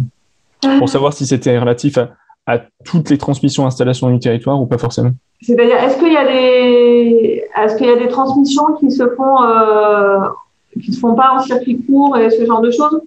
pour 0.78 0.88
savoir 0.88 1.12
si 1.12 1.24
c'était 1.24 1.56
relatif 1.56 1.98
à, 2.46 2.60
toutes 2.84 3.10
les 3.10 3.18
transmissions 3.18 3.66
installations 3.66 4.10
du 4.10 4.18
territoire 4.18 4.60
ou 4.60 4.66
pas 4.66 4.78
forcément. 4.78 5.10
C'est-à-dire, 5.40 5.76
est-ce 5.76 5.98
qu'il 5.98 6.12
y 6.12 6.16
a 6.16 6.24
des, 6.24 7.44
est-ce 7.62 7.76
qu'il 7.76 7.86
y 7.86 7.90
a 7.90 7.96
des 7.96 8.08
transmissions 8.08 8.74
qui 8.80 8.90
se 8.90 9.04
font 9.16 9.36
qui 10.80 10.90
ne 10.90 10.94
se 10.94 11.00
font 11.00 11.14
pas 11.14 11.34
en 11.34 11.40
circuit 11.40 11.80
court 11.82 12.16
et 12.16 12.30
ce 12.30 12.44
genre 12.44 12.60
de 12.60 12.70
choses? 12.70 13.00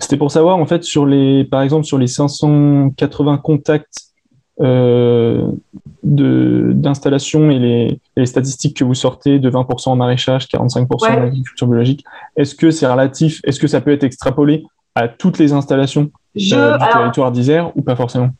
C'était 0.00 0.16
pour 0.16 0.30
savoir, 0.30 0.56
en 0.56 0.66
fait, 0.66 0.84
sur 0.84 1.06
les, 1.06 1.44
par 1.44 1.62
exemple, 1.62 1.84
sur 1.84 1.98
les 1.98 2.06
580 2.06 3.38
contacts 3.38 3.86
euh, 3.88 4.07
d'installation 6.02 7.50
et 7.50 7.58
les, 7.58 8.00
les, 8.16 8.26
statistiques 8.26 8.76
que 8.76 8.84
vous 8.84 8.94
sortez 8.94 9.38
de 9.38 9.50
20% 9.50 9.90
en 9.90 9.96
maraîchage, 9.96 10.46
45% 10.46 10.86
en 10.90 11.22
agriculture 11.22 11.66
biologique, 11.66 12.04
est-ce 12.36 12.54
que 12.54 12.70
c'est 12.70 12.86
relatif 12.86 13.40
Est-ce 13.44 13.60
que 13.60 13.66
ça 13.66 13.80
peut 13.80 13.92
être 13.92 14.04
extrapolé 14.04 14.64
à 14.94 15.08
toutes 15.08 15.38
les 15.38 15.52
installations 15.52 16.10
euh, 16.52 16.78
du 16.78 16.88
territoire 16.92 17.30
d'Isère 17.30 17.76
ou 17.76 17.82
pas 17.82 17.94
forcément? 17.96 18.30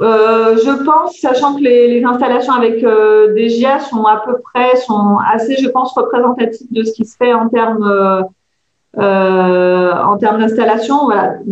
Euh, 0.00 0.56
je 0.56 0.84
pense, 0.84 1.18
sachant 1.18 1.56
que 1.56 1.62
les, 1.62 1.88
les 1.88 2.04
installations 2.04 2.52
avec 2.52 2.84
euh, 2.84 3.32
des 3.34 3.48
GIA 3.48 3.80
sont 3.80 4.04
à 4.04 4.22
peu 4.24 4.36
près, 4.42 4.76
sont 4.76 5.18
assez, 5.32 5.56
je 5.56 5.68
pense, 5.68 5.92
représentatives 5.94 6.66
de 6.70 6.84
ce 6.84 6.92
qui 6.92 7.04
se 7.06 7.16
fait 7.16 7.32
en 7.32 7.48
termes 7.48 8.26
euh, 8.98 9.02
euh 9.02 9.92
en 9.94 10.16
termes 10.18 10.38
d'installation. 10.38 11.08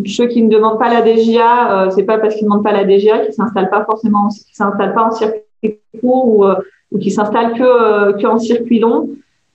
Ceux 0.07 0.27
qui 0.27 0.43
ne 0.43 0.51
demandent 0.51 0.79
pas 0.79 0.89
la 0.89 1.03
DGA, 1.03 1.87
euh, 1.87 1.91
c'est 1.91 2.05
pas 2.05 2.19
parce 2.19 2.35
qu'ils 2.35 2.47
ne 2.47 2.51
demandent 2.51 2.65
pas 2.65 2.73
la 2.73 2.85
DGA 2.85 3.19
qu'ils 3.21 3.35
s'installent 3.35 3.71
pas 3.71 3.85
forcément, 3.85 4.29
qu'ils 4.29 4.55
s'installent 4.55 4.95
pas 4.95 5.05
en 5.05 5.11
circuit 5.11 5.81
court 6.01 6.29
ou, 6.29 6.45
ou 6.93 6.99
qu'ils 6.99 7.13
s'installent 7.13 7.55
que, 7.55 8.21
que 8.21 8.27
en 8.27 8.39
circuit 8.39 8.79
long. 8.79 9.11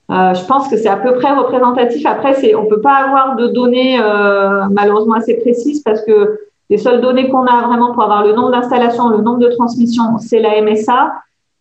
je 0.08 0.46
pense 0.46 0.68
que 0.68 0.76
c'est 0.76 0.88
à 0.88 0.96
peu 0.96 1.14
près 1.14 1.32
représentatif. 1.32 2.04
Après, 2.06 2.34
c'est, 2.34 2.54
on 2.54 2.66
peut 2.66 2.80
pas 2.80 2.96
avoir 3.06 3.36
de 3.36 3.48
données 3.48 3.98
malheureusement 4.70 5.14
assez 5.14 5.36
précises 5.38 5.82
parce 5.82 6.02
que 6.02 6.38
les 6.70 6.78
seules 6.78 7.00
données 7.00 7.28
qu'on 7.28 7.46
a 7.46 7.66
vraiment 7.66 7.92
pour 7.92 8.04
avoir 8.04 8.24
le 8.24 8.32
nombre 8.32 8.52
d'installations, 8.52 9.08
le 9.08 9.22
nombre 9.22 9.40
de 9.40 9.48
transmissions, 9.48 10.18
c'est 10.18 10.38
la 10.38 10.62
MSA. 10.62 11.12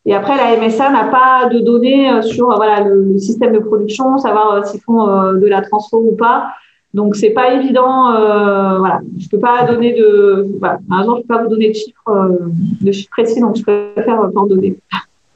Et 0.05 0.15
après, 0.15 0.35
la 0.37 0.57
MSA 0.57 0.89
n'a 0.89 1.05
pas 1.05 1.49
de 1.49 1.59
données 1.59 2.11
euh, 2.11 2.21
sur 2.21 2.47
voilà, 2.55 2.81
le, 2.81 3.17
système 3.17 3.53
de 3.53 3.59
production, 3.59 4.17
savoir 4.17 4.53
euh, 4.53 4.63
s'ils 4.63 4.81
font 4.81 5.07
euh, 5.07 5.33
de 5.33 5.47
la 5.47 5.61
transfo 5.61 5.97
ou 5.97 6.15
pas. 6.15 6.51
Donc, 6.93 7.15
c'est 7.15 7.31
pas 7.31 7.53
évident. 7.53 8.11
Euh, 8.13 8.79
voilà, 8.79 9.01
je 9.19 9.27
peux 9.29 9.39
pas 9.39 9.63
donner 9.65 9.93
de. 9.93 10.47
Voilà, 10.59 10.79
par 10.89 11.01
exemple, 11.01 11.21
je 11.21 11.27
peux 11.27 11.35
pas 11.35 11.43
vous 11.43 11.49
donner 11.49 11.69
de 11.69 11.75
chiffres, 11.75 12.39
de 12.81 12.91
chiffres 12.91 13.11
précis, 13.11 13.39
donc 13.41 13.57
je 13.57 13.61
préfère 13.61 14.17
pas 14.17 14.39
en 14.39 14.47
donner. 14.47 14.79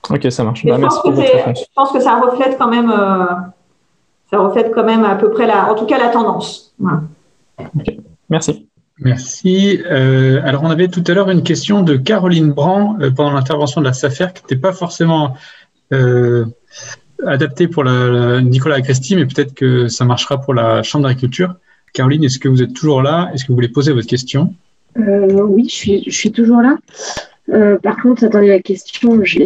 Ok, 0.09 0.31
ça 0.31 0.43
marche. 0.43 0.65
Bah, 0.65 0.77
merci 0.79 0.99
pour 1.01 1.11
votre 1.11 1.31
réponse. 1.31 1.59
Je 1.59 1.73
pense 1.75 1.91
que 1.91 1.99
ça 1.99 2.19
reflète 2.19 2.57
quand 2.57 2.69
même, 2.69 2.91
ça 4.31 4.39
reflète 4.39 4.71
quand 4.73 4.83
même 4.83 5.03
à 5.03 5.15
peu 5.15 5.29
près 5.29 5.45
la, 5.45 5.71
en 5.71 5.75
tout 5.75 5.85
cas 5.85 5.99
la 5.99 6.09
tendance. 6.09 6.73
Voilà. 6.79 7.01
Merci. 8.29 8.67
Merci. 9.03 9.81
Euh, 9.85 10.39
alors, 10.43 10.63
on 10.63 10.69
avait 10.69 10.87
tout 10.87 11.03
à 11.07 11.13
l'heure 11.13 11.29
une 11.29 11.43
question 11.43 11.83
de 11.83 11.97
Caroline 11.97 12.51
Brand 12.51 13.01
euh, 13.01 13.11
pendant 13.11 13.33
l'intervention 13.33 13.81
de 13.81 13.85
la 13.85 13.93
SAFER 13.93 14.27
qui 14.33 14.43
n'était 14.43 14.55
pas 14.55 14.71
forcément 14.71 15.35
euh, 15.91 16.45
adaptée 17.25 17.67
pour 17.67 17.83
la, 17.83 18.41
Nicolas 18.41 18.75
Agresti, 18.75 19.15
mais 19.15 19.25
peut-être 19.25 19.53
que 19.53 19.89
ça 19.89 20.05
marchera 20.05 20.39
pour 20.39 20.53
la 20.53 20.83
Chambre 20.83 21.05
d'agriculture. 21.05 21.55
Caroline, 21.93 22.23
est-ce 22.23 22.39
que 22.39 22.47
vous 22.47 22.63
êtes 22.63 22.73
toujours 22.73 23.01
là? 23.01 23.29
Est-ce 23.33 23.43
que 23.43 23.49
vous 23.49 23.55
voulez 23.55 23.67
poser 23.67 23.91
votre 23.91 24.07
question? 24.07 24.53
Oui, 24.95 25.67
je 25.69 25.75
suis, 25.75 26.03
je 26.05 26.15
suis 26.15 26.31
toujours 26.31 26.61
là. 26.61 26.77
par 27.83 27.97
contre, 27.97 28.23
attendez, 28.23 28.47
la 28.47 28.61
question, 28.61 29.23
je 29.23 29.39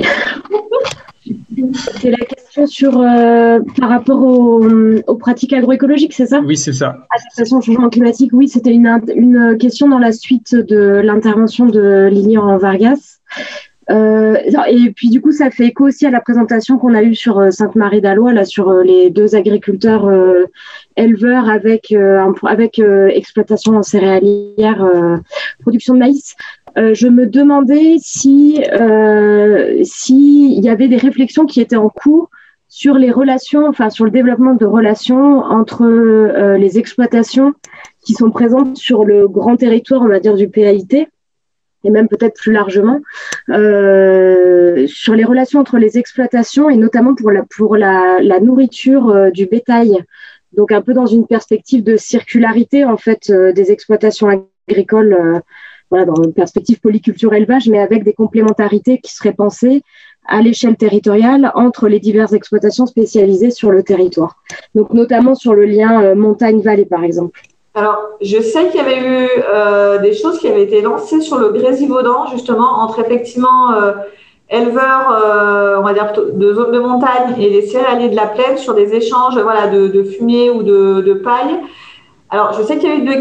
C'est 1.99 2.11
la 2.11 2.17
question 2.17 2.67
sur 2.67 3.01
euh, 3.01 3.59
par 3.79 3.89
rapport 3.89 4.21
aux, 4.21 5.15
pratiques 5.15 5.53
agroécologiques, 5.53 6.13
c'est 6.13 6.27
ça? 6.27 6.41
Oui, 6.41 6.57
c'est 6.57 6.73
ça. 6.73 6.97
Adaptation 7.09 7.57
au 7.57 7.61
changement 7.61 7.89
climatique, 7.89 8.31
oui, 8.33 8.47
c'était 8.47 8.73
une, 8.73 9.01
une, 9.15 9.57
question 9.57 9.89
dans 9.89 9.99
la 9.99 10.11
suite 10.11 10.55
de 10.55 11.01
l'intervention 11.03 11.65
de 11.65 12.07
Lilian 12.11 12.57
Vargas. 12.57 13.19
et 13.89 14.93
puis 14.95 15.09
du 15.09 15.21
coup, 15.21 15.31
ça 15.31 15.49
fait 15.49 15.67
écho 15.67 15.87
aussi 15.87 16.05
à 16.05 16.11
la 16.11 16.21
présentation 16.21 16.77
qu'on 16.77 16.93
a 16.93 17.01
eue 17.01 17.15
sur 17.15 17.51
Sainte-Marie 17.51 18.01
d'Alois, 18.01 18.33
là, 18.33 18.45
sur 18.45 18.71
les 18.83 19.09
deux 19.09 19.35
agriculteurs 19.35 20.09
éleveurs 20.95 21.49
avec, 21.49 21.93
avec 22.43 22.79
exploitation 22.79 23.77
en 23.77 23.83
céréalière, 23.83 24.85
production 25.59 25.95
de 25.95 25.99
maïs. 25.99 26.35
Je 26.77 27.07
me 27.07 27.25
demandais 27.25 27.97
si 27.99 28.61
s'il 29.83 30.63
y 30.63 30.69
avait 30.69 30.87
des 30.87 30.97
réflexions 30.97 31.45
qui 31.45 31.59
étaient 31.59 31.75
en 31.75 31.89
cours 31.89 32.29
sur 32.69 32.95
les 32.95 33.11
relations, 33.11 33.67
enfin 33.67 33.89
sur 33.89 34.05
le 34.05 34.11
développement 34.11 34.53
de 34.53 34.65
relations 34.65 35.39
entre 35.39 35.83
euh, 35.83 36.57
les 36.57 36.77
exploitations 36.77 37.53
qui 38.05 38.13
sont 38.13 38.31
présentes 38.31 38.77
sur 38.77 39.05
le 39.05 39.27
grand 39.27 39.57
territoire, 39.57 40.01
on 40.01 40.07
va 40.07 40.19
dire, 40.19 40.35
du 40.35 40.49
PAIT, 40.49 41.07
et 41.83 41.89
même 41.89 42.07
peut-être 42.07 42.35
plus 42.35 42.51
largement, 42.51 42.99
euh, 43.49 44.85
sur 44.87 45.15
les 45.15 45.23
relations 45.23 45.59
entre 45.59 45.77
les 45.77 45.97
exploitations 45.97 46.69
et 46.69 46.75
notamment 46.75 47.15
pour 47.15 47.31
la, 47.31 47.43
pour 47.43 47.77
la, 47.77 48.39
nourriture 48.41 49.09
euh, 49.09 49.29
du 49.29 49.45
bétail. 49.45 50.03
Donc 50.55 50.71
un 50.71 50.81
peu 50.81 50.93
dans 50.93 51.05
une 51.05 51.27
perspective 51.27 51.83
de 51.83 51.97
circularité 51.97 52.83
en 52.85 52.97
fait 52.97 53.31
des 53.31 53.71
exploitations 53.71 54.47
agricoles, 54.69 55.41
voilà, 55.89 56.05
dans 56.05 56.21
une 56.21 56.33
perspective 56.33 56.79
polyculture 56.79 57.33
élevage, 57.33 57.69
mais 57.69 57.79
avec 57.79 58.03
des 58.03 58.13
complémentarités 58.13 58.99
qui 58.99 59.13
seraient 59.13 59.33
pensées 59.33 59.83
à 60.27 60.41
l'échelle 60.41 60.75
territoriale 60.75 61.51
entre 61.55 61.87
les 61.87 61.99
diverses 61.99 62.33
exploitations 62.33 62.85
spécialisées 62.85 63.51
sur 63.51 63.71
le 63.71 63.83
territoire. 63.83 64.35
Donc 64.75 64.93
notamment 64.93 65.35
sur 65.35 65.53
le 65.53 65.65
lien 65.65 66.03
euh, 66.03 66.15
montagne-vallée 66.15 66.85
par 66.85 67.03
exemple. 67.03 67.41
Alors, 67.75 67.99
je 68.21 68.41
sais 68.41 68.67
qu'il 68.67 68.77
y 68.77 68.83
avait 68.83 68.99
eu 68.99 69.29
euh, 69.53 69.99
des 69.99 70.13
choses 70.13 70.39
qui 70.39 70.47
avaient 70.47 70.63
été 70.63 70.81
lancées 70.81 71.21
sur 71.21 71.37
le 71.37 71.49
Grésivaudan, 71.49 72.25
justement, 72.31 72.79
entre 72.79 72.99
effectivement 72.99 73.71
euh, 73.73 73.91
éleveurs, 74.49 75.77
on 75.79 75.83
va 75.83 75.93
dire, 75.93 76.11
de 76.15 76.53
zones 76.53 76.71
de 76.71 76.79
montagne 76.79 77.35
et 77.39 77.51
des 77.51 77.67
céréaliers 77.67 78.09
de 78.09 78.15
la 78.15 78.25
plaine 78.27 78.57
sur 78.57 78.73
des 78.73 78.95
échanges 78.95 79.37
voilà, 79.37 79.67
de, 79.67 80.03
fumier 80.03 80.49
ou 80.49 80.63
de, 80.63 81.13
paille. 81.23 81.59
Alors, 82.31 82.53
je 82.53 82.63
sais 82.63 82.77
qu'il 82.77 82.89
y 82.89 82.93
a 82.93 82.95
eu 82.95 83.05
deux 83.05 83.19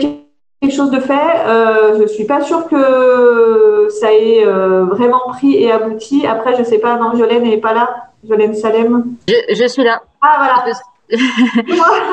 quelque 0.66 0.76
chose 0.76 0.90
de 0.90 1.00
fait. 1.00 1.46
Euh, 1.46 1.96
je 1.96 2.02
ne 2.02 2.08
suis 2.08 2.24
pas 2.24 2.42
sûre 2.42 2.66
que 2.68 3.88
ça 4.00 4.12
ait 4.12 4.44
euh, 4.44 4.84
vraiment 4.84 5.20
pris 5.28 5.54
et 5.54 5.70
abouti. 5.70 6.26
Après, 6.26 6.54
je 6.54 6.60
ne 6.60 6.64
sais 6.64 6.78
pas, 6.78 6.96
non, 6.96 7.16
Jolène 7.16 7.44
n'est 7.44 7.58
pas 7.58 7.72
là. 7.72 8.08
Jolène 8.28 8.54
Salem. 8.54 9.16
Je, 9.28 9.68
suis 9.68 9.84
là. 9.84 10.02
Ah, 10.20 10.64
voilà. 10.64 10.78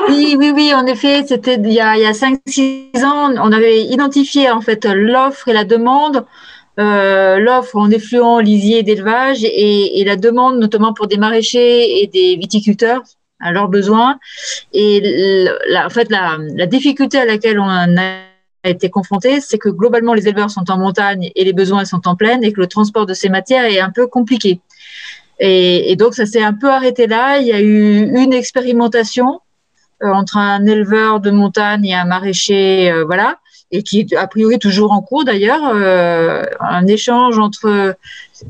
oui, 0.08 0.36
oui, 0.38 0.52
oui, 0.54 0.72
en 0.72 0.86
effet, 0.86 1.24
c'était 1.26 1.56
il 1.56 1.72
y 1.72 1.80
a, 1.80 1.90
a 1.90 2.12
5-6 2.12 3.04
ans, 3.04 3.32
on 3.42 3.50
avait 3.50 3.82
identifié 3.82 4.50
en 4.52 4.60
fait 4.60 4.84
l'offre 4.84 5.48
et 5.48 5.52
la 5.52 5.64
demande. 5.64 6.24
Euh, 6.78 7.38
l'offre 7.38 7.76
en 7.76 7.90
effluent 7.90 8.38
lisier 8.38 8.82
d'élevage 8.82 9.44
et, 9.44 10.02
la 10.04 10.16
demande 10.16 10.58
notamment 10.58 10.92
pour 10.92 11.06
des 11.06 11.16
maraîchers 11.16 12.02
et 12.02 12.08
des 12.08 12.36
viticulteurs 12.36 13.02
à 13.40 13.52
leurs 13.52 13.68
besoins. 13.68 14.18
Et 14.72 15.44
la, 15.68 15.86
en 15.86 15.90
fait, 15.90 16.10
la, 16.10 16.36
la 16.54 16.66
difficulté 16.66 17.18
à 17.18 17.24
laquelle 17.24 17.58
on 17.58 17.68
a 17.68 18.33
a 18.64 18.70
été 18.70 18.90
confronté, 18.90 19.40
c'est 19.40 19.58
que 19.58 19.68
globalement 19.68 20.14
les 20.14 20.26
éleveurs 20.26 20.50
sont 20.50 20.70
en 20.70 20.78
montagne 20.78 21.30
et 21.36 21.44
les 21.44 21.52
besoins 21.52 21.84
sont 21.84 22.08
en 22.08 22.16
plaine 22.16 22.42
et 22.42 22.52
que 22.52 22.60
le 22.60 22.66
transport 22.66 23.06
de 23.06 23.14
ces 23.14 23.28
matières 23.28 23.64
est 23.66 23.78
un 23.78 23.90
peu 23.90 24.06
compliqué. 24.06 24.60
Et, 25.38 25.96
donc 25.96 26.14
ça 26.14 26.26
s'est 26.26 26.42
un 26.42 26.54
peu 26.54 26.70
arrêté 26.70 27.06
là. 27.06 27.38
Il 27.38 27.46
y 27.46 27.52
a 27.52 27.60
eu 27.60 28.10
une 28.16 28.32
expérimentation 28.32 29.40
euh, 30.02 30.08
entre 30.08 30.38
un 30.38 30.64
éleveur 30.66 31.20
de 31.20 31.30
montagne 31.30 31.84
et 31.86 31.94
un 31.94 32.04
maraîcher, 32.04 32.90
euh, 32.90 33.04
voilà, 33.04 33.38
et 33.70 33.82
qui 33.82 34.00
est 34.00 34.16
a 34.16 34.26
priori 34.26 34.58
toujours 34.58 34.92
en 34.92 35.02
cours 35.02 35.24
d'ailleurs, 35.24 35.62
euh, 35.74 36.42
un 36.60 36.86
échange 36.86 37.38
entre 37.38 37.96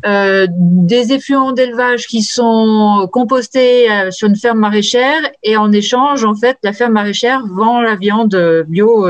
des 0.03 1.13
effluents 1.13 1.53
d'élevage 1.53 2.09
qui 2.09 2.23
sont 2.23 3.09
compostés 3.13 3.87
sur 4.11 4.27
une 4.27 4.35
ferme 4.35 4.59
maraîchère 4.59 5.23
et 5.45 5.57
en 5.57 5.71
échange, 5.71 6.25
en 6.25 6.35
fait, 6.35 6.59
la 6.65 6.73
ferme 6.73 6.95
maraîchère 6.95 7.47
vend 7.47 7.81
la 7.81 7.95
viande 7.95 8.65
bio 8.67 9.07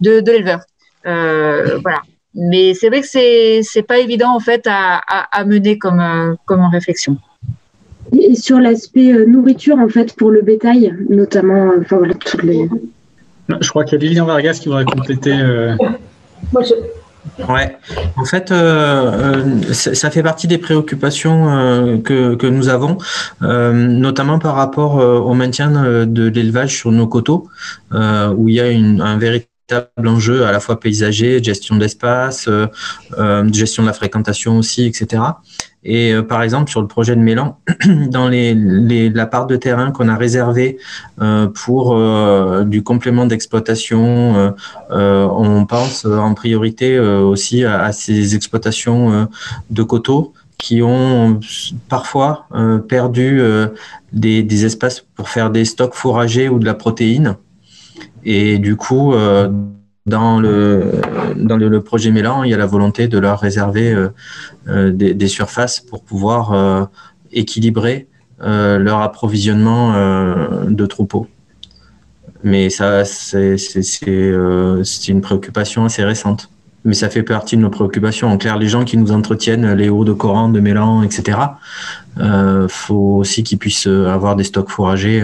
de, 0.00 0.22
l'éleveur. 0.26 0.60
Euh, 1.06 1.78
voilà. 1.82 2.02
Mais 2.34 2.74
c'est 2.74 2.88
vrai 2.88 3.00
que 3.00 3.08
c'est 3.08 3.60
c'est 3.62 3.82
pas 3.82 3.98
évident 3.98 4.34
en 4.34 4.40
fait 4.40 4.66
à, 4.68 5.00
à, 5.08 5.44
mener 5.44 5.78
comme 5.78 6.00
euh, 6.00 6.34
comme 6.44 6.64
réflexion. 6.70 7.16
Et 8.12 8.34
sur 8.34 8.58
l'aspect 8.58 9.12
euh, 9.12 9.24
nourriture 9.26 9.78
en 9.78 9.88
fait 9.88 10.14
pour 10.14 10.30
le 10.30 10.42
bétail, 10.42 10.94
notamment, 11.08 11.72
enfin 11.80 11.96
voilà 11.98 12.14
toutes 12.14 12.42
les. 12.44 12.68
Je 13.60 13.68
crois 13.68 13.84
qu'il 13.84 14.00
y 14.00 14.06
a 14.06 14.08
Lilian 14.08 14.26
Vargas 14.26 14.58
qui 14.62 14.68
voudrait 14.68 14.84
compléter. 14.84 15.34
Moi, 16.52 16.62
je... 16.62 16.74
Ouais, 17.48 17.76
en 18.16 18.24
fait, 18.24 18.48
ça 19.72 20.10
fait 20.10 20.22
partie 20.22 20.46
des 20.46 20.56
préoccupations 20.56 22.00
que, 22.04 22.36
que, 22.36 22.46
nous 22.46 22.68
avons, 22.68 22.96
notamment 23.40 24.38
par 24.38 24.54
rapport 24.54 24.94
au 24.94 25.34
maintien 25.34 26.06
de 26.06 26.28
l'élevage 26.28 26.76
sur 26.76 26.92
nos 26.92 27.08
coteaux, 27.08 27.48
où 27.92 28.48
il 28.48 28.54
y 28.54 28.60
a 28.60 28.70
une, 28.70 29.00
un 29.00 29.18
véritable 29.18 29.50
enjeux 29.98 30.44
à 30.44 30.52
la 30.52 30.60
fois 30.60 30.80
paysager, 30.80 31.42
gestion 31.42 31.76
d'espace, 31.76 32.48
euh, 32.48 32.66
euh, 33.18 33.50
gestion 33.52 33.82
de 33.82 33.88
la 33.88 33.92
fréquentation 33.92 34.58
aussi, 34.58 34.86
etc. 34.86 35.22
Et 35.82 36.12
euh, 36.12 36.22
par 36.22 36.42
exemple, 36.42 36.70
sur 36.70 36.80
le 36.80 36.86
projet 36.86 37.16
de 37.16 37.20
Mélan, 37.20 37.58
dans 37.86 38.28
la 38.28 39.26
part 39.26 39.46
de 39.46 39.56
terrain 39.56 39.90
qu'on 39.90 40.08
a 40.08 40.16
réservée 40.16 40.78
pour 41.54 41.98
du 42.64 42.82
complément 42.82 43.26
d'exploitation, 43.26 44.54
on 44.90 45.66
pense 45.66 46.04
en 46.04 46.34
priorité 46.34 46.98
aussi 46.98 47.64
à, 47.64 47.92
ces 47.92 48.34
exploitations 48.34 49.28
de 49.70 49.82
coteaux 49.82 50.34
qui 50.58 50.82
ont 50.82 51.40
parfois 51.88 52.46
perdu 52.88 53.40
des, 54.12 54.42
des, 54.42 54.64
espaces 54.66 55.00
pour 55.14 55.30
faire 55.30 55.50
des 55.50 55.64
stocks 55.64 55.94
fourragers 55.94 56.48
ou 56.48 56.58
de 56.58 56.66
la 56.66 56.74
protéine. 56.74 57.36
Et 58.24 58.58
du 58.58 58.76
coup, 58.76 59.14
euh, 59.14 59.50
dans 60.06 60.40
le, 60.40 60.92
dans 61.36 61.56
le, 61.56 61.82
projet 61.82 62.10
Mélan, 62.10 62.42
il 62.42 62.50
y 62.50 62.54
a 62.54 62.58
la 62.58 62.66
volonté 62.66 63.08
de 63.08 63.18
leur 63.18 63.40
réserver 63.40 63.92
euh, 63.92 64.08
euh, 64.68 64.92
des, 64.92 65.28
surfaces 65.28 65.80
pour 65.80 66.02
pouvoir 66.02 66.88
équilibrer 67.32 68.08
leur 68.40 69.00
approvisionnement 69.02 69.94
de 70.68 70.86
troupeaux. 70.86 71.28
Mais 72.42 72.70
ça, 72.70 73.04
c'est 73.04 73.56
une 75.08 75.20
préoccupation 75.20 75.84
assez 75.84 76.04
récente. 76.04 76.50
Mais 76.82 76.94
ça 76.94 77.10
fait 77.10 77.22
partie 77.22 77.58
de 77.58 77.60
nos 77.60 77.68
préoccupations. 77.68 78.28
En 78.28 78.38
clair, 78.38 78.56
les 78.56 78.68
gens 78.68 78.84
qui 78.84 78.96
nous 78.96 79.12
entretiennent 79.12 79.74
les 79.74 79.90
hauts 79.90 80.06
de 80.06 80.14
Coran, 80.14 80.48
de 80.48 80.60
Mélan, 80.60 81.02
etc., 81.02 81.38
il 82.18 82.66
faut 82.68 83.18
aussi 83.18 83.42
qu'ils 83.42 83.58
puissent 83.58 83.86
avoir 83.86 84.36
des 84.36 84.44
stocks 84.44 84.70
fourragers 84.70 85.22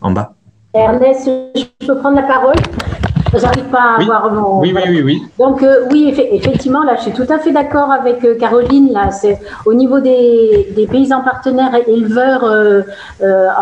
en 0.00 0.12
bas. 0.12 0.36
Ernest, 0.76 1.30
je 1.54 1.86
peux 1.86 1.98
prendre 1.98 2.16
la 2.16 2.26
parole 2.26 2.56
J'arrive 3.38 3.64
pas 3.64 3.96
à 3.98 4.04
voir 4.04 4.32
mon. 4.32 4.60
Oui, 4.60 4.72
oui, 4.74 4.82
oui, 4.88 5.02
oui. 5.02 5.22
Donc, 5.38 5.62
euh, 5.62 5.86
oui, 5.90 6.14
effectivement, 6.32 6.82
là, 6.82 6.96
je 6.96 7.02
suis 7.02 7.12
tout 7.12 7.26
à 7.28 7.38
fait 7.38 7.52
d'accord 7.52 7.90
avec 7.90 8.24
euh, 8.24 8.36
Caroline. 8.38 8.92
Là, 8.92 9.10
au 9.66 9.74
niveau 9.74 10.00
des, 10.00 10.72
des, 10.74 10.86
paysans 10.86 11.22
partenaires 11.22 11.74
et 11.74 11.90
éleveurs 11.90 12.44
euh, 12.44 12.82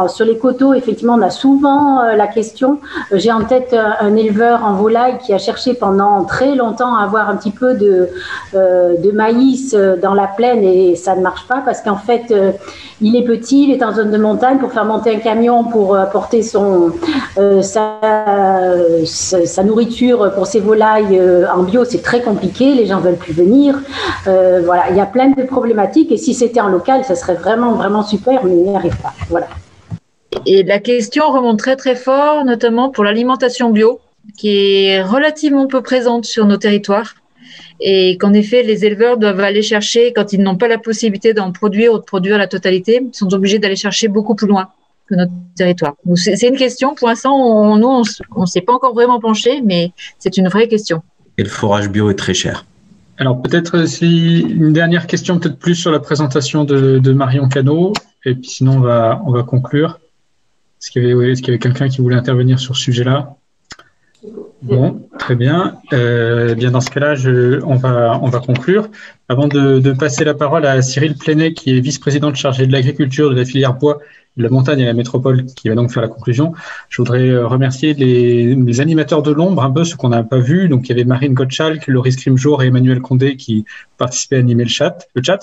sur 0.08 0.26
les 0.26 0.38
coteaux, 0.38 0.74
effectivement, 0.74 1.14
on 1.14 1.22
a 1.22 1.30
souvent 1.30 2.02
la 2.02 2.26
question. 2.26 2.78
J'ai 3.12 3.32
en 3.32 3.44
tête 3.44 3.74
un 4.00 4.16
éleveur 4.16 4.64
en 4.64 4.74
volaille 4.74 5.18
qui 5.18 5.32
a 5.32 5.38
cherché 5.38 5.74
pendant 5.74 6.24
très 6.24 6.54
longtemps 6.54 6.94
à 6.94 7.04
avoir 7.04 7.28
un 7.28 7.36
petit 7.36 7.50
peu 7.50 7.74
de, 7.74 8.08
de 8.52 9.10
maïs 9.12 9.74
dans 10.02 10.14
la 10.14 10.26
plaine 10.26 10.62
et 10.62 10.96
ça 10.96 11.16
ne 11.16 11.22
marche 11.22 11.46
pas 11.48 11.62
parce 11.64 11.80
qu'en 11.80 11.96
fait, 11.96 12.34
il 13.00 13.16
est 13.16 13.24
petit, 13.24 13.64
il 13.64 13.72
est 13.72 13.82
en 13.82 13.92
zone 13.92 14.10
de 14.10 14.18
montagne 14.18 14.58
pour 14.58 14.72
faire 14.72 14.84
monter 14.84 15.16
un 15.16 15.18
camion 15.18 15.64
pour 15.64 15.96
apporter 15.96 16.42
son, 16.42 16.92
sa 17.62 19.63
nourriture 19.64 20.32
pour 20.34 20.46
ses 20.46 20.60
volailles 20.60 21.18
euh, 21.18 21.46
en 21.52 21.62
bio, 21.62 21.84
c'est 21.84 22.02
très 22.02 22.22
compliqué. 22.22 22.74
Les 22.74 22.86
gens 22.86 23.00
veulent 23.00 23.16
plus 23.16 23.32
venir. 23.32 23.80
Euh, 24.26 24.62
voilà, 24.64 24.90
il 24.90 24.96
y 24.96 25.00
a 25.00 25.06
plein 25.06 25.30
de 25.30 25.42
problématiques. 25.42 26.12
Et 26.12 26.16
si 26.16 26.34
c'était 26.34 26.60
en 26.60 26.68
local, 26.68 27.04
ça 27.04 27.14
serait 27.14 27.34
vraiment, 27.34 27.72
vraiment 27.72 28.02
super, 28.02 28.44
mais 28.44 28.52
il 28.52 28.62
n'y 28.62 28.76
arrive 28.76 28.96
pas. 29.00 29.14
Voilà. 29.28 29.48
Et 30.46 30.62
la 30.62 30.78
question 30.78 31.30
remonte 31.30 31.58
très, 31.58 31.76
très 31.76 31.96
fort, 31.96 32.44
notamment 32.44 32.90
pour 32.90 33.04
l'alimentation 33.04 33.70
bio, 33.70 34.00
qui 34.36 34.86
est 34.86 35.02
relativement 35.02 35.66
peu 35.66 35.82
présente 35.82 36.24
sur 36.24 36.46
nos 36.46 36.56
territoires 36.56 37.14
et 37.80 38.16
qu'en 38.18 38.32
effet, 38.32 38.62
les 38.62 38.84
éleveurs 38.84 39.16
doivent 39.16 39.40
aller 39.40 39.62
chercher, 39.62 40.12
quand 40.12 40.32
ils 40.32 40.40
n'ont 40.40 40.56
pas 40.56 40.68
la 40.68 40.78
possibilité 40.78 41.34
d'en 41.34 41.52
produire 41.52 41.92
ou 41.92 41.98
de 41.98 42.04
produire 42.04 42.38
la 42.38 42.46
totalité, 42.46 43.00
ils 43.02 43.16
sont 43.16 43.32
obligés 43.34 43.58
d'aller 43.58 43.76
chercher 43.76 44.08
beaucoup 44.08 44.34
plus 44.34 44.46
loin 44.46 44.68
que 45.07 45.14
notre 45.14 45.32
territoire. 45.55 45.94
C'est 46.14 46.48
une 46.48 46.57
question, 46.57 46.94
pour 46.94 47.09
l'instant, 47.09 47.76
nous, 47.76 48.02
on 48.36 48.40
ne 48.40 48.46
s'est 48.46 48.61
pas 48.61 48.72
encore 48.72 48.94
vraiment 48.94 49.20
penché, 49.20 49.61
mais 49.62 49.92
c'est 50.18 50.36
une 50.36 50.48
vraie 50.48 50.68
question. 50.68 51.02
Et 51.38 51.42
le 51.42 51.48
forage 51.48 51.90
bio 51.90 52.11
est 52.11 52.14
très 52.14 52.34
cher. 52.34 52.64
Alors 53.16 53.40
peut-être 53.40 53.86
si 53.86 54.40
une 54.40 54.72
dernière 54.72 55.07
question, 55.07 55.38
peut-être 55.38 55.59
plus 55.59 55.76
sur 55.76 55.92
la 55.92 56.00
présentation 56.00 56.64
de, 56.64 57.12
Marion 57.12 57.48
Cano, 57.48 57.92
et 58.24 58.34
puis 58.34 58.48
sinon 58.48 58.78
on 58.78 58.80
va, 58.80 59.22
on 59.24 59.30
va 59.30 59.42
conclure. 59.42 60.00
Est-ce 60.80 60.90
qu'il 60.90 61.05
y 61.05 61.12
avait 61.12 61.59
quelqu'un 61.59 61.88
qui 61.88 62.00
voulait 62.00 62.16
intervenir 62.16 62.59
sur 62.59 62.76
ce 62.76 62.82
sujet-là? 62.82 63.36
Bon, 64.62 65.08
très 65.18 65.34
bien. 65.34 65.78
Euh, 65.92 66.54
bien 66.54 66.70
dans 66.70 66.80
ce 66.80 66.90
cas-là, 66.90 67.14
on, 67.66 67.76
va, 67.76 68.18
on 68.22 68.28
va 68.28 68.40
conclure. 68.40 68.88
Avant 69.28 69.46
de, 69.46 69.92
passer 69.92 70.24
la 70.24 70.34
parole 70.34 70.64
à 70.64 70.80
Cyril 70.80 71.16
Plenet, 71.16 71.52
qui 71.52 71.76
est 71.76 71.80
vice-président 71.80 72.32
chargé 72.34 72.66
de 72.66 72.72
l'agriculture, 72.72 73.30
de 73.30 73.34
la 73.34 73.44
filière 73.44 73.74
bois, 73.74 73.98
de 74.36 74.42
la 74.42 74.48
montagne 74.48 74.80
et 74.80 74.84
la 74.86 74.94
métropole, 74.94 75.44
qui 75.44 75.68
va 75.68 75.74
donc 75.74 75.92
faire 75.92 76.02
la 76.02 76.08
conclusion, 76.08 76.54
je 76.88 77.02
voudrais 77.02 77.28
euh, 77.28 77.46
remercier 77.46 77.94
les, 77.94 78.80
animateurs 78.80 79.22
de 79.22 79.30
l'ombre, 79.30 79.62
un 79.62 79.70
peu 79.70 79.84
ceux 79.84 79.96
qu'on 79.96 80.08
n'a 80.08 80.22
pas 80.22 80.38
vus. 80.38 80.68
Donc, 80.68 80.86
il 80.86 80.88
y 80.90 80.92
avait 80.92 81.04
Marine 81.04 81.34
Gottschalk, 81.34 81.86
Laurie 81.86 82.12
Scrimjour 82.12 82.62
et 82.62 82.68
Emmanuel 82.68 83.00
Condé 83.00 83.36
qui 83.36 83.64
participaient 83.98 84.36
à 84.36 84.40
animer 84.40 84.64
le 84.64 84.70
chat. 84.70 85.06
Le 85.14 85.22
chat. 85.22 85.40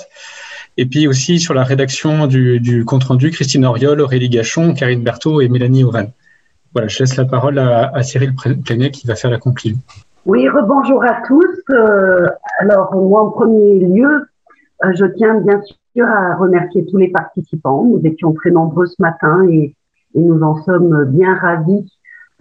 Et 0.78 0.86
puis 0.86 1.08
aussi 1.08 1.40
sur 1.40 1.54
la 1.54 1.64
rédaction 1.64 2.28
du, 2.28 2.84
compte-rendu, 2.86 3.30
Christine 3.32 3.66
Oriol, 3.66 4.02
Aurélie 4.02 4.30
Gachon, 4.30 4.74
Karine 4.74 5.04
Berthaud 5.04 5.42
et 5.42 5.50
Mélanie 5.50 5.84
Oren. 5.84 6.12
Voilà, 6.74 6.88
je 6.88 7.00
laisse 7.00 7.18
la 7.18 7.26
parole 7.26 7.60
à, 7.60 8.02
Cyril 8.04 8.34
Plenet 8.36 8.92
qui 8.92 9.06
va 9.06 9.16
faire 9.16 9.32
la 9.32 9.40
conclusion. 9.40 9.78
Oui, 10.26 10.48
rebonjour 10.48 11.04
à 11.04 11.22
tous. 11.28 11.62
Euh, 11.72 12.28
alors, 12.60 12.96
moi, 12.96 13.24
en 13.24 13.32
premier 13.32 13.80
lieu, 13.80 14.28
euh, 14.86 14.92
je 14.94 15.06
tiens 15.06 15.40
bien 15.42 15.62
sûr 15.96 16.06
à 16.08 16.36
remercier 16.36 16.86
tous 16.86 16.98
les 16.98 17.10
participants. 17.10 17.84
Nous 17.84 18.02
étions 18.06 18.34
très 18.34 18.52
nombreux 18.52 18.86
ce 18.86 19.02
matin 19.02 19.46
et, 19.50 19.76
nous 20.14 20.42
en 20.44 20.62
sommes 20.64 21.06
bien 21.06 21.36
ravis. 21.36 21.90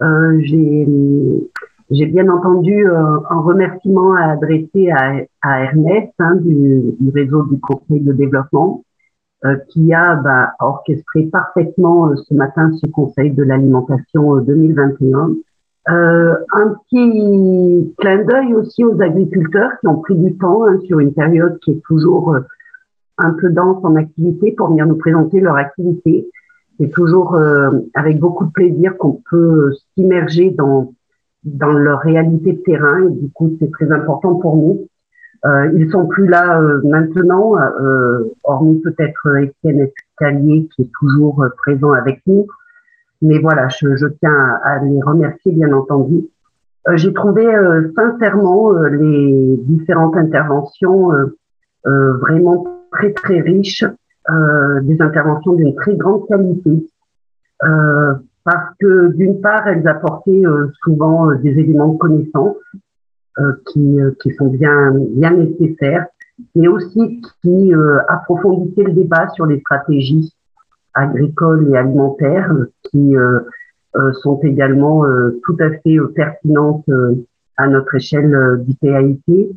Euh, 0.01 0.41
J'ai 0.43 2.05
bien 2.05 2.27
entendu 2.29 2.85
un 2.85 3.39
remerciement 3.39 4.13
à 4.13 4.31
adresser 4.31 4.91
à, 4.91 5.13
à 5.41 5.63
Ernest 5.63 6.13
hein, 6.19 6.35
du, 6.35 6.95
du, 6.99 7.11
réseau 7.11 7.43
du 7.43 7.59
Conseil 7.59 8.01
de 8.01 8.11
développement 8.11 8.83
euh, 8.83 8.90
qui 9.69 9.93
a 9.93 10.15
bah, 10.15 10.53
orchestré 10.59 11.23
parfaitement 11.23 12.09
euh, 12.09 12.15
ce 12.15 12.33
matin 12.33 12.71
ce 12.81 12.87
Conseil 12.87 13.31
de 13.31 13.43
l'alimentation 13.43 14.37
2021. 14.37 15.35
Euh, 15.89 16.35
un 16.53 16.75
petit 16.89 17.93
clin 17.97 18.23
d'œil 18.23 18.53
aussi 18.53 18.83
aux 18.83 19.01
agriculteurs 19.01 19.71
qui 19.79 19.87
ont 19.87 19.99
pris 19.99 20.15
du 20.15 20.37
temps 20.37 20.65
hein, 20.65 20.79
sur 20.85 20.99
une 20.99 21.13
période 21.13 21.57
qui 21.59 21.71
est 21.71 21.81
toujours 21.83 22.37
un 23.17 23.31
peu 23.31 23.49
dense 23.49 23.83
en 23.83 23.95
activité 23.95 24.51
pour 24.51 24.69
venir 24.69 24.85
nous 24.85 24.97
présenter 24.97 25.39
leur 25.39 25.55
activité. 25.55 26.29
C'est 26.79 26.89
toujours 26.89 27.35
avec 27.93 28.19
beaucoup 28.19 28.45
de 28.45 28.51
plaisir 28.51 28.97
qu'on 28.97 29.21
peut 29.29 29.73
s'immerger 29.95 30.51
dans 30.51 30.93
dans 31.43 31.71
leur 31.71 31.99
réalité 31.99 32.53
de 32.53 32.59
terrain 32.59 33.07
et 33.07 33.11
du 33.11 33.29
coup 33.31 33.55
c'est 33.59 33.71
très 33.71 33.91
important 33.91 34.35
pour 34.35 34.55
nous 34.55 34.87
euh, 35.45 35.71
ils 35.75 35.89
sont 35.89 36.05
plus 36.05 36.27
là 36.27 36.59
euh, 36.59 36.81
maintenant, 36.83 37.57
euh, 37.57 38.31
hormis 38.43 38.79
peut-être 38.81 39.37
Étienne 39.37 39.81
Escalier 39.81 40.69
qui 40.75 40.83
est 40.83 40.91
toujours 40.99 41.43
présent 41.57 41.91
avec 41.93 42.21
nous. 42.27 42.47
Mais 43.23 43.39
voilà, 43.39 43.67
je, 43.69 43.95
je 43.95 44.07
tiens 44.19 44.59
à, 44.63 44.79
les 44.83 45.01
remercier 45.01 45.51
bien 45.51 45.71
entendu. 45.73 46.27
J'ai 46.93 47.13
trouvé 47.13 47.45
sincèrement 47.95 48.71
les 48.71 49.55
différentes 49.65 50.17
interventions 50.17 51.11
vraiment 51.85 52.65
très 52.91 53.13
très 53.13 53.39
riches, 53.39 53.85
des 54.27 54.97
interventions 54.99 55.53
d'une 55.53 55.75
très 55.75 55.95
grande 55.95 56.27
qualité, 56.27 56.87
parce 57.59 58.75
que 58.79 59.09
d'une 59.09 59.39
part 59.41 59.67
elles 59.67 59.87
apportaient 59.87 60.41
souvent 60.83 61.31
des 61.35 61.51
éléments 61.51 61.89
de 61.89 61.97
connaissance, 61.99 62.57
euh, 62.73 62.89
qui, 63.67 64.01
euh, 64.01 64.11
qui 64.21 64.33
sont 64.35 64.47
bien, 64.47 64.93
bien 65.11 65.31
nécessaires, 65.31 66.07
mais 66.55 66.67
aussi 66.67 67.21
qui 67.41 67.73
euh, 67.73 67.99
approfondissaient 68.07 68.83
le 68.83 68.93
débat 68.93 69.29
sur 69.29 69.45
les 69.45 69.59
stratégies 69.59 70.33
agricoles 70.93 71.69
et 71.71 71.77
alimentaires 71.77 72.53
qui 72.83 73.13
sont 74.21 74.39
également 74.43 75.05
tout 75.45 75.55
à 75.61 75.69
fait 75.69 75.97
pertinentes 76.13 76.85
à 77.55 77.67
notre 77.67 77.95
échelle 77.95 78.61
du 78.67 78.75
PAIT, 78.75 79.55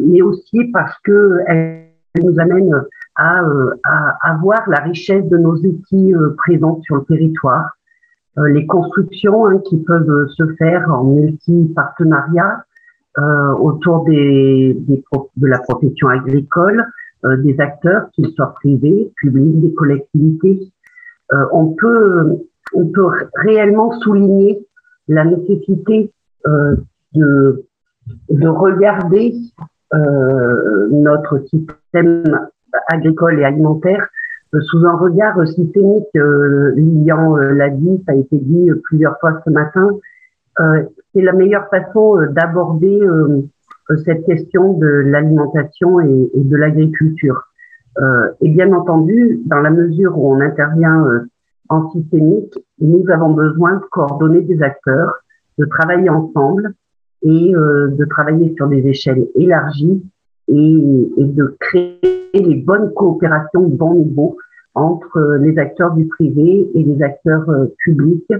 mais 0.00 0.20
aussi 0.20 0.64
parce 0.72 0.98
que 1.04 1.38
elles 1.46 1.84
nous 2.20 2.40
amènent 2.40 2.82
à, 3.14 3.40
à, 3.84 4.36
voir 4.40 4.68
la 4.68 4.80
richesse 4.80 5.28
de 5.28 5.36
nos 5.38 5.54
outils 5.54 6.12
présents 6.38 6.80
sur 6.82 6.96
le 6.96 7.04
territoire, 7.04 7.70
les 8.36 8.66
constructions 8.66 9.46
hein, 9.46 9.60
qui 9.68 9.76
peuvent 9.76 10.26
se 10.30 10.54
faire 10.56 10.92
en 10.92 11.04
multi-partenariat, 11.04 12.64
euh, 13.18 13.52
autour 13.54 14.04
des, 14.04 14.76
des, 14.78 15.02
de 15.36 15.46
la 15.48 15.58
profession 15.58 16.08
agricole, 16.08 16.84
euh, 17.24 17.36
des 17.38 17.58
acteurs, 17.58 18.10
qu'ils 18.12 18.30
soient 18.34 18.54
privés, 18.54 19.10
publics, 19.16 19.60
des 19.60 19.74
collectivités. 19.74 20.72
Euh, 21.32 21.44
on 21.52 21.74
peut 21.74 22.36
on 22.74 22.86
peut 22.86 23.08
réellement 23.34 23.90
souligner 24.00 24.64
la 25.08 25.24
nécessité 25.24 26.12
de 27.14 27.64
de 28.30 28.48
regarder 28.48 29.34
notre 30.90 31.44
système 31.48 32.22
agricole 32.86 33.40
et 33.40 33.44
alimentaire 33.44 34.06
sous 34.60 34.84
un 34.86 34.96
regard 34.96 35.46
systémique. 35.48 36.06
Lilian 36.14 37.36
l'a 37.36 37.70
dit, 37.70 38.02
ça 38.06 38.12
a 38.12 38.14
été 38.14 38.38
dit 38.38 38.70
plusieurs 38.84 39.18
fois 39.18 39.40
ce 39.44 39.50
matin. 39.50 39.90
Euh, 41.18 41.20
c'est 41.20 41.22
la 41.22 41.32
meilleure 41.32 41.68
façon 41.68 42.18
euh, 42.18 42.28
d'aborder 42.28 43.00
euh, 43.02 43.42
cette 44.04 44.24
question 44.26 44.74
de 44.74 44.86
l'alimentation 44.86 46.00
et, 46.00 46.30
de 46.34 46.56
l'agriculture. 46.56 47.44
et 48.40 48.48
bien 48.50 48.72
entendu, 48.74 49.40
dans 49.46 49.60
la 49.60 49.70
mesure 49.70 50.16
où 50.18 50.32
on 50.32 50.40
intervient 50.40 51.26
en 51.70 51.90
systémique, 51.90 52.54
nous 52.80 53.04
avons 53.10 53.30
besoin 53.32 53.76
de 53.76 53.84
coordonner 53.90 54.42
des 54.42 54.62
acteurs, 54.62 55.14
de 55.58 55.64
travailler 55.64 56.10
ensemble 56.10 56.74
et 57.22 57.54
de 57.54 58.04
travailler 58.04 58.54
sur 58.56 58.68
des 58.68 58.86
échelles 58.86 59.26
élargies 59.36 60.02
et, 60.48 60.54
de 61.18 61.56
créer 61.58 62.30
les 62.34 62.56
bonnes 62.56 62.92
coopérations 62.92 63.62
de 63.62 63.74
bon 63.74 63.94
niveau 63.94 64.36
entre 64.74 65.38
les 65.40 65.58
acteurs 65.58 65.94
du 65.94 66.06
privé 66.06 66.70
et 66.74 66.82
les 66.82 67.02
acteurs 67.02 67.48
publics 67.78 68.32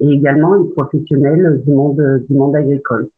et 0.00 0.10
également 0.10 0.54
les 0.54 0.68
professionnels 0.70 1.62
du 1.64 1.72
monde, 1.72 2.24
du 2.28 2.36
monde 2.36 2.56
agricole. 2.56 3.08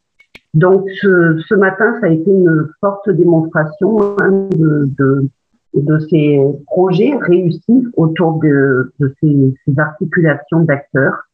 Donc 0.53 0.89
ce, 1.01 1.37
ce 1.47 1.55
matin, 1.55 1.95
ça 1.99 2.07
a 2.07 2.09
été 2.09 2.29
une 2.29 2.67
forte 2.79 3.09
démonstration 3.09 4.15
hein, 4.19 4.47
de, 4.55 4.89
de, 4.97 5.27
de, 5.75 5.99
ces 6.09 6.39
projets 6.65 7.15
réussis 7.21 7.87
autour 7.95 8.39
de, 8.39 8.91
de 8.99 9.13
ces, 9.21 9.55
ces 9.65 9.79
articulations 9.79 10.61
d'acteurs. 10.61 11.27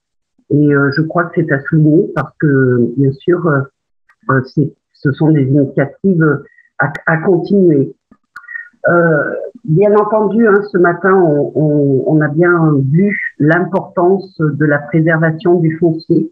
Et 0.49 0.73
euh, 0.73 0.91
je 0.95 1.01
crois 1.01 1.25
que 1.25 1.41
c'est 1.41 1.51
à 1.51 1.59
souligner 1.61 2.11
parce 2.13 2.33
que, 2.39 2.91
bien 2.97 3.11
sûr, 3.13 3.47
euh, 3.47 3.61
euh 4.31 4.41
ce 4.93 5.11
sont 5.11 5.31
des 5.31 5.43
initiatives 5.43 6.43
à, 6.79 6.91
à 7.05 7.17
continuer. 7.17 7.93
Euh, 8.87 9.33
bien 9.63 9.95
entendu, 9.95 10.47
hein, 10.47 10.61
ce 10.71 10.77
matin, 10.77 11.13
on, 11.13 11.51
on, 11.55 12.03
on, 12.05 12.21
a 12.21 12.27
bien 12.27 12.73
vu 12.91 13.19
l'importance 13.39 14.37
de 14.39 14.65
la 14.65 14.77
préservation 14.77 15.59
du 15.59 15.77
foncier. 15.77 16.31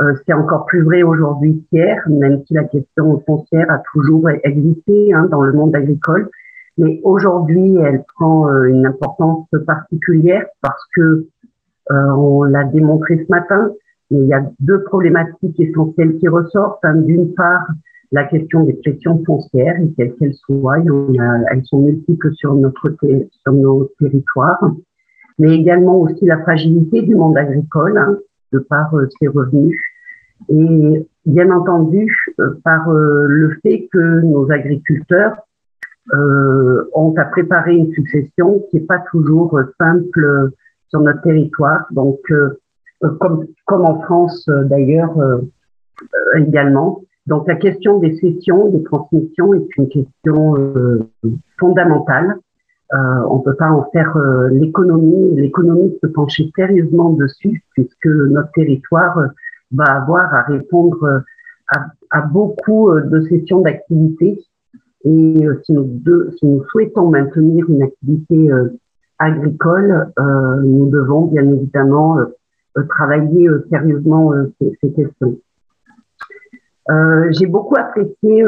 Euh, 0.00 0.14
c'est 0.24 0.32
encore 0.32 0.66
plus 0.66 0.82
vrai 0.82 1.02
aujourd'hui 1.02 1.64
qu'hier, 1.70 2.02
même 2.08 2.42
si 2.46 2.54
la 2.54 2.64
question 2.64 3.22
foncière 3.26 3.70
a 3.70 3.82
toujours 3.92 4.30
existé 4.44 5.12
hein, 5.12 5.26
dans 5.30 5.42
le 5.42 5.52
monde 5.52 5.74
agricole. 5.74 6.30
Mais 6.78 7.00
aujourd'hui, 7.02 7.76
elle 7.76 8.04
prend 8.16 8.48
euh, 8.48 8.64
une 8.64 8.86
importance 8.86 9.48
particulière 9.66 10.46
parce 10.62 10.82
que 10.94 11.26
euh, 11.90 12.10
on 12.12 12.44
l'a 12.44 12.64
démontré 12.64 13.18
ce 13.18 13.30
matin. 13.30 13.70
il 14.10 14.24
y 14.24 14.32
a 14.32 14.42
deux 14.60 14.82
problématiques 14.84 15.58
essentielles 15.60 16.16
qui 16.18 16.28
ressortent. 16.28 16.84
Hein. 16.84 16.96
D'une 16.96 17.34
part, 17.34 17.66
la 18.12 18.24
question 18.24 18.64
des 18.64 18.74
pressions 18.74 19.22
foncières, 19.24 19.76
quelles 19.96 20.14
qu'elles 20.16 20.34
soient, 20.34 20.78
elles 20.78 21.64
sont 21.64 21.80
multiples 21.80 22.32
sur 22.34 22.54
notre 22.54 22.96
sur 23.42 23.52
nos 23.52 23.90
territoires, 24.00 24.72
mais 25.38 25.54
également 25.54 26.00
aussi 26.00 26.24
la 26.26 26.38
fragilité 26.40 27.02
du 27.02 27.14
monde 27.14 27.38
agricole 27.38 27.98
hein, 27.98 28.18
de 28.52 28.58
par 28.58 28.94
euh, 28.94 29.08
ses 29.18 29.28
revenus. 29.28 29.78
Et 30.48 31.06
bien 31.26 31.50
entendu 31.50 32.14
euh, 32.38 32.58
par 32.64 32.90
euh, 32.90 33.26
le 33.28 33.50
fait 33.62 33.88
que 33.92 34.20
nos 34.20 34.50
agriculteurs 34.50 35.36
ont 36.12 37.14
à 37.16 37.24
préparer 37.26 37.76
une 37.76 37.92
succession 37.92 38.64
qui 38.68 38.76
n'est 38.76 38.86
pas 38.86 38.98
toujours 39.12 39.56
simple 39.78 40.50
sur 40.88 41.00
notre 41.02 41.22
territoire. 41.22 41.86
Donc, 41.92 42.18
comme, 43.20 43.46
comme 43.64 43.84
en 43.84 44.00
France 44.00 44.44
d'ailleurs 44.64 45.14
également, 46.36 47.02
donc 47.26 47.46
la 47.46 47.56
question 47.56 47.98
des 47.98 48.16
sessions, 48.16 48.70
des 48.70 48.82
transmissions 48.82 49.54
est 49.54 49.76
une 49.76 49.88
question 49.88 50.56
euh, 50.56 51.00
fondamentale. 51.58 52.38
Euh, 52.92 52.96
on 53.28 53.38
ne 53.38 53.42
peut 53.42 53.54
pas 53.54 53.70
en 53.70 53.88
faire 53.92 54.16
euh, 54.16 54.48
l'économie. 54.48 55.36
L'économie 55.36 55.96
se 56.02 56.08
pencher 56.08 56.50
sérieusement 56.56 57.10
dessus 57.10 57.62
puisque 57.74 58.06
notre 58.06 58.50
territoire 58.52 59.30
va 59.72 59.84
avoir 59.84 60.34
à 60.34 60.42
répondre 60.42 61.22
à, 61.68 61.86
à 62.10 62.22
beaucoup 62.22 62.92
de 62.92 63.20
sessions 63.28 63.60
d'activité. 63.60 64.42
Et 65.04 65.46
si 65.64 65.72
nous, 65.72 66.02
si, 66.36 66.46
nous, 66.46 66.64
souhaitons 66.64 67.10
maintenir 67.10 67.70
une 67.70 67.82
activité 67.82 68.50
agricole, 69.20 70.12
nous 70.64 70.90
devons 70.90 71.26
bien 71.26 71.48
évidemment 71.48 72.18
travailler 72.88 73.48
sérieusement 73.70 74.32
ces, 74.60 74.76
ces 74.82 74.92
questions. 74.92 75.38
J'ai 76.88 77.46
beaucoup 77.46 77.76
apprécié 77.76 78.44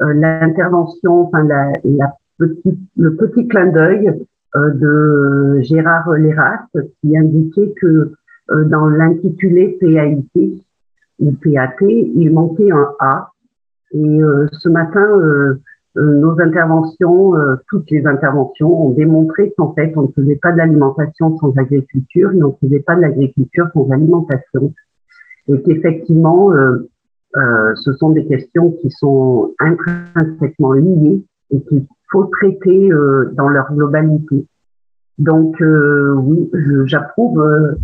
l'intervention, 0.00 1.22
enfin 1.22 1.44
la, 1.44 1.72
la 1.84 2.12
petit, 2.38 2.78
le 2.96 3.16
petit 3.16 3.48
clin 3.48 3.66
d'œil 3.66 4.12
de 4.54 5.60
Gérard 5.62 6.10
Léras 6.12 6.66
qui 7.00 7.16
indiquait 7.16 7.72
que 7.80 8.12
dans 8.50 8.86
l'intitulé 8.88 9.78
PAIT 9.80 10.62
ou 11.20 11.32
PAT, 11.32 11.76
il 11.80 12.30
manquait 12.32 12.70
un 12.70 12.92
A. 13.00 13.30
Et 13.92 14.20
ce 14.52 14.68
matin, 14.68 15.06
euh, 15.98 16.20
nos 16.20 16.38
interventions, 16.40 17.34
euh, 17.36 17.56
toutes 17.68 17.90
les 17.90 18.06
interventions, 18.06 18.86
ont 18.86 18.90
démontré 18.90 19.52
qu'en 19.56 19.72
fait, 19.74 19.92
on 19.96 20.02
ne 20.02 20.12
faisait 20.14 20.36
pas 20.36 20.52
de 20.52 20.58
l'alimentation 20.58 21.36
sans 21.38 21.52
agriculture 21.56 22.32
et 22.32 22.42
on 22.42 22.48
ne 22.48 22.68
faisait 22.68 22.80
pas 22.80 22.94
de 22.94 23.00
l'agriculture 23.00 23.68
sans 23.72 23.90
alimentation. 23.90 24.72
Et 25.48 25.62
qu'effectivement, 25.62 26.52
euh, 26.52 27.74
ce 27.74 27.92
sont 27.94 28.10
des 28.10 28.26
questions 28.26 28.72
qui 28.80 28.90
sont 28.90 29.54
intrinsèquement 29.58 30.72
liées 30.72 31.22
et 31.50 31.60
qu'il 31.62 31.86
faut 32.10 32.24
traiter 32.24 32.90
dans 33.32 33.48
leur 33.48 33.72
globalité. 33.72 34.46
Donc 35.18 35.56
oui, 35.60 36.50
j'approuve 36.86 37.76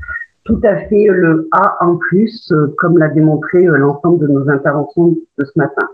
tout 0.44 0.60
à 0.62 0.76
fait 0.76 1.06
le 1.08 1.48
A 1.52 1.76
en 1.80 1.96
plus, 1.96 2.52
comme 2.78 2.98
l'a 2.98 3.08
démontré 3.08 3.64
l'ensemble 3.64 4.18
de 4.20 4.28
nos 4.28 4.48
interventions 4.48 5.16
de 5.38 5.44
ce 5.44 5.52
matin. 5.56 5.88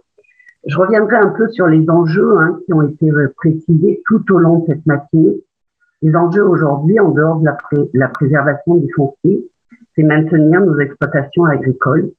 Je 0.67 0.77
reviendrai 0.77 1.17
un 1.17 1.31
peu 1.31 1.49
sur 1.49 1.67
les 1.67 1.89
enjeux 1.89 2.39
hein, 2.39 2.59
qui 2.65 2.75
ont 2.75 2.83
été 2.83 3.11
euh, 3.11 3.33
précisés 3.37 4.03
tout 4.07 4.23
au 4.33 4.39
long 4.39 4.59
de 4.59 4.67
cette 4.67 4.85
matinée. 4.85 5.43
Les 6.03 6.15
enjeux 6.15 6.45
aujourd'hui, 6.45 7.01
en 7.01 7.11
dehors 7.11 7.41
de 7.41 7.47
la, 7.47 7.57
la 7.95 8.09
préservation 8.09 8.77
du 8.77 8.93
foncier, 8.93 9.50
maintenir 10.03 10.61
nos 10.61 10.79
exploitations 10.79 11.45
agricoles. 11.45 12.11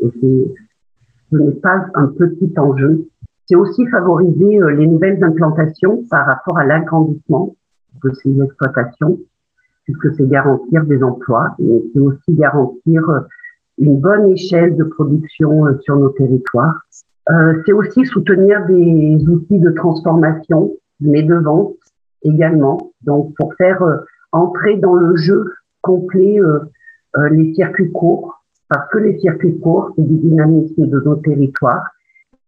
Ce 0.00 1.36
n'est 1.36 1.52
pas 1.52 1.86
un 1.94 2.06
petit 2.06 2.52
enjeu. 2.58 3.06
C'est 3.46 3.56
aussi 3.56 3.86
favoriser 3.86 4.60
euh, 4.60 4.70
les 4.70 4.86
nouvelles 4.86 5.22
implantations 5.22 6.04
par 6.10 6.26
rapport 6.26 6.58
à 6.58 6.64
l'agrandissement 6.64 7.54
de 8.02 8.12
ces 8.14 8.40
exploitations, 8.40 9.18
puisque 9.84 10.14
c'est 10.14 10.28
garantir 10.28 10.84
des 10.84 11.02
emplois 11.02 11.54
et 11.58 11.82
c'est 11.92 12.00
aussi 12.00 12.32
garantir 12.34 13.08
euh, 13.10 13.20
une 13.78 14.00
bonne 14.00 14.28
échelle 14.28 14.76
de 14.76 14.84
production 14.84 15.66
sur 15.80 15.96
nos 15.96 16.10
territoires 16.10 16.82
euh, 17.30 17.62
c'est 17.64 17.72
aussi 17.72 18.04
soutenir 18.06 18.66
des 18.66 19.16
outils 19.28 19.60
de 19.60 19.70
transformation, 19.70 20.72
mais 21.00 21.22
de 21.22 21.34
vente 21.34 21.76
également. 22.22 22.92
Donc, 23.02 23.34
pour 23.36 23.54
faire 23.54 23.82
euh, 23.82 23.98
entrer 24.32 24.76
dans 24.76 24.94
le 24.94 25.16
jeu 25.16 25.44
complet 25.82 26.38
euh, 27.16 27.28
les 27.30 27.54
circuits 27.54 27.90
courts, 27.92 28.42
parce 28.68 28.88
que 28.90 28.98
les 28.98 29.18
circuits 29.18 29.58
courts, 29.58 29.92
c'est 29.96 30.02
du 30.02 30.16
dynamisme 30.16 30.86
de 30.86 31.00
nos 31.00 31.16
territoires, 31.16 31.86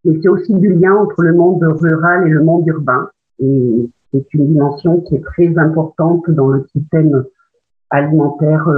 mais 0.04 0.18
c'est 0.22 0.28
aussi 0.28 0.54
du 0.54 0.72
lien 0.74 0.94
entre 0.94 1.22
le 1.22 1.34
monde 1.34 1.62
rural 1.62 2.26
et 2.26 2.30
le 2.30 2.42
monde 2.42 2.66
urbain. 2.66 3.08
Et 3.40 3.90
c'est 4.12 4.34
une 4.34 4.48
dimension 4.48 5.00
qui 5.00 5.16
est 5.16 5.24
très 5.24 5.56
importante 5.58 6.30
dans 6.30 6.48
le 6.48 6.66
système 6.72 7.24
alimentaire 7.90 8.68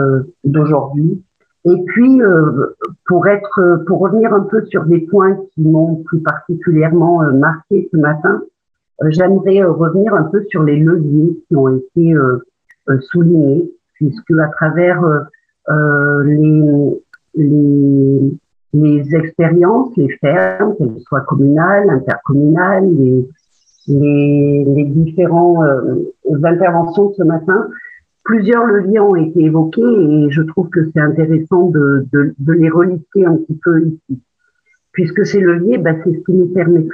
d'aujourd'hui. 0.45 1.22
Et 1.66 1.82
puis, 1.84 2.22
euh, 2.22 2.76
pour 3.07 3.26
être, 3.26 3.84
pour 3.89 3.99
revenir 3.99 4.32
un 4.32 4.43
peu 4.43 4.64
sur 4.66 4.84
des 4.84 5.01
points 5.01 5.37
qui 5.53 5.62
m'ont 5.62 5.97
plus 6.05 6.20
particulièrement 6.20 7.22
euh, 7.22 7.32
marqué 7.32 7.89
ce 7.93 7.97
matin, 7.97 8.41
euh, 9.03 9.07
j'aimerais 9.11 9.64
revenir 9.64 10.14
un 10.14 10.24
peu 10.24 10.45
sur 10.49 10.62
les 10.62 10.76
leviers 10.76 11.43
qui 11.49 11.57
ont 11.57 11.76
été 11.76 12.14
soulignés, 13.11 13.68
puisque 13.95 14.30
à 14.30 14.47
travers 14.47 15.03
les, 15.68 16.62
les, 17.34 18.32
les 18.72 19.14
expériences, 19.14 19.96
les 19.96 20.08
fermes, 20.18 20.74
qu'elles 20.76 21.00
soient 21.00 21.22
communales, 21.22 21.90
intercommunales, 21.90 22.88
les, 22.94 23.28
les, 23.88 24.64
les 24.64 24.84
différentes 24.84 25.64
interventions 26.44 27.10
de 27.10 27.14
ce 27.14 27.22
matin, 27.22 27.68
plusieurs 28.26 28.66
leviers 28.66 29.00
ont 29.00 29.14
été 29.14 29.44
évoqués 29.44 29.82
et 29.82 30.30
je 30.30 30.42
trouve 30.42 30.68
que 30.68 30.80
c'est 30.90 31.00
intéressant 31.00 31.70
de, 31.70 32.06
de, 32.12 32.34
de, 32.38 32.52
les 32.52 32.68
relister 32.68 33.24
un 33.24 33.36
petit 33.36 33.58
peu 33.64 33.82
ici. 33.82 34.20
Puisque 34.92 35.24
ces 35.24 35.40
leviers, 35.40 35.78
bah, 35.78 35.92
c'est 36.02 36.12
ce 36.12 36.18
qui 36.24 36.32
nous 36.32 36.48
permet, 36.48 36.86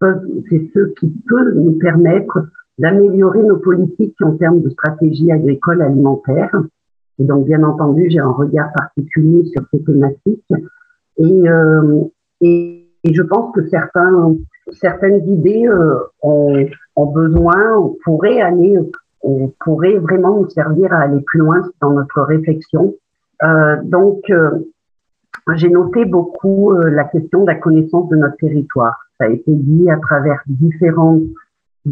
c'est 0.00 0.70
ce 0.74 0.92
qui 0.94 1.12
peut 1.26 1.54
nous 1.54 1.78
permettre 1.78 2.48
d'améliorer 2.78 3.42
nos 3.42 3.56
politiques 3.56 4.16
en 4.22 4.36
termes 4.36 4.60
de 4.60 4.68
stratégie 4.70 5.32
agricole 5.32 5.80
alimentaire. 5.80 6.50
Et 7.18 7.24
donc, 7.24 7.46
bien 7.46 7.62
entendu, 7.62 8.08
j'ai 8.10 8.18
un 8.18 8.30
regard 8.30 8.72
particulier 8.72 9.44
sur 9.46 9.62
ces 9.72 9.82
thématiques. 9.84 10.44
Et, 11.18 11.48
euh, 11.48 12.02
et, 12.40 12.88
et, 13.04 13.14
je 13.14 13.22
pense 13.22 13.54
que 13.54 13.66
certains, 13.68 14.34
certaines 14.72 15.28
idées 15.28 15.66
euh, 15.68 15.98
ont, 16.22 16.66
ont 16.96 17.06
besoin, 17.06 17.90
pourraient 18.04 18.40
aller 18.40 18.78
on 19.24 19.52
pourrait 19.64 19.96
vraiment 19.96 20.38
nous 20.40 20.48
servir 20.50 20.92
à 20.92 20.98
aller 20.98 21.20
plus 21.26 21.40
loin 21.40 21.62
dans 21.80 21.90
notre 21.90 22.20
réflexion. 22.22 22.94
Euh, 23.42 23.76
donc, 23.82 24.20
euh, 24.30 24.50
j'ai 25.54 25.70
noté 25.70 26.04
beaucoup 26.04 26.72
euh, 26.72 26.90
la 26.90 27.04
question 27.04 27.42
de 27.42 27.46
la 27.46 27.54
connaissance 27.56 28.08
de 28.10 28.16
notre 28.16 28.36
territoire. 28.36 28.98
Ça 29.18 29.24
a 29.24 29.28
été 29.28 29.50
dit 29.50 29.90
à 29.90 29.96
travers 29.96 30.42
différents 30.46 31.20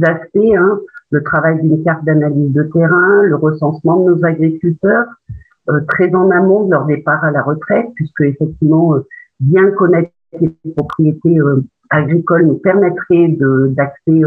aspects, 0.03 0.55
hein, 0.57 0.79
le 1.13 1.23
travail 1.23 1.63
d'une 1.63 1.85
carte 1.85 2.05
d'analyse 2.05 2.53
de 2.53 2.65
terrain, 2.65 3.23
le 3.23 3.37
recensement 3.37 4.05
de 4.05 4.15
nos 4.15 4.25
agriculteurs, 4.25 5.07
très 5.89 6.13
en 6.15 6.31
amont 6.31 6.65
de 6.65 6.73
leur 6.73 6.87
départ 6.87 7.23
à 7.23 7.31
la 7.31 7.43
retraite, 7.43 7.87
puisque 7.95 8.23
effectivement, 8.23 8.97
bien 9.39 9.71
connaître 9.71 10.11
les 10.41 10.51
propriétés 10.77 11.39
agricoles 11.91 12.47
nous 12.47 12.59
permettrait 12.59 13.37
d'accéder 13.69 14.25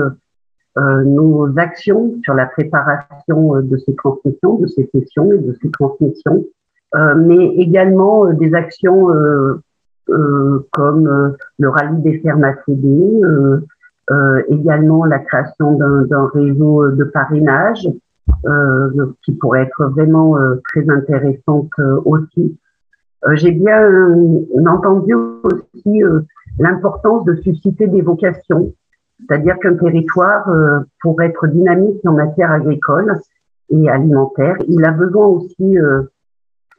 euh, 0.78 1.06
nos 1.06 1.58
actions 1.58 2.16
sur 2.26 2.34
la 2.34 2.48
préparation 2.48 3.56
euh, 3.56 3.62
de 3.62 3.78
ces 3.78 3.96
transmissions, 3.96 4.60
de 4.60 4.68
ces 4.68 4.90
sessions 4.94 5.32
et 5.32 5.38
de 5.38 5.56
ces 5.62 5.72
transmissions, 5.72 6.44
euh, 6.96 7.16
mais 7.16 7.48
également 7.56 8.26
des 8.34 8.54
actions 8.54 9.08
comme 10.72 11.36
le 11.58 11.70
rallye 11.70 12.02
des 12.04 12.20
fermes 12.20 12.44
ACD, 12.44 13.22
également 14.50 15.06
la 15.06 15.20
création 15.20 15.78
d'un 15.78 16.30
réseau 16.34 16.92
de 16.92 17.04
parrainage 17.06 17.88
qui 19.24 19.32
pourrait 19.34 19.64
être 19.64 19.86
vraiment 19.86 20.38
très 20.70 20.90
intéressante 20.90 21.72
aussi. 22.06 22.58
J'ai 23.34 23.52
bien 23.52 23.80
entendu 24.68 25.16
aussi 25.44 26.02
l'importance 26.60 27.26
de 27.26 27.36
susciter 27.36 27.88
des 27.88 28.02
vocations 28.02 28.74
c'est-à-dire 29.20 29.58
qu'un 29.60 29.76
territoire, 29.76 30.50
euh, 30.50 30.80
pour 31.02 31.22
être 31.22 31.48
dynamique 31.48 32.00
en 32.06 32.14
matière 32.14 32.52
agricole 32.52 33.18
et 33.70 33.90
alimentaire, 33.90 34.58
il 34.68 34.84
a 34.86 34.92
besoin 34.92 35.26
aussi 35.28 35.78
euh, 35.78 36.04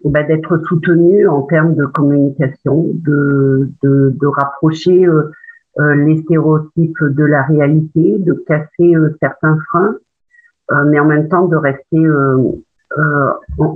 ben, 0.05 0.27
d'être 0.27 0.59
soutenu 0.67 1.27
en 1.27 1.43
termes 1.43 1.75
de 1.75 1.87
communication, 1.87 2.87
de, 2.93 3.71
de, 3.83 4.15
de 4.21 4.27
rapprocher 4.27 5.07
euh, 5.07 5.31
les 5.79 6.23
stéréotypes 6.23 7.03
de 7.03 7.25
la 7.25 7.43
réalité, 7.43 8.19
de 8.19 8.33
casser 8.47 8.95
certains 9.21 9.59
freins, 9.69 9.97
mais 10.87 10.99
en 10.99 11.05
même 11.05 11.29
temps 11.29 11.47
de 11.49 11.57
rester 11.57 12.03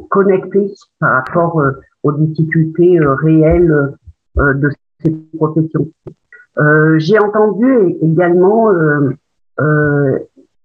connecté 0.08 0.72
par 0.98 1.12
rapport 1.16 1.62
aux 2.02 2.12
difficultés 2.12 2.98
réelles 3.00 3.92
de 4.36 4.70
ces 5.02 5.10
professions. 5.36 5.88
Euh, 6.58 6.98
j'ai 6.98 7.18
entendu 7.18 7.96
également 8.02 8.70
euh, 8.70 9.10
euh, 9.60 10.18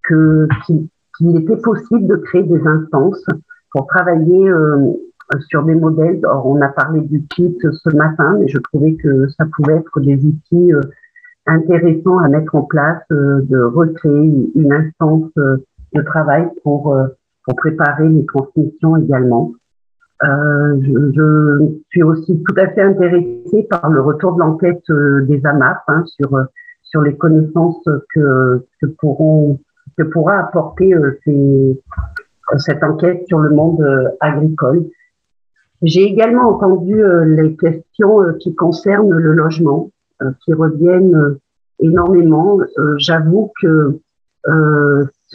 que 0.03 0.47
qu'il 0.67 1.37
était 1.37 1.57
possible 1.57 2.07
de 2.07 2.15
créer 2.17 2.43
des 2.43 2.61
instances 2.67 3.25
pour 3.71 3.87
travailler 3.87 4.51
sur 5.47 5.63
des 5.63 5.75
modèles. 5.75 6.19
Or, 6.25 6.45
on 6.45 6.59
a 6.61 6.67
parlé 6.67 7.01
du 7.01 7.23
kit 7.27 7.57
ce 7.61 7.95
matin, 7.95 8.37
mais 8.39 8.49
je 8.49 8.57
trouvais 8.57 8.95
que 8.95 9.27
ça 9.29 9.45
pouvait 9.45 9.77
être 9.77 9.99
des 10.01 10.17
outils 10.25 10.71
intéressants 11.47 12.17
à 12.19 12.27
mettre 12.27 12.55
en 12.55 12.63
place, 12.63 13.03
de 13.09 13.61
recréer 13.61 14.51
une 14.55 14.73
instance 14.73 15.31
de 15.35 16.01
travail 16.01 16.47
pour, 16.63 16.97
pour 17.45 17.55
préparer 17.55 18.09
les 18.09 18.25
transmissions 18.25 18.97
également. 18.97 19.53
Euh, 20.23 20.79
je, 20.81 21.11
je, 21.13 21.65
suis 21.89 22.03
aussi 22.03 22.41
tout 22.43 22.55
à 22.57 22.67
fait 22.69 22.81
intéressée 22.81 23.67
par 23.69 23.89
le 23.89 23.99
retour 24.01 24.35
de 24.35 24.39
l'enquête 24.39 24.83
euh, 24.89 25.25
des 25.25 25.45
AMAP 25.45 25.77
hein, 25.89 26.03
sur 26.05 26.33
euh, 26.35 26.43
sur 26.83 27.01
les 27.01 27.17
connaissances 27.17 27.83
que 28.13 28.65
que 28.81 28.85
pourront 28.97 29.59
que 29.97 30.03
pourra 30.03 30.39
apporter 30.39 30.93
ces, 31.25 31.81
cette 32.57 32.83
enquête 32.83 33.25
sur 33.27 33.39
le 33.39 33.49
monde 33.49 33.83
agricole. 34.21 34.85
J'ai 35.81 36.03
également 36.03 36.49
entendu 36.49 37.01
les 37.25 37.55
questions 37.55 38.19
qui 38.39 38.55
concernent 38.55 39.13
le 39.13 39.33
logement, 39.33 39.91
qui 40.43 40.53
reviennent 40.53 41.37
énormément. 41.79 42.59
J'avoue 42.97 43.51
que 43.61 43.99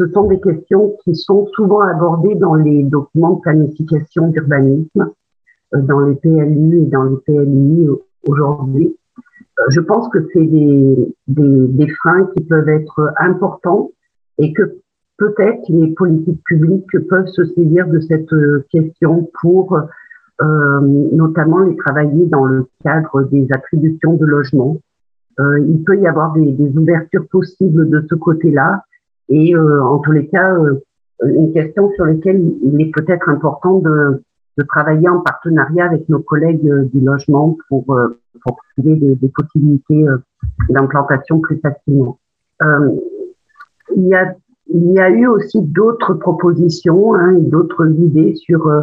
ce 0.00 0.08
sont 0.12 0.28
des 0.28 0.40
questions 0.40 0.96
qui 1.04 1.14
sont 1.14 1.46
souvent 1.54 1.80
abordées 1.80 2.34
dans 2.36 2.54
les 2.54 2.82
documents 2.84 3.34
de 3.34 3.40
planification 3.40 4.28
d'urbanisme, 4.28 5.10
euh, 5.74 5.80
dans 5.82 6.00
les 6.00 6.14
PLU 6.14 6.82
et 6.82 6.86
dans 6.86 7.04
les 7.04 7.16
PLI 7.26 7.88
aujourd'hui. 8.26 8.96
je 9.68 9.80
pense 9.80 10.08
que 10.08 10.26
c'est 10.32 10.46
des, 10.46 11.14
des, 11.28 11.68
des 11.68 11.88
freins 12.00 12.26
qui 12.34 12.44
peuvent 12.44 12.68
être 12.68 13.12
importants 13.18 13.90
et 14.38 14.52
que 14.54 14.78
peut-être 15.18 15.60
les 15.68 15.88
politiques 15.88 16.42
publiques 16.44 16.98
peuvent 17.08 17.26
se 17.26 17.44
saisir 17.44 17.86
de 17.88 18.00
cette 18.00 18.30
question 18.70 19.30
pour 19.42 19.74
euh, 19.74 19.82
notamment 20.42 21.58
les 21.60 21.76
travailler 21.76 22.26
dans 22.26 22.46
le 22.46 22.66
cadre 22.82 23.24
des 23.24 23.46
attributions 23.52 24.14
de 24.14 24.24
logements. 24.24 24.78
Euh, 25.38 25.60
il 25.60 25.84
peut 25.84 25.98
y 25.98 26.06
avoir 26.06 26.32
des, 26.32 26.52
des, 26.52 26.76
ouvertures 26.76 27.26
possibles 27.30 27.88
de 27.88 28.04
ce 28.08 28.14
côté-là 28.14 28.84
et 29.28 29.54
euh, 29.54 29.82
en 29.82 29.98
tous 29.98 30.12
les 30.12 30.26
cas, 30.26 30.56
une 31.22 31.52
question 31.52 31.90
sur 31.94 32.06
laquelle 32.06 32.42
il 32.62 32.80
est 32.80 32.90
peut-être 32.90 33.28
important 33.28 33.78
de, 33.78 34.22
de, 34.58 34.62
travailler 34.64 35.08
en 35.08 35.20
partenariat 35.20 35.84
avec 35.84 36.08
nos 36.08 36.20
collègues 36.20 36.90
du 36.92 37.00
logement 37.00 37.56
pour, 37.68 37.84
pour 37.84 38.58
trouver 38.76 38.96
des, 38.96 39.14
des 39.14 39.28
possibilités 39.28 40.04
d'implantation 40.68 41.40
plus 41.40 41.58
facilement. 41.58 42.18
Euh, 42.62 42.90
il, 43.96 44.06
y 44.08 44.14
a, 44.14 44.34
il 44.72 44.92
y 44.92 45.00
a 45.00 45.10
eu 45.10 45.26
aussi 45.26 45.60
d'autres 45.62 46.14
propositions 46.14 47.14
hein, 47.14 47.32
d'autres 47.38 47.88
idées 47.90 48.34
sur 48.36 48.66
euh, 48.66 48.82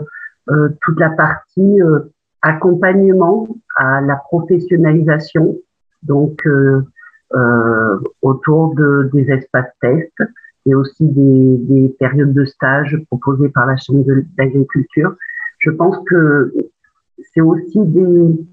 toute 0.81 0.99
la 0.99 1.09
partie 1.09 1.81
euh, 1.81 1.99
accompagnement 2.41 3.47
à 3.75 4.01
la 4.01 4.15
professionnalisation, 4.15 5.57
donc 6.03 6.45
euh, 6.45 7.99
autour 8.21 8.75
de, 8.75 9.09
des 9.13 9.29
espaces 9.31 9.71
tests 9.81 10.23
et 10.65 10.75
aussi 10.75 11.05
des, 11.05 11.57
des, 11.57 11.89
périodes 11.99 12.33
de 12.33 12.45
stage 12.45 12.97
proposées 13.07 13.49
par 13.49 13.65
la 13.65 13.75
Chambre 13.77 14.05
d'agriculture. 14.37 15.15
Je 15.59 15.71
pense 15.71 15.97
que 16.05 16.53
c'est 17.33 17.41
aussi 17.41 17.79
des, 17.85 18.45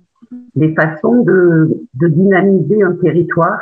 des 0.57 0.75
façons 0.75 1.23
de, 1.23 1.71
de, 1.95 2.09
dynamiser 2.09 2.83
un 2.83 2.95
territoire 2.95 3.61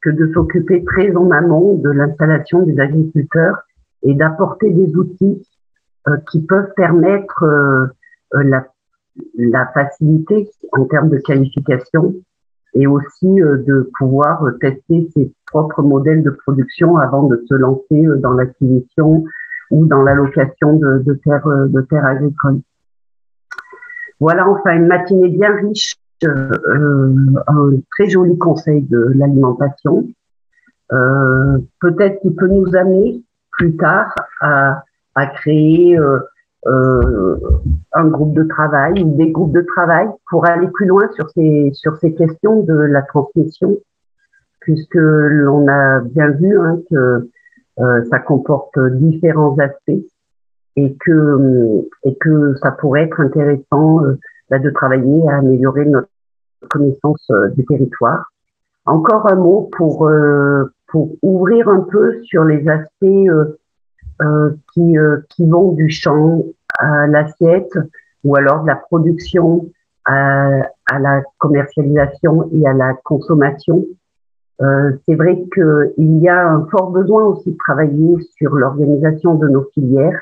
que 0.00 0.10
de 0.10 0.32
s'occuper 0.32 0.84
très 0.84 1.14
en 1.16 1.30
amont 1.30 1.76
de 1.76 1.90
l'installation 1.90 2.62
des 2.62 2.78
agriculteurs 2.78 3.62
et 4.02 4.14
d'apporter 4.14 4.70
des 4.70 4.94
outils 4.96 5.42
euh, 5.42 5.53
qui 6.30 6.42
peuvent 6.42 6.72
permettre 6.76 7.42
euh, 7.44 7.86
euh, 8.34 8.42
la, 8.44 8.66
la, 9.36 9.66
facilité 9.72 10.50
en 10.72 10.84
termes 10.84 11.08
de 11.08 11.18
qualification 11.18 12.14
et 12.74 12.86
aussi 12.86 13.36
de 13.36 13.88
pouvoir 13.98 14.44
tester 14.60 15.08
ses 15.14 15.32
propres 15.46 15.82
modèles 15.82 16.24
de 16.24 16.30
production 16.30 16.96
avant 16.96 17.28
de 17.28 17.44
se 17.48 17.54
lancer 17.54 18.04
dans 18.18 18.32
l'acquisition 18.32 19.24
ou 19.70 19.86
dans 19.86 20.02
l'allocation 20.02 20.76
de, 20.76 20.98
de 20.98 21.14
terres 21.14 21.46
de 21.46 21.80
terres 21.82 22.04
agricoles. 22.04 22.60
Voilà 24.18 24.48
enfin 24.48 24.72
une 24.72 24.86
matinée 24.86 25.28
bien 25.28 25.54
riche, 25.56 25.94
euh, 26.24 27.18
un 27.46 27.70
très 27.90 28.08
joli 28.08 28.38
conseil 28.38 28.82
de 28.82 29.12
l'alimentation, 29.14 30.08
euh, 30.92 31.58
peut-être 31.80 32.20
qui 32.22 32.30
peut 32.30 32.48
nous 32.48 32.74
amener 32.76 33.22
plus 33.52 33.76
tard 33.76 34.14
à 34.40 34.82
à 35.14 35.26
créer 35.26 35.98
euh, 35.98 36.18
euh, 36.66 37.36
un 37.92 38.08
groupe 38.08 38.34
de 38.34 38.44
travail 38.44 39.02
ou 39.02 39.16
des 39.16 39.30
groupes 39.30 39.52
de 39.52 39.62
travail 39.62 40.08
pour 40.30 40.46
aller 40.46 40.68
plus 40.68 40.86
loin 40.86 41.08
sur 41.14 41.28
ces, 41.30 41.70
sur 41.74 41.96
ces 41.98 42.14
questions 42.14 42.62
de 42.62 42.74
la 42.74 43.02
transmission, 43.02 43.76
puisque 44.60 44.94
l'on 44.94 45.68
a 45.68 46.00
bien 46.00 46.30
vu 46.30 46.58
hein, 46.58 46.80
que 46.90 47.28
euh, 47.80 48.04
ça 48.10 48.18
comporte 48.18 48.78
différents 48.78 49.56
aspects 49.58 50.04
et 50.76 50.96
que, 51.04 51.86
et 52.04 52.16
que 52.16 52.54
ça 52.56 52.72
pourrait 52.72 53.04
être 53.04 53.20
intéressant 53.20 54.00
bah, 54.50 54.58
de 54.58 54.70
travailler 54.70 55.28
à 55.28 55.38
améliorer 55.38 55.84
notre 55.84 56.08
connaissance 56.70 57.30
du 57.54 57.64
territoire. 57.66 58.30
Encore 58.86 59.30
un 59.30 59.36
mot 59.36 59.70
pour, 59.76 60.10
pour 60.94 61.10
ouvrir 61.22 61.68
un 61.68 61.80
peu 61.80 62.22
sur 62.22 62.44
les 62.44 62.68
aspects 62.68 63.02
euh, 63.02 63.58
qui, 64.72 64.98
euh, 64.98 65.18
qui 65.30 65.46
vont 65.46 65.72
du 65.72 65.90
champ 65.90 66.44
à 66.78 67.06
l'assiette 67.06 67.72
ou 68.22 68.36
alors 68.36 68.62
de 68.62 68.68
la 68.68 68.76
production 68.76 69.66
à, 70.06 70.48
à, 70.86 70.98
la 70.98 71.22
commercialisation 71.38 72.48
et 72.52 72.66
à 72.66 72.72
la 72.72 72.94
consommation. 73.04 73.84
Euh, 74.62 74.92
c'est 75.06 75.14
vrai 75.14 75.42
qu'il 75.52 76.18
y 76.18 76.28
a 76.28 76.48
un 76.48 76.66
fort 76.66 76.90
besoin 76.90 77.24
aussi 77.24 77.52
de 77.52 77.56
travailler 77.56 78.16
sur 78.36 78.54
l'organisation 78.54 79.34
de 79.34 79.48
nos 79.48 79.64
filières, 79.74 80.20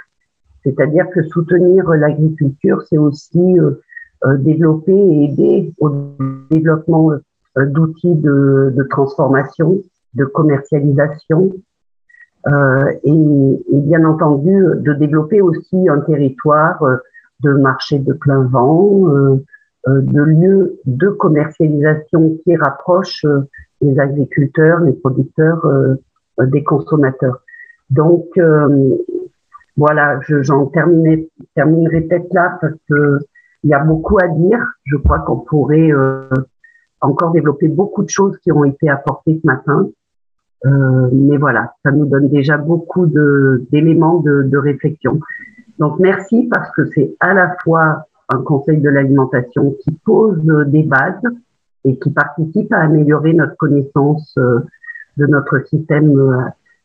c'est-à-dire 0.64 1.09
que 1.11 1.22
soutenir 1.24 1.88
l'agriculture, 1.90 2.82
c'est 2.88 2.99
aussi 2.99 3.59
euh, 3.59 3.82
euh 4.24 4.36
développer 4.38 4.93
et 4.93 5.24
aider 5.24 5.74
au 5.80 5.90
développement 6.51 7.11
d'outils 7.57 8.14
de, 8.14 8.72
de, 8.74 8.82
transformation, 8.84 9.82
de 10.14 10.24
commercialisation, 10.24 11.51
euh, 11.51 11.72
et, 12.47 13.11
et, 13.11 13.80
bien 13.80 14.05
entendu 14.05 14.64
de 14.76 14.93
développer 14.95 15.40
aussi 15.40 15.88
un 15.88 16.01
territoire 16.01 16.82
euh, 16.82 16.97
de 17.40 17.53
marché 17.53 17.99
de 17.99 18.12
plein 18.12 18.43
vent, 18.43 19.09
euh, 19.09 19.36
de 19.86 20.22
lieux 20.22 20.78
de 20.84 21.09
commercialisation 21.09 22.38
qui 22.45 22.57
rapprochent 22.57 23.26
les 23.80 23.99
agriculteurs, 23.99 24.80
les 24.80 24.93
producteurs 24.93 25.66
des 26.38 26.62
consommateurs. 26.62 27.40
Donc 27.90 28.26
voilà, 29.76 30.20
j'en 30.20 30.66
terminerai, 30.66 31.28
terminerai 31.57 32.03
peut-être 32.03 32.32
là 32.32 32.59
parce 32.61 32.76
que 32.88 33.18
il 33.64 33.70
y 33.70 33.74
a 33.74 33.80
beaucoup 33.80 34.18
à 34.22 34.28
dire. 34.28 34.64
Je 34.84 34.99
crois 34.99 35.18
qu'on 35.18 35.38
pourrait 35.38 35.90
encore 37.01 37.32
développer 37.32 37.66
beaucoup 37.66 38.05
de 38.05 38.09
choses 38.09 38.38
qui 38.38 38.53
ont 38.53 38.64
été 38.64 38.88
apportées 38.88 39.40
ce 39.43 39.47
matin. 39.47 39.88
Euh, 40.65 41.09
mais 41.13 41.39
voilà, 41.39 41.75
ça 41.85 41.91
nous 41.91 42.07
donne 42.07 42.29
déjà 42.29 42.57
beaucoup 42.57 43.07
d'éléments 43.07 44.21
de, 44.21 44.43
de, 44.45 44.59
réflexion. 44.59 45.19
Donc 45.79 45.99
merci 45.99 46.49
parce 46.53 46.71
que 46.73 46.87
c'est 46.95 47.17
à 47.19 47.35
la 47.35 47.57
fois 47.65 48.07
un 48.29 48.43
conseil 48.43 48.81
de 48.81 48.89
l'alimentation 48.89 49.75
qui 49.83 49.91
pose 50.05 50.41
des 50.69 50.85
bases 50.85 51.21
et 51.85 51.99
qui 51.99 52.11
participe 52.11 52.73
à 52.73 52.81
améliorer 52.81 53.33
notre 53.33 53.57
connaissance 53.57 54.35
euh, 54.39 54.61
de 55.17 55.27
notre 55.27 55.67
système 55.67 56.19
euh, 56.19 56.43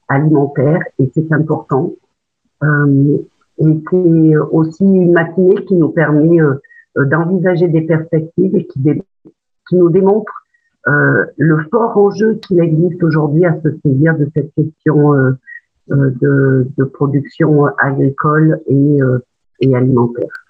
alimentaire 0.07 0.82
et 0.99 1.09
c'est 1.13 1.32
important. 1.32 1.93
Euh, 2.63 3.17
et 3.59 3.82
c'est 3.89 4.38
aussi 4.51 4.84
une 4.84 5.13
matinée 5.13 5.63
qui 5.65 5.75
nous 5.75 5.89
permet 5.89 6.38
d'envisager 6.95 7.67
des 7.67 7.82
perspectives 7.82 8.55
et 8.55 8.67
qui, 8.67 8.80
qui 8.84 9.75
nous 9.75 9.89
démontre 9.89 10.32
le 10.88 11.57
fort 11.69 11.97
enjeu 11.97 12.35
qu'il 12.35 12.61
existe 12.61 13.03
aujourd'hui 13.03 13.45
à 13.45 13.59
se 13.61 13.69
saisir 13.83 14.17
de 14.17 14.27
cette 14.33 14.53
question 14.55 15.13
euh, 15.13 15.31
euh, 15.91 16.11
de, 16.21 16.83
production 16.85 17.65
agricole 17.77 18.61
et, 18.67 18.99
et, 19.61 19.75
alimentaire. 19.75 20.45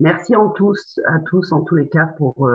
Merci 0.00 0.36
en 0.36 0.50
tous, 0.50 1.00
à 1.06 1.20
tous 1.20 1.52
en 1.52 1.62
tous 1.62 1.76
les 1.76 1.88
cas 1.88 2.06
pour, 2.18 2.50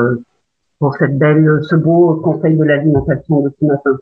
pour 0.79 0.95
cette 0.95 1.17
belle, 1.17 1.59
ce 1.63 1.75
beau 1.75 2.15
conseil 2.15 2.57
de 2.57 2.63
l'alimentation 2.63 3.41
de 3.41 3.51
ce 3.59 3.65
matin. 3.65 3.97